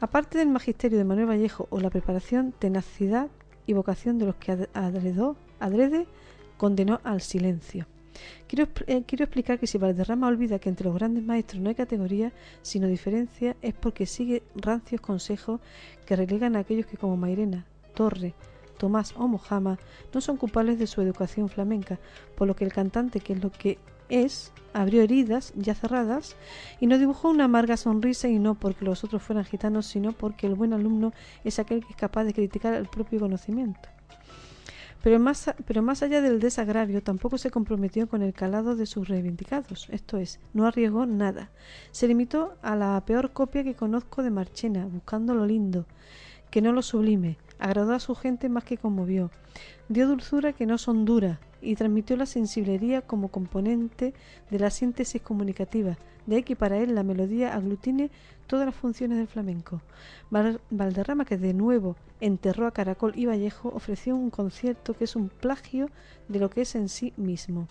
Aparte 0.00 0.38
del 0.38 0.48
magisterio 0.48 0.98
de 0.98 1.04
Manuel 1.04 1.28
Vallejo 1.28 1.66
o 1.70 1.80
la 1.80 1.90
preparación, 1.90 2.52
tenacidad 2.52 3.28
y 3.66 3.72
vocación 3.72 4.18
de 4.18 4.26
los 4.26 4.36
que 4.36 4.68
adredó, 4.74 5.36
adrede 5.60 6.06
condenó 6.56 7.00
al 7.04 7.20
silencio. 7.20 7.86
Quiero, 8.46 8.68
eh, 8.86 9.02
quiero, 9.06 9.24
explicar 9.24 9.58
que 9.58 9.66
si 9.66 9.78
Valderrama 9.78 10.28
olvida 10.28 10.58
que 10.58 10.68
entre 10.68 10.86
los 10.86 10.94
grandes 10.94 11.24
maestros 11.24 11.60
no 11.60 11.68
hay 11.68 11.74
categoría, 11.74 12.32
sino 12.62 12.86
diferencia, 12.86 13.56
es 13.60 13.74
porque 13.74 14.06
sigue 14.06 14.42
rancios 14.54 15.00
consejos 15.00 15.60
que 16.06 16.16
relegan 16.16 16.54
a 16.54 16.60
aquellos 16.60 16.86
que 16.86 16.96
como 16.96 17.16
Mairena, 17.16 17.66
Torre, 17.94 18.34
Tomás 18.78 19.14
o 19.16 19.26
Mojama 19.26 19.78
no 20.12 20.20
son 20.20 20.36
culpables 20.36 20.78
de 20.78 20.86
su 20.86 21.00
educación 21.00 21.48
flamenca, 21.48 21.98
por 22.36 22.46
lo 22.46 22.54
que 22.54 22.64
el 22.64 22.72
cantante, 22.72 23.20
que 23.20 23.32
es 23.32 23.42
lo 23.42 23.50
que 23.50 23.78
es, 24.08 24.52
abrió 24.72 25.02
heridas 25.02 25.52
ya 25.56 25.74
cerradas 25.74 26.36
y 26.80 26.86
no 26.86 26.98
dibujó 26.98 27.30
una 27.30 27.44
amarga 27.44 27.76
sonrisa 27.76 28.28
y 28.28 28.38
no 28.38 28.54
porque 28.54 28.84
los 28.84 29.04
otros 29.04 29.22
fueran 29.22 29.44
gitanos, 29.44 29.86
sino 29.86 30.12
porque 30.12 30.46
el 30.46 30.54
buen 30.54 30.72
alumno 30.72 31.12
es 31.44 31.58
aquel 31.58 31.84
que 31.84 31.92
es 31.92 31.96
capaz 31.96 32.24
de 32.24 32.34
criticar 32.34 32.74
el 32.74 32.86
propio 32.86 33.20
conocimiento. 33.20 33.88
Pero 35.04 35.18
más, 35.18 35.54
pero 35.66 35.82
más 35.82 36.02
allá 36.02 36.22
del 36.22 36.40
desagravio, 36.40 37.02
tampoco 37.02 37.36
se 37.36 37.50
comprometió 37.50 38.08
con 38.08 38.22
el 38.22 38.32
calado 38.32 38.74
de 38.74 38.86
sus 38.86 39.06
reivindicados, 39.06 39.86
esto 39.90 40.16
es, 40.16 40.40
no 40.54 40.66
arriesgó 40.66 41.04
nada. 41.04 41.50
Se 41.90 42.08
limitó 42.08 42.56
a 42.62 42.74
la 42.74 43.02
peor 43.04 43.32
copia 43.32 43.62
que 43.64 43.74
conozco 43.74 44.22
de 44.22 44.30
Marchena, 44.30 44.86
buscando 44.86 45.34
lo 45.34 45.44
lindo, 45.44 45.84
que 46.50 46.62
no 46.62 46.72
lo 46.72 46.80
sublime, 46.80 47.36
agradó 47.64 47.94
a 47.94 47.98
su 47.98 48.14
gente 48.14 48.50
más 48.50 48.62
que 48.62 48.76
conmovió, 48.76 49.30
dio 49.88 50.06
dulzura 50.06 50.52
que 50.52 50.66
no 50.66 50.76
son 50.76 51.06
duras, 51.06 51.38
y 51.62 51.76
transmitió 51.76 52.14
la 52.18 52.26
sensiblería 52.26 53.00
como 53.00 53.28
componente 53.28 54.12
de 54.50 54.58
la 54.58 54.68
síntesis 54.68 55.22
comunicativa, 55.22 55.96
de 56.26 56.36
ahí 56.36 56.42
que 56.42 56.56
para 56.56 56.76
él 56.76 56.94
la 56.94 57.02
melodía 57.02 57.54
aglutine 57.54 58.10
todas 58.46 58.66
las 58.66 58.74
funciones 58.74 59.16
del 59.16 59.28
flamenco. 59.28 59.80
Valderrama, 60.70 61.24
que 61.24 61.38
de 61.38 61.54
nuevo 61.54 61.96
enterró 62.20 62.66
a 62.66 62.72
Caracol 62.72 63.14
y 63.16 63.24
Vallejo, 63.24 63.70
ofreció 63.74 64.14
un 64.14 64.28
concierto 64.28 64.92
que 64.92 65.04
es 65.04 65.16
un 65.16 65.30
plagio 65.30 65.88
de 66.28 66.40
lo 66.40 66.50
que 66.50 66.60
es 66.60 66.74
en 66.74 66.90
sí 66.90 67.14
mismo. 67.16 67.68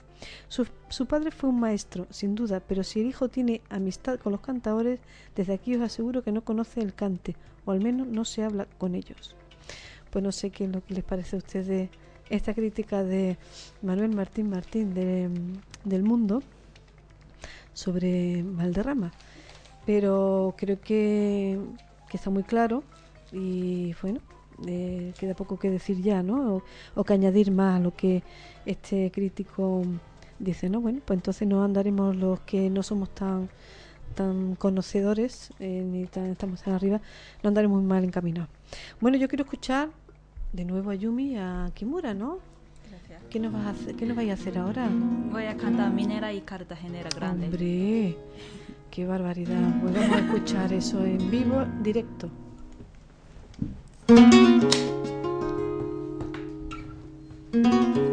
Su, 0.47 0.65
su, 0.89 1.05
padre 1.05 1.29
fue 1.29 1.51
un 1.51 1.59
maestro, 1.59 2.07
sin 2.09 2.33
duda, 2.33 2.61
pero 2.67 2.83
si 2.83 3.01
el 3.01 3.05
hijo 3.05 3.29
tiene 3.29 3.61
amistad 3.69 4.19
con 4.19 4.31
los 4.31 4.41
cantadores, 4.41 4.99
desde 5.35 5.53
aquí 5.53 5.75
os 5.75 5.81
aseguro 5.81 6.23
que 6.23 6.31
no 6.31 6.43
conoce 6.43 6.81
el 6.81 6.95
cante, 6.95 7.35
o 7.65 7.71
al 7.71 7.79
menos 7.79 8.07
no 8.07 8.25
se 8.25 8.43
habla 8.43 8.65
con 8.79 8.95
ellos. 8.95 9.35
Pues 10.13 10.21
no 10.21 10.31
sé 10.31 10.51
qué 10.51 10.65
es 10.65 10.69
lo 10.69 10.85
que 10.85 10.93
les 10.93 11.03
parece 11.03 11.35
a 11.35 11.39
ustedes 11.39 11.89
esta 12.29 12.53
crítica 12.53 13.03
de 13.03 13.35
Manuel 13.81 14.13
Martín 14.13 14.47
Martín 14.47 14.93
de, 14.93 15.27
del 15.83 16.03
Mundo 16.03 16.43
sobre 17.73 18.43
Valderrama. 18.43 19.11
Pero 19.87 20.53
creo 20.55 20.79
que, 20.79 21.59
está 22.13 22.29
muy 22.29 22.43
claro 22.43 22.83
y 23.31 23.95
bueno, 24.03 24.19
eh, 24.67 25.13
queda 25.19 25.33
poco 25.33 25.57
que 25.57 25.71
decir 25.71 25.99
ya, 25.99 26.21
¿no? 26.21 26.61
O, 26.93 27.03
que 27.03 27.13
añadir 27.13 27.49
más 27.51 27.79
a 27.79 27.83
lo 27.83 27.95
que 27.95 28.21
este 28.67 29.09
crítico 29.09 29.81
dice, 30.37 30.69
¿no? 30.69 30.79
Bueno, 30.79 31.01
pues 31.03 31.17
entonces 31.17 31.47
no 31.47 31.63
andaremos 31.63 32.15
los 32.15 32.39
que 32.41 32.69
no 32.69 32.83
somos 32.83 33.09
tan 33.15 33.49
tan 34.13 34.53
conocedores 34.57 35.49
eh, 35.59 35.83
ni 35.83 36.05
tan 36.05 36.27
estamos 36.27 36.61
tan 36.61 36.75
arriba, 36.75 37.01
no 37.41 37.47
andaremos 37.47 37.81
mal 37.81 38.03
encaminados. 38.03 38.51
Bueno, 39.01 39.17
yo 39.17 39.27
quiero 39.27 39.43
escuchar 39.43 39.89
de 40.53 40.65
nuevo 40.65 40.91
a 40.91 40.95
Yumi 40.95 41.33
y 41.33 41.35
a 41.35 41.71
Kimura, 41.73 42.13
¿no? 42.13 42.39
Gracias. 42.89 43.23
¿Qué 43.29 43.39
nos, 43.39 43.51
vas 43.51 43.65
a 43.65 43.93
¿Qué 43.93 44.05
nos 44.05 44.15
vais 44.15 44.29
a 44.29 44.33
hacer 44.33 44.57
ahora? 44.57 44.87
Voy 45.31 45.45
a 45.45 45.57
cantar 45.57 45.91
Minera 45.91 46.31
y 46.31 46.41
Cartagenera 46.41 47.09
Grande. 47.09 47.47
¡Hombre! 47.47 48.17
¡Qué 48.89 49.05
barbaridad! 49.05 49.59
Vamos 49.83 49.97
a 49.97 50.19
escuchar 50.19 50.71
eso 50.71 51.03
en 51.03 51.29
vivo, 51.29 51.65
directo. 51.81 52.29
Thank. 57.53 58.03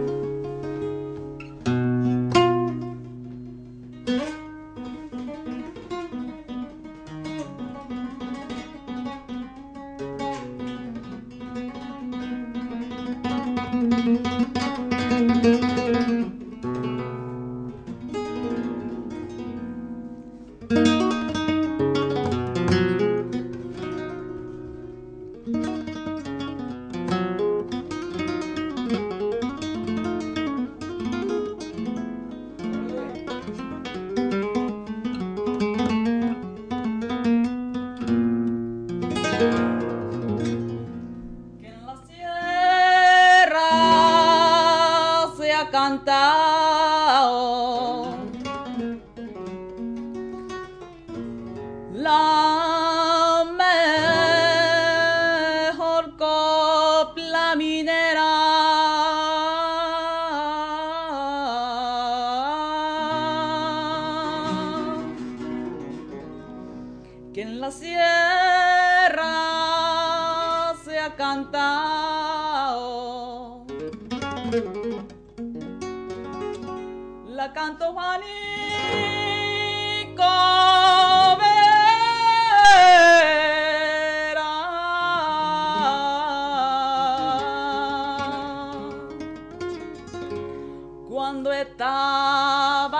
cuando 91.20 91.52
estaba 91.52 92.98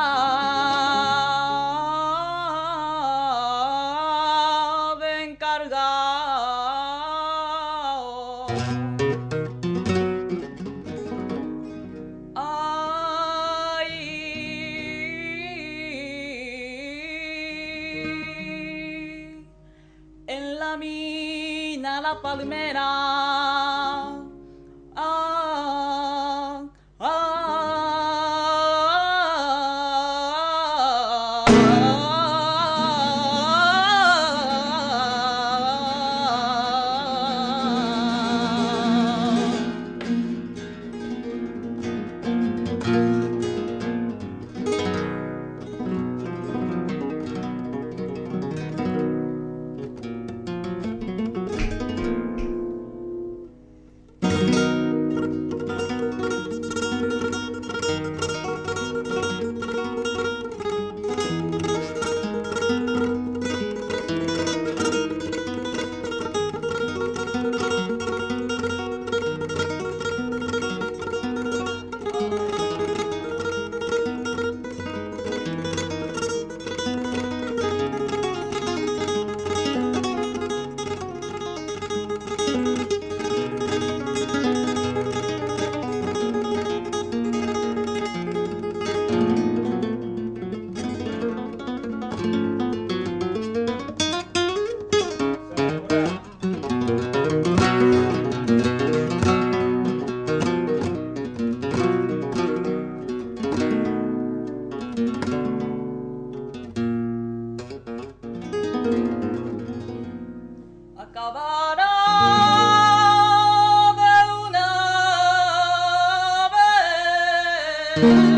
Thank 118.01 118.25
you. 118.25 118.30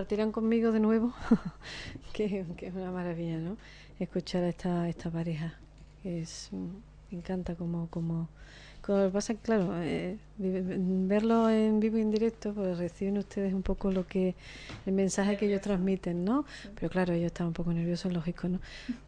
Compartirán 0.00 0.32
conmigo 0.32 0.72
de 0.72 0.80
nuevo, 0.80 1.12
que, 2.14 2.46
es 2.58 2.74
una 2.74 2.90
maravilla, 2.90 3.36
¿no? 3.36 3.58
Escuchar 3.98 4.44
a 4.44 4.48
esta, 4.48 4.88
esta 4.88 5.10
pareja. 5.10 5.58
Es, 6.02 6.48
me 6.52 7.18
encanta 7.18 7.54
como, 7.54 7.86
como, 7.90 8.30
como 8.80 9.10
pasa, 9.10 9.34
claro, 9.34 9.74
eh, 9.82 10.16
verlo 10.38 11.50
en 11.50 11.80
vivo 11.80 11.98
y 11.98 12.00
en 12.00 12.10
directo, 12.10 12.54
pues 12.54 12.78
reciben 12.78 13.18
ustedes 13.18 13.52
un 13.52 13.60
poco 13.60 13.90
lo 13.90 14.06
que, 14.06 14.36
el 14.86 14.94
mensaje 14.94 15.36
que 15.36 15.48
ellos 15.48 15.60
transmiten, 15.60 16.24
¿no? 16.24 16.46
Pero 16.76 16.88
claro, 16.88 17.12
ellos 17.12 17.26
están 17.26 17.48
un 17.48 17.52
poco 17.52 17.70
nerviosos, 17.74 18.10
lógico, 18.10 18.48
¿no? 18.48 18.58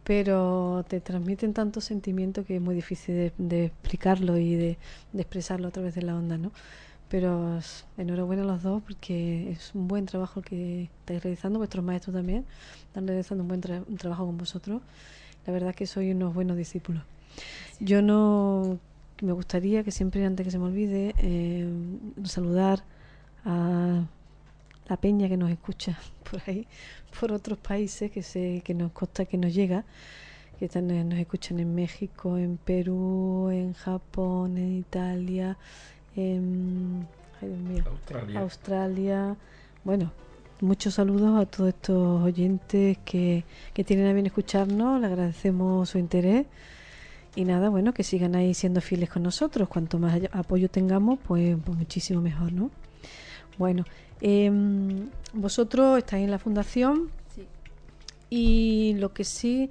Pero 0.04 0.84
te 0.88 1.00
transmiten 1.00 1.54
tanto 1.54 1.80
sentimiento 1.80 2.44
que 2.44 2.56
es 2.56 2.60
muy 2.60 2.74
difícil 2.74 3.32
de, 3.38 3.64
explicarlo 3.64 4.36
y 4.36 4.56
de, 4.56 4.78
de 5.14 5.22
expresarlo 5.22 5.68
a 5.68 5.70
través 5.70 5.94
de 5.94 6.02
la 6.02 6.14
onda, 6.14 6.36
¿no? 6.36 6.52
Pero 7.12 7.60
enhorabuena 7.98 8.42
a 8.42 8.46
los 8.46 8.62
dos 8.62 8.82
porque 8.82 9.50
es 9.50 9.74
un 9.74 9.86
buen 9.86 10.06
trabajo 10.06 10.40
que 10.40 10.84
estáis 10.84 11.22
realizando, 11.22 11.58
vuestros 11.58 11.84
maestros 11.84 12.16
también 12.16 12.46
están 12.86 13.06
realizando 13.06 13.42
un 13.42 13.48
buen 13.48 13.60
trabajo 13.98 14.24
con 14.24 14.38
vosotros. 14.38 14.80
La 15.46 15.52
verdad 15.52 15.68
es 15.70 15.76
que 15.76 15.86
sois 15.86 16.14
unos 16.14 16.32
buenos 16.32 16.56
discípulos. 16.56 17.02
Yo 17.80 18.00
no 18.00 18.78
me 19.20 19.32
gustaría 19.32 19.84
que 19.84 19.90
siempre, 19.90 20.24
antes 20.24 20.42
que 20.42 20.50
se 20.50 20.58
me 20.58 20.64
olvide, 20.64 21.14
eh, 21.18 21.68
saludar 22.24 22.82
a 23.44 24.06
la 24.88 24.96
peña 24.96 25.28
que 25.28 25.36
nos 25.36 25.50
escucha 25.50 25.98
por 26.30 26.40
ahí, 26.46 26.66
por 27.20 27.30
otros 27.30 27.58
países 27.58 28.10
que 28.10 28.22
se, 28.22 28.62
que 28.64 28.72
nos 28.72 28.90
consta 28.92 29.26
que 29.26 29.36
nos 29.36 29.52
llega, 29.52 29.84
que 30.58 30.64
están, 30.64 30.86
nos 31.10 31.18
escuchan 31.18 31.60
en 31.60 31.74
México, 31.74 32.38
en 32.38 32.56
Perú, 32.56 33.50
en 33.50 33.74
Japón, 33.74 34.56
en 34.56 34.78
Italia, 34.78 35.58
en 36.16 37.06
Australia. 38.36 39.36
Bueno, 39.84 40.12
muchos 40.60 40.94
saludos 40.94 41.40
a 41.40 41.46
todos 41.46 41.70
estos 41.70 42.22
oyentes 42.22 42.98
que, 43.04 43.44
que 43.74 43.84
tienen 43.84 44.06
a 44.06 44.12
bien 44.12 44.26
escucharnos. 44.26 45.00
Le 45.00 45.06
agradecemos 45.06 45.88
su 45.90 45.98
interés. 45.98 46.46
Y 47.34 47.44
nada, 47.44 47.70
bueno, 47.70 47.94
que 47.94 48.02
sigan 48.02 48.36
ahí 48.36 48.54
siendo 48.54 48.80
fieles 48.80 49.08
con 49.08 49.22
nosotros. 49.22 49.68
Cuanto 49.68 49.98
más 49.98 50.20
apoyo 50.32 50.68
tengamos, 50.68 51.18
pues, 51.26 51.56
pues 51.64 51.78
muchísimo 51.78 52.20
mejor, 52.20 52.52
¿no? 52.52 52.70
Bueno, 53.58 53.84
em, 54.20 55.08
vosotros 55.32 55.98
estáis 55.98 56.24
en 56.24 56.30
la 56.30 56.38
fundación. 56.38 57.10
Sí. 57.34 57.46
Y 58.28 58.94
lo 58.98 59.12
que 59.12 59.24
sí 59.24 59.70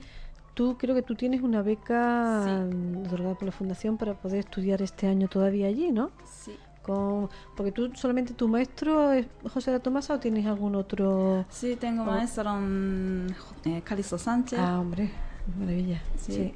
Tú 0.62 0.78
creo 0.78 0.94
que 0.94 1.02
tú 1.02 1.16
tienes 1.16 1.42
una 1.42 1.64
beca 1.64 2.68
otorgada 3.04 3.34
por 3.34 3.46
la 3.46 3.52
fundación 3.52 3.98
para 3.98 4.14
poder 4.14 4.42
estudiar 4.42 4.80
este 4.84 5.08
año 5.08 5.28
todavía 5.28 5.66
allí, 5.66 5.92
¿no? 5.92 6.12
Sí. 6.24 6.52
Con, 6.84 7.32
porque 7.58 7.72
tú 7.72 7.92
solamente 7.96 8.36
tu 8.36 8.48
maestro 8.48 9.12
es 9.12 9.26
José 9.52 9.72
de 9.72 9.80
Tomasa 9.80 10.14
o 10.14 10.20
tienes 10.20 10.46
algún 10.46 10.76
otro. 10.76 11.46
Sí, 11.50 11.76
tengo 11.78 12.04
maestro 12.04 12.60
eh, 13.66 13.82
Calisto 13.84 14.20
Sánchez. 14.20 14.60
Ah, 14.60 14.80
hombre, 14.80 15.10
maravilla. 15.58 16.00
Sí. 16.16 16.54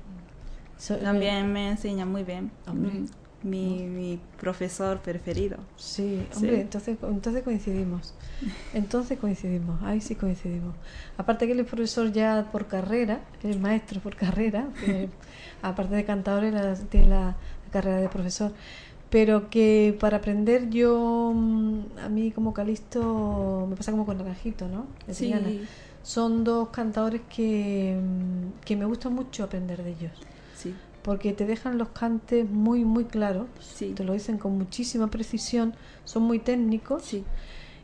También 1.01 1.51
me 1.51 1.71
enseña 1.71 2.05
muy 2.05 2.23
bien. 2.23 2.51
Hombre. 2.67 2.91
Mm 2.91 3.24
mi, 3.43 3.83
mi 3.83 4.19
profesor 4.39 4.99
preferido. 4.99 5.57
Sí, 5.77 6.27
hombre, 6.35 6.61
entonces 6.61 6.97
entonces 7.01 7.43
coincidimos. 7.43 8.13
Entonces 8.73 9.17
coincidimos, 9.17 9.81
ahí 9.83 10.01
sí 10.01 10.15
coincidimos. 10.15 10.75
Aparte 11.17 11.45
que 11.45 11.53
él 11.53 11.61
es 11.61 11.67
profesor 11.67 12.11
ya 12.11 12.49
por 12.51 12.67
carrera, 12.67 13.21
es 13.43 13.57
maestro 13.57 14.01
por 14.01 14.15
carrera, 14.15 14.67
aparte 15.61 15.95
de 15.95 16.03
cantador, 16.03 16.43
tiene 16.89 17.07
la, 17.07 17.37
carrera 17.71 17.97
de 17.97 18.09
profesor. 18.09 18.51
Pero 19.09 19.49
que 19.49 19.95
para 19.99 20.17
aprender 20.17 20.69
yo, 20.69 21.31
mm, 21.33 21.79
a 22.03 22.09
mí 22.09 22.31
como 22.31 22.53
Calisto, 22.53 23.67
me 23.69 23.75
pasa 23.75 23.91
como 23.91 24.05
con 24.05 24.17
Naranjito, 24.17 24.67
¿no? 24.67 24.87
sí. 25.11 25.33
Son 26.03 26.43
dos 26.43 26.69
cantadores 26.69 27.21
que, 27.33 27.99
mm, 27.99 28.63
que 28.63 28.75
me 28.75 28.85
gusta 28.85 29.09
mucho 29.09 29.43
aprender 29.43 29.81
de 29.81 29.91
ellos. 29.91 30.11
Sí 31.05 31.05
porque 31.05 31.33
te 31.33 31.45
dejan 31.45 31.77
los 31.77 31.89
cantes 31.89 32.49
muy, 32.49 32.83
muy 32.83 33.05
claros, 33.05 33.45
te 33.93 34.03
lo 34.03 34.13
dicen 34.13 34.39
con 34.39 34.57
muchísima 34.57 35.07
precisión, 35.11 35.75
son 36.03 36.23
muy 36.23 36.39
técnicos. 36.39 37.13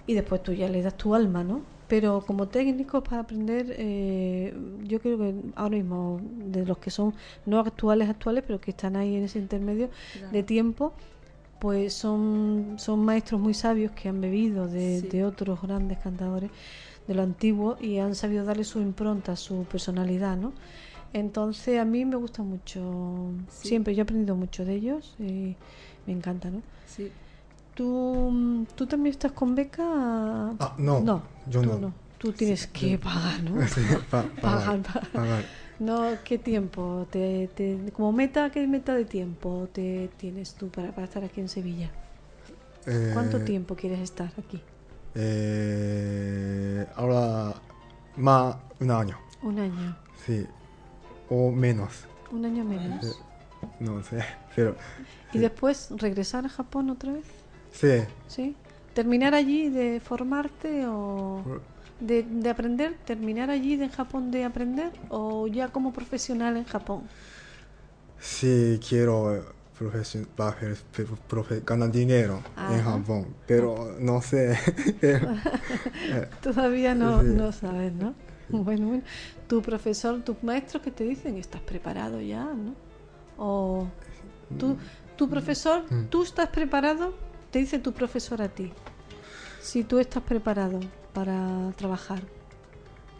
Y 0.08 0.14
después 0.16 0.42
tú 0.42 0.54
ya 0.54 0.68
le 0.68 0.82
das 0.82 0.98
tu 0.98 1.14
alma, 1.14 1.44
¿no? 1.44 1.62
Pero 1.88 2.24
como 2.26 2.48
técnicos 2.48 3.04
para 3.04 3.20
aprender, 3.20 3.76
eh, 3.78 4.56
yo 4.84 5.00
creo 5.00 5.20
que 5.20 5.36
ahora 5.56 5.76
mismo, 5.76 6.20
de 6.48 6.66
los 6.66 6.80
que 6.80 6.90
son 6.90 7.14
no 7.46 7.60
actuales, 7.60 8.10
actuales, 8.10 8.44
pero 8.48 8.60
que 8.60 8.72
están 8.72 8.96
ahí 8.96 9.16
en 9.16 9.26
ese 9.26 9.38
intermedio 9.38 9.92
de 10.32 10.42
tiempo, 10.42 10.94
pues 11.60 11.94
son, 11.94 12.78
son 12.78 13.06
maestros 13.06 13.40
muy 13.40 13.54
sabios 13.54 13.92
que 13.92 14.10
han 14.10 14.20
bebido 14.20 14.68
de, 14.68 15.04
de 15.04 15.24
otros 15.24 15.62
grandes 15.62 16.00
cantadores 16.00 16.50
de 17.08 17.14
lo 17.14 17.22
antiguo 17.22 17.78
y 17.80 18.00
han 18.00 18.16
sabido 18.16 18.46
darle 18.46 18.64
su 18.64 18.80
impronta, 18.80 19.36
su 19.36 19.66
personalidad, 19.66 20.38
¿no? 20.38 20.54
Entonces 21.14 21.80
a 21.80 21.86
mí 21.86 22.06
me 22.06 22.16
gusta 22.16 22.42
mucho, 22.44 23.32
siempre 23.50 23.94
yo 23.96 24.02
he 24.02 24.04
aprendido 24.04 24.36
mucho 24.36 24.64
de 24.64 24.76
ellos 24.76 25.16
y 25.20 25.56
me 26.08 26.14
encanta, 26.14 26.50
¿no? 26.50 26.62
Sí. 26.88 27.12
¿Tú, 27.76 28.66
tú 28.76 28.86
también 28.86 29.12
estás 29.12 29.32
con 29.32 29.56
beca? 29.56 29.84
Ah, 29.84 30.76
no, 30.78 31.02
no 31.02 31.24
yo 31.48 31.62
no. 31.64 31.94
Tú 32.18 32.32
tienes 32.32 32.68
que 32.68 32.98
pagar, 33.00 33.42
¿no? 33.44 33.68
Sí, 33.68 33.82
pagar, 34.42 34.80
No, 35.80 36.18
¿qué 36.24 36.38
tiempo? 36.38 37.08
Te, 37.10 37.50
te, 37.56 37.92
como 37.94 38.12
meta, 38.12 38.52
¿qué 38.52 38.68
meta 38.68 38.94
de 38.94 39.06
tiempo 39.06 39.68
te 39.74 40.10
tienes 40.18 40.54
tú 40.54 40.70
para, 40.70 40.92
para 40.92 41.06
estar 41.06 41.24
aquí 41.24 41.42
en 41.42 41.50
Sevilla? 41.50 41.90
¿Cuánto 43.14 43.38
eh, 43.38 43.42
tiempo 43.42 43.76
quieres 43.76 44.00
estar 44.00 44.32
aquí? 44.38 44.62
Eh, 45.16 46.86
ahora, 46.96 47.54
más 48.18 48.56
un 48.80 48.92
año. 48.92 49.18
Un 49.42 49.60
año. 49.60 49.96
Sí, 50.26 50.46
o 51.32 51.50
menos. 51.50 52.06
Un 52.32 52.46
año 52.46 52.64
menos. 52.66 53.18
No 53.80 54.04
sé, 54.04 54.24
pero... 54.56 54.76
¿Y 55.34 55.40
después 55.40 55.90
regresar 55.92 56.46
a 56.46 56.50
Japón 56.50 56.90
otra 56.90 57.14
vez? 57.14 57.26
Sí. 57.72 58.04
¿Sí? 58.28 58.56
¿Terminar 58.94 59.34
allí 59.34 59.70
de 59.70 60.02
formarte 60.02 60.86
o 60.88 61.42
de, 62.02 62.24
de 62.24 62.50
aprender? 62.50 62.98
¿Terminar 63.06 63.50
allí 63.50 63.78
de 63.78 63.86
en 63.86 63.92
Japón 63.92 64.30
de 64.30 64.44
aprender 64.44 64.92
o 65.10 65.48
ya 65.48 65.70
como 65.70 65.94
profesional 65.94 66.58
en 66.58 66.66
Japón? 66.66 67.04
Sí, 68.20 68.80
quiero 68.88 69.46
ganar 71.66 71.92
dinero 71.92 72.42
en 72.70 72.84
Japón, 72.84 73.28
pero 73.48 73.96
no 74.00 74.22
sé. 74.22 74.58
Todavía 76.44 76.94
no, 76.94 77.24
no 77.24 77.52
sabes, 77.54 77.94
¿no? 77.94 78.14
Bueno, 78.64 78.88
bueno. 78.88 79.04
Tu 79.48 79.62
profesor, 79.62 80.22
tus 80.22 80.42
maestros 80.44 80.82
que 80.84 80.92
te 80.92 81.04
dicen, 81.04 81.38
estás 81.38 81.62
preparado 81.62 82.22
ya, 82.22 82.44
¿no? 82.44 82.76
¿O 83.38 83.88
tú, 84.58 84.78
tu 85.16 85.30
profesor, 85.30 85.84
mm. 85.90 86.06
tú 86.06 86.24
estás 86.24 86.50
preparado? 86.50 87.14
Te 87.52 87.60
dice 87.60 87.80
tu 87.80 87.92
profesor 87.92 88.42
a 88.42 88.50
ti. 88.50 88.72
Si 89.62 89.84
tú 89.84 90.00
estás 90.00 90.24
preparado 90.24 90.80
para 91.14 91.72
trabajar. 91.76 92.22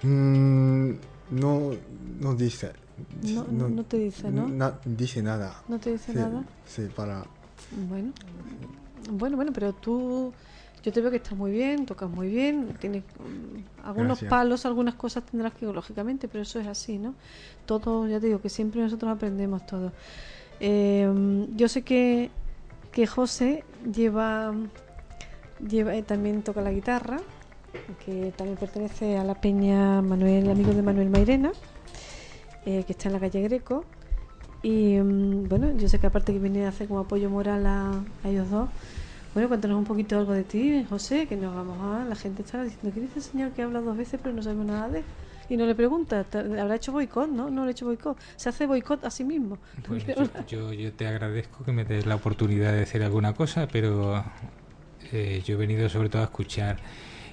Mm, 0.04 0.92
no, 1.32 1.72
no 2.20 2.36
dice. 2.36 2.72
No, 3.24 3.46
no, 3.48 3.84
te 3.84 3.98
dice, 3.98 4.30
¿no? 4.30 4.48
dice 4.86 5.22
nada. 5.24 5.64
¿No 5.68 5.80
te 5.80 5.94
dice 5.94 6.14
nada? 6.14 6.44
Sí, 6.66 6.88
para... 6.96 7.26
Bueno. 7.90 8.12
Bueno, 9.10 9.36
bueno, 9.36 9.52
pero 9.54 9.74
tú 9.74 10.32
yo 10.84 10.92
te 10.92 11.02
veo 11.02 11.12
que 11.12 11.18
estás 11.18 11.38
muy 11.38 11.52
bien, 11.52 11.86
tocas 11.86 12.10
muy 12.10 12.28
bien, 12.28 12.76
tienes 12.80 13.04
mm, 13.04 13.86
algunos 13.88 14.24
palos, 14.24 14.66
algunas 14.66 14.96
cosas 14.96 15.24
tendrás 15.24 15.54
que, 15.54 15.66
lógicamente, 15.66 16.28
pero 16.28 16.42
eso 16.42 16.60
es 16.60 16.68
así, 16.68 16.98
¿no? 16.98 17.14
Todo, 17.66 18.08
ya 18.08 18.20
te 18.20 18.28
digo, 18.28 18.42
que 18.42 18.50
siempre 18.50 18.82
nosotros 18.82 19.12
aprendemos 19.12 19.66
todo. 19.66 19.92
Em, 20.60 21.56
yo 21.56 21.68
sé 21.68 21.84
que, 21.84 22.32
que 22.92 23.06
José 23.06 23.64
lleva, 23.94 24.54
lleva 25.68 25.96
eh, 25.96 26.02
también 26.02 26.42
toca 26.42 26.62
la 26.62 26.72
guitarra, 26.72 27.20
que 28.04 28.34
también 28.36 28.58
pertenece 28.58 29.18
a 29.18 29.24
la 29.24 29.36
peña 29.36 30.02
Manuel, 30.02 30.50
amigo 30.50 30.74
de 30.74 30.82
Manuel 30.82 31.10
Mairena, 31.10 31.52
eh, 32.66 32.84
que 32.86 32.94
está 32.94 33.08
en 33.10 33.14
la 33.14 33.20
calle 33.20 33.42
Greco. 33.42 33.86
Y 34.64 34.98
mm, 34.98 35.48
bueno, 35.48 35.78
yo 35.78 35.88
sé 35.88 36.00
que 36.00 36.08
aparte 36.08 36.34
que 36.34 36.40
viene 36.40 36.66
a 36.66 36.70
hacer 36.70 36.88
como 36.88 37.02
apoyo 37.02 37.30
moral 37.30 37.66
a 37.68 38.04
ellos 38.24 38.50
dos, 38.50 38.70
bueno, 39.34 39.50
cuéntanos 39.50 39.78
un 39.78 39.86
poquito 39.86 40.18
algo 40.18 40.34
de 40.34 40.44
ti, 40.44 40.86
José, 40.90 41.28
que 41.28 41.36
nos 41.36 41.56
vamos 41.56 41.78
a... 41.82 42.06
La 42.06 42.16
gente 42.16 42.42
está 42.42 42.64
diciendo, 42.64 42.92
¿qué 42.94 43.02
dice 43.02 43.20
el 43.20 43.24
señor 43.24 43.52
que 43.52 43.62
habla 43.62 43.80
dos 43.82 43.96
veces 43.98 44.20
pero 44.22 44.36
no 44.36 44.42
sabemos 44.42 44.66
nada 44.66 44.90
de 44.90 45.04
y 45.52 45.58
no 45.58 45.66
le 45.66 45.76
pregunta, 45.76 46.26
¿habrá 46.34 46.76
hecho 46.76 46.94
boicot? 46.94 47.30
No, 47.30 47.50
no 47.50 47.64
le 47.64 47.70
ha 47.70 47.72
hecho 47.72 47.86
boicot. 47.86 48.18
Se 48.38 48.48
hace 48.48 48.66
boicot 48.66 49.04
a 49.04 49.12
sí 49.12 49.26
mismo. 49.26 49.58
Pues 49.86 50.06
yo, 50.48 50.72
yo, 50.72 50.94
te 50.94 51.08
agradezco 51.08 51.66
que 51.66 51.74
me 51.74 51.84
des 51.84 52.06
la 52.06 52.16
oportunidad 52.16 52.72
de 52.72 52.80
decir 52.80 53.04
alguna 53.04 53.34
cosa, 53.34 53.68
pero 53.68 54.24
eh, 55.12 55.42
yo 55.44 55.56
he 55.56 55.58
venido 55.58 55.90
sobre 55.90 56.08
todo 56.08 56.22
a 56.22 56.26
escuchar. 56.26 56.78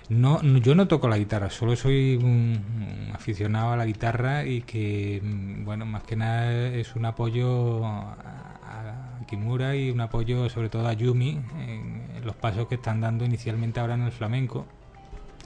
No, 0.09 0.42
yo 0.42 0.74
no 0.74 0.88
toco 0.88 1.07
la 1.07 1.16
guitarra, 1.16 1.49
solo 1.49 1.76
soy 1.76 2.16
un, 2.16 3.12
aficionado 3.14 3.70
a 3.72 3.76
la 3.76 3.86
guitarra 3.86 4.44
y 4.44 4.62
que, 4.62 5.20
mm, 5.22 5.64
bueno, 5.64 5.86
más 5.86 6.03
que 6.03 6.16
nada 6.16 6.74
es 6.74 6.96
un 6.96 7.05
apoyo 7.05 7.86
Kimura 9.28 9.76
y 9.76 9.90
un 9.90 10.00
apoyo 10.00 10.48
sobre 10.48 10.68
todo 10.68 10.88
a 10.88 10.92
Yumi 10.92 11.40
en, 11.60 12.08
los 12.24 12.34
pasos 12.34 12.66
que 12.66 12.74
están 12.74 13.00
dando 13.00 13.24
inicialmente 13.24 13.78
ahora 13.78 13.94
en 13.94 14.02
el 14.02 14.12
flamenco, 14.12 14.66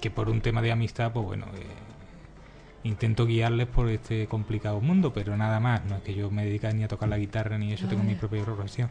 que 0.00 0.10
por 0.10 0.30
un 0.30 0.40
tema 0.40 0.62
de 0.62 0.72
amistad, 0.72 1.12
pues 1.12 1.26
bueno, 1.26 1.46
eh, 1.54 2.88
intento 2.88 3.26
guiarles 3.26 3.66
por 3.66 3.88
este 3.88 4.26
complicado 4.26 4.80
mundo, 4.80 5.12
pero 5.12 5.36
nada 5.36 5.60
más, 5.60 5.84
no 5.84 5.96
es 5.96 6.02
que 6.02 6.14
yo 6.14 6.30
me 6.30 6.44
dedique 6.44 6.72
ni 6.72 6.84
a 6.84 6.88
tocar 6.88 7.08
la 7.08 7.18
guitarra 7.18 7.58
ni 7.58 7.72
eso, 7.72 7.86
tengo 7.86 8.02
mi 8.02 8.14
propia 8.14 8.42
profesión. 8.44 8.88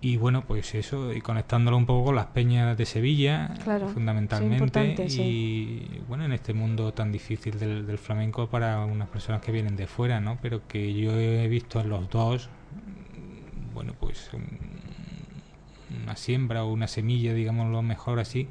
Y 0.00 0.16
bueno, 0.16 0.42
pues 0.44 0.74
eso, 0.74 1.12
y 1.12 1.20
conectándolo 1.20 1.76
un 1.76 1.86
poco 1.86 2.06
con 2.06 2.16
las 2.16 2.26
peñas 2.26 2.76
de 2.76 2.86
Sevilla, 2.86 3.54
fundamentalmente, 3.94 5.06
y 5.08 6.00
bueno, 6.08 6.24
en 6.24 6.32
este 6.32 6.54
mundo 6.54 6.92
tan 6.92 7.12
difícil 7.12 7.56
del, 7.56 7.86
del, 7.86 7.98
flamenco 7.98 8.48
para 8.48 8.84
unas 8.84 9.08
personas 9.08 9.42
que 9.42 9.52
vienen 9.52 9.76
de 9.76 9.86
fuera, 9.86 10.20
¿no? 10.20 10.38
Pero 10.42 10.66
que 10.66 10.92
yo 10.92 11.12
he 11.12 11.46
visto 11.46 11.80
en 11.80 11.88
los 11.88 12.10
dos 12.10 12.48
bueno, 13.72 13.94
pues 13.98 14.30
una 16.02 16.16
siembra 16.16 16.64
o 16.64 16.72
una 16.72 16.88
semilla, 16.88 17.34
digámoslo 17.34 17.82
mejor 17.82 18.18
así, 18.18 18.48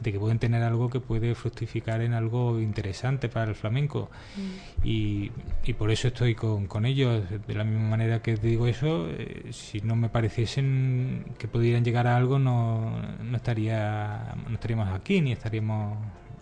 de 0.00 0.12
que 0.12 0.18
pueden 0.18 0.38
tener 0.38 0.62
algo 0.62 0.90
que 0.90 1.00
puede 1.00 1.34
fructificar 1.34 2.00
en 2.02 2.12
algo 2.12 2.60
interesante 2.60 3.28
para 3.28 3.50
el 3.50 3.54
flamenco. 3.54 4.10
Mm. 4.36 4.86
Y, 4.86 5.30
y, 5.64 5.72
por 5.74 5.90
eso 5.90 6.08
estoy 6.08 6.34
con, 6.34 6.66
con, 6.66 6.86
ellos. 6.86 7.22
De 7.46 7.54
la 7.54 7.64
misma 7.64 7.88
manera 7.88 8.20
que 8.20 8.36
digo 8.36 8.66
eso, 8.66 9.06
eh, 9.08 9.50
si 9.52 9.80
no 9.80 9.94
me 9.94 10.08
pareciesen 10.08 11.24
que 11.38 11.46
pudieran 11.46 11.84
llegar 11.84 12.06
a 12.06 12.16
algo, 12.16 12.38
no, 12.38 13.00
no, 13.22 13.36
estaría, 13.36 14.34
no 14.48 14.54
estaríamos 14.54 14.88
aquí 14.88 15.20
ni 15.20 15.32
estaríamos 15.32 15.98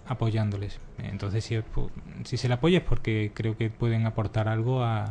apoyándoles. 0.06 0.80
Entonces, 0.98 1.44
si, 1.44 1.58
si 2.24 2.36
se 2.36 2.48
le 2.48 2.54
apoya 2.54 2.78
es 2.78 2.84
porque 2.84 3.30
creo 3.34 3.56
que 3.56 3.68
pueden 3.70 4.06
aportar 4.06 4.48
algo 4.48 4.82
a, 4.82 5.04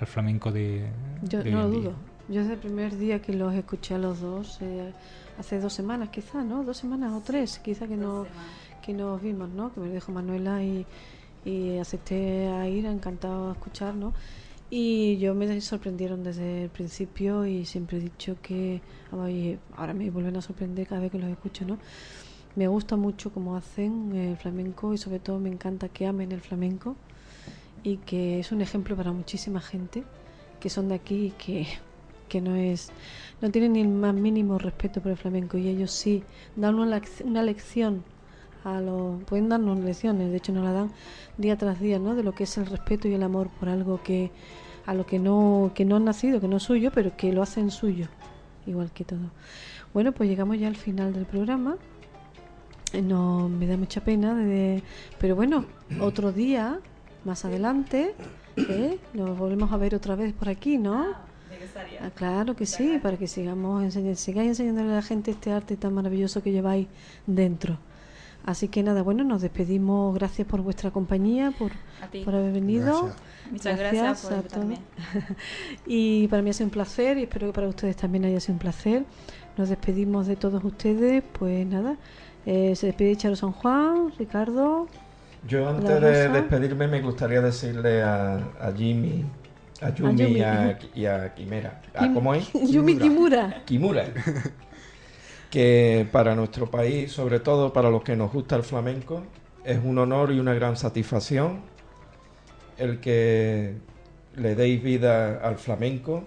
al 0.00 0.06
flamenco 0.06 0.52
de. 0.52 0.86
Yo 1.22 1.42
no 1.44 1.62
lo 1.62 1.68
dudo. 1.68 2.09
Yo 2.30 2.42
desde 2.42 2.52
el 2.52 2.60
primer 2.60 2.96
día 2.96 3.20
que 3.20 3.32
los 3.32 3.52
escuché 3.54 3.94
a 3.94 3.98
los 3.98 4.20
dos, 4.20 4.58
eh, 4.60 4.92
hace 5.36 5.58
dos 5.58 5.72
semanas 5.72 6.10
quizás, 6.10 6.44
¿no? 6.44 6.62
Dos 6.62 6.76
semanas 6.76 7.12
o 7.12 7.20
tres, 7.20 7.58
quizás 7.58 7.88
que, 7.88 7.96
no, 7.96 8.24
que 8.82 8.92
nos 8.92 9.20
vimos, 9.20 9.48
¿no? 9.48 9.74
Que 9.74 9.80
me 9.80 9.90
dijo 9.90 10.12
Manuela 10.12 10.62
y, 10.62 10.86
y 11.44 11.78
acepté 11.78 12.46
a 12.46 12.68
ir, 12.68 12.86
encantado 12.86 13.48
de 13.48 13.52
escuchar, 13.54 13.96
¿no? 13.96 14.14
Y 14.70 15.18
yo 15.18 15.34
me 15.34 15.60
sorprendieron 15.60 16.22
desde 16.22 16.62
el 16.62 16.70
principio 16.70 17.46
y 17.46 17.64
siempre 17.66 17.98
he 17.98 18.00
dicho 18.00 18.36
que, 18.40 18.80
ahora 19.76 19.92
me 19.92 20.08
vuelven 20.10 20.36
a 20.36 20.40
sorprender 20.40 20.86
cada 20.86 21.00
vez 21.00 21.10
que 21.10 21.18
los 21.18 21.28
escucho, 21.30 21.64
¿no? 21.64 21.78
Me 22.54 22.68
gusta 22.68 22.94
mucho 22.94 23.32
cómo 23.32 23.56
hacen 23.56 24.14
el 24.14 24.36
flamenco 24.36 24.94
y 24.94 24.98
sobre 24.98 25.18
todo 25.18 25.40
me 25.40 25.48
encanta 25.48 25.88
que 25.88 26.06
amen 26.06 26.30
el 26.30 26.40
flamenco 26.40 26.94
y 27.82 27.96
que 27.96 28.38
es 28.38 28.52
un 28.52 28.60
ejemplo 28.60 28.94
para 28.94 29.10
muchísima 29.10 29.60
gente 29.60 30.04
que 30.60 30.70
son 30.70 30.88
de 30.88 30.94
aquí 30.94 31.26
y 31.26 31.30
que 31.32 31.66
que 32.30 32.40
no 32.40 32.56
es 32.56 32.90
no 33.42 33.50
tienen 33.50 33.74
ni 33.74 33.82
el 33.82 33.88
más 33.88 34.14
mínimo 34.14 34.56
respeto 34.56 35.02
por 35.02 35.10
el 35.12 35.18
flamenco 35.18 35.58
y 35.58 35.68
ellos 35.68 35.90
sí 35.90 36.24
dan 36.56 36.78
una, 36.78 37.02
una 37.24 37.42
lección 37.42 38.02
a 38.64 38.80
los 38.80 39.22
pueden 39.24 39.50
darnos 39.50 39.78
lecciones 39.80 40.30
de 40.30 40.36
hecho 40.38 40.52
nos 40.52 40.64
la 40.64 40.72
dan 40.72 40.90
día 41.36 41.58
tras 41.58 41.80
día 41.80 41.98
no 41.98 42.14
de 42.14 42.22
lo 42.22 42.32
que 42.32 42.44
es 42.44 42.56
el 42.56 42.66
respeto 42.66 43.08
y 43.08 43.14
el 43.14 43.22
amor 43.22 43.50
por 43.58 43.68
algo 43.68 44.02
que 44.02 44.30
a 44.86 44.94
lo 44.94 45.04
que 45.04 45.18
no 45.18 45.72
que 45.74 45.84
no 45.84 45.96
han 45.96 46.04
nacido 46.04 46.40
que 46.40 46.48
no 46.48 46.56
es 46.56 46.62
suyo 46.62 46.90
pero 46.94 47.16
que 47.16 47.32
lo 47.32 47.42
hacen 47.42 47.70
suyo 47.70 48.08
igual 48.66 48.90
que 48.92 49.04
todo. 49.04 49.30
Bueno 49.92 50.12
pues 50.12 50.28
llegamos 50.28 50.58
ya 50.58 50.68
al 50.68 50.76
final 50.76 51.12
del 51.12 51.26
programa. 51.26 51.76
No 53.02 53.48
me 53.48 53.66
da 53.68 53.76
mucha 53.76 54.02
pena 54.02 54.34
de, 54.34 54.82
pero 55.18 55.36
bueno 55.36 55.64
otro 56.00 56.32
día 56.32 56.80
más 57.24 57.44
adelante 57.44 58.14
¿eh? 58.56 58.98
nos 59.14 59.38
volvemos 59.38 59.70
a 59.72 59.76
ver 59.76 59.94
otra 59.94 60.16
vez 60.16 60.32
por 60.32 60.48
aquí 60.48 60.76
no 60.76 61.14
Ah, 62.00 62.10
claro 62.14 62.56
que 62.56 62.66
sí, 62.66 62.98
para 63.02 63.16
que 63.16 63.26
sigamos 63.26 63.82
enseñando, 63.82 64.16
sigáis 64.16 64.48
enseñándole 64.48 64.92
a 64.92 64.96
la 64.96 65.02
gente 65.02 65.30
este 65.30 65.52
arte 65.52 65.76
tan 65.76 65.92
maravilloso 65.92 66.42
que 66.42 66.52
lleváis 66.52 66.86
dentro. 67.26 67.78
Así 68.46 68.68
que 68.68 68.82
nada, 68.82 69.02
bueno, 69.02 69.22
nos 69.22 69.42
despedimos. 69.42 70.14
Gracias 70.14 70.48
por 70.48 70.62
vuestra 70.62 70.90
compañía, 70.90 71.52
por, 71.58 71.72
por 72.24 72.34
haber 72.34 72.52
venido. 72.52 73.10
Muchas 73.50 73.78
gracias, 73.78 74.22
por 74.22 74.32
a 74.32 74.42
todos. 74.42 74.78
y 75.86 76.26
para 76.28 76.42
mí 76.42 76.50
ha 76.50 76.52
sido 76.54 76.66
un 76.66 76.70
placer 76.70 77.18
y 77.18 77.24
espero 77.24 77.48
que 77.48 77.52
para 77.52 77.68
ustedes 77.68 77.96
también 77.96 78.24
haya 78.24 78.40
sido 78.40 78.54
un 78.54 78.60
placer. 78.60 79.04
Nos 79.58 79.68
despedimos 79.68 80.26
de 80.26 80.36
todos 80.36 80.64
ustedes. 80.64 81.22
Pues 81.38 81.66
nada, 81.66 81.96
eh, 82.46 82.74
se 82.76 82.86
despide 82.86 83.16
Charo 83.16 83.36
San 83.36 83.52
Juan, 83.52 84.12
Ricardo. 84.18 84.88
Yo 85.46 85.68
antes 85.68 86.00
de 86.00 86.28
despedirme 86.28 86.88
me 86.88 87.02
gustaría 87.02 87.40
decirle 87.42 88.02
a, 88.02 88.36
a 88.60 88.72
Jimmy 88.74 89.24
a 89.80 89.94
Yumi, 89.94 90.42
Y, 90.94 91.06
a, 91.06 91.34
Kimera. 91.34 91.80
Ah, 91.94 92.10
¿Cómo 92.12 92.34
es? 92.34 92.50
Yumi 92.70 92.96
Kimura. 92.96 93.62
Kimura. 93.64 94.06
que 95.50 96.06
para 96.12 96.34
nuestro 96.34 96.70
país, 96.70 97.12
sobre 97.12 97.40
todo 97.40 97.72
para 97.72 97.90
los 97.90 98.02
que 98.02 98.16
nos 98.16 98.32
gusta 98.32 98.56
el 98.56 98.62
flamenco, 98.62 99.22
es 99.64 99.78
un 99.82 99.98
honor 99.98 100.32
y 100.32 100.38
una 100.38 100.54
gran 100.54 100.76
satisfacción 100.76 101.60
el 102.78 103.00
que 103.00 103.74
le 104.36 104.54
deis 104.54 104.82
vida 104.82 105.40
al 105.46 105.56
flamenco 105.58 106.24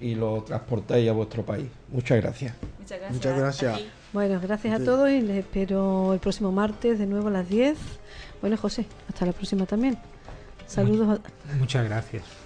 y 0.00 0.14
lo 0.14 0.42
transportéis 0.42 1.08
a 1.08 1.12
vuestro 1.12 1.44
país. 1.44 1.68
Muchas 1.88 2.20
gracias. 2.20 2.54
Muchas 3.10 3.38
gracias. 3.38 3.80
Bueno, 4.12 4.40
gracias 4.40 4.80
a 4.80 4.84
todos 4.84 5.08
y 5.10 5.20
les 5.20 5.38
espero 5.38 6.12
el 6.12 6.18
próximo 6.18 6.50
martes 6.50 6.98
de 6.98 7.06
nuevo 7.06 7.28
a 7.28 7.30
las 7.30 7.48
10. 7.48 7.78
Bueno, 8.40 8.56
José, 8.56 8.86
hasta 9.08 9.26
la 9.26 9.32
próxima 9.32 9.66
también. 9.66 9.96
Saludos. 10.66 11.20
Muchas 11.58 11.84
gracias. 11.84 12.39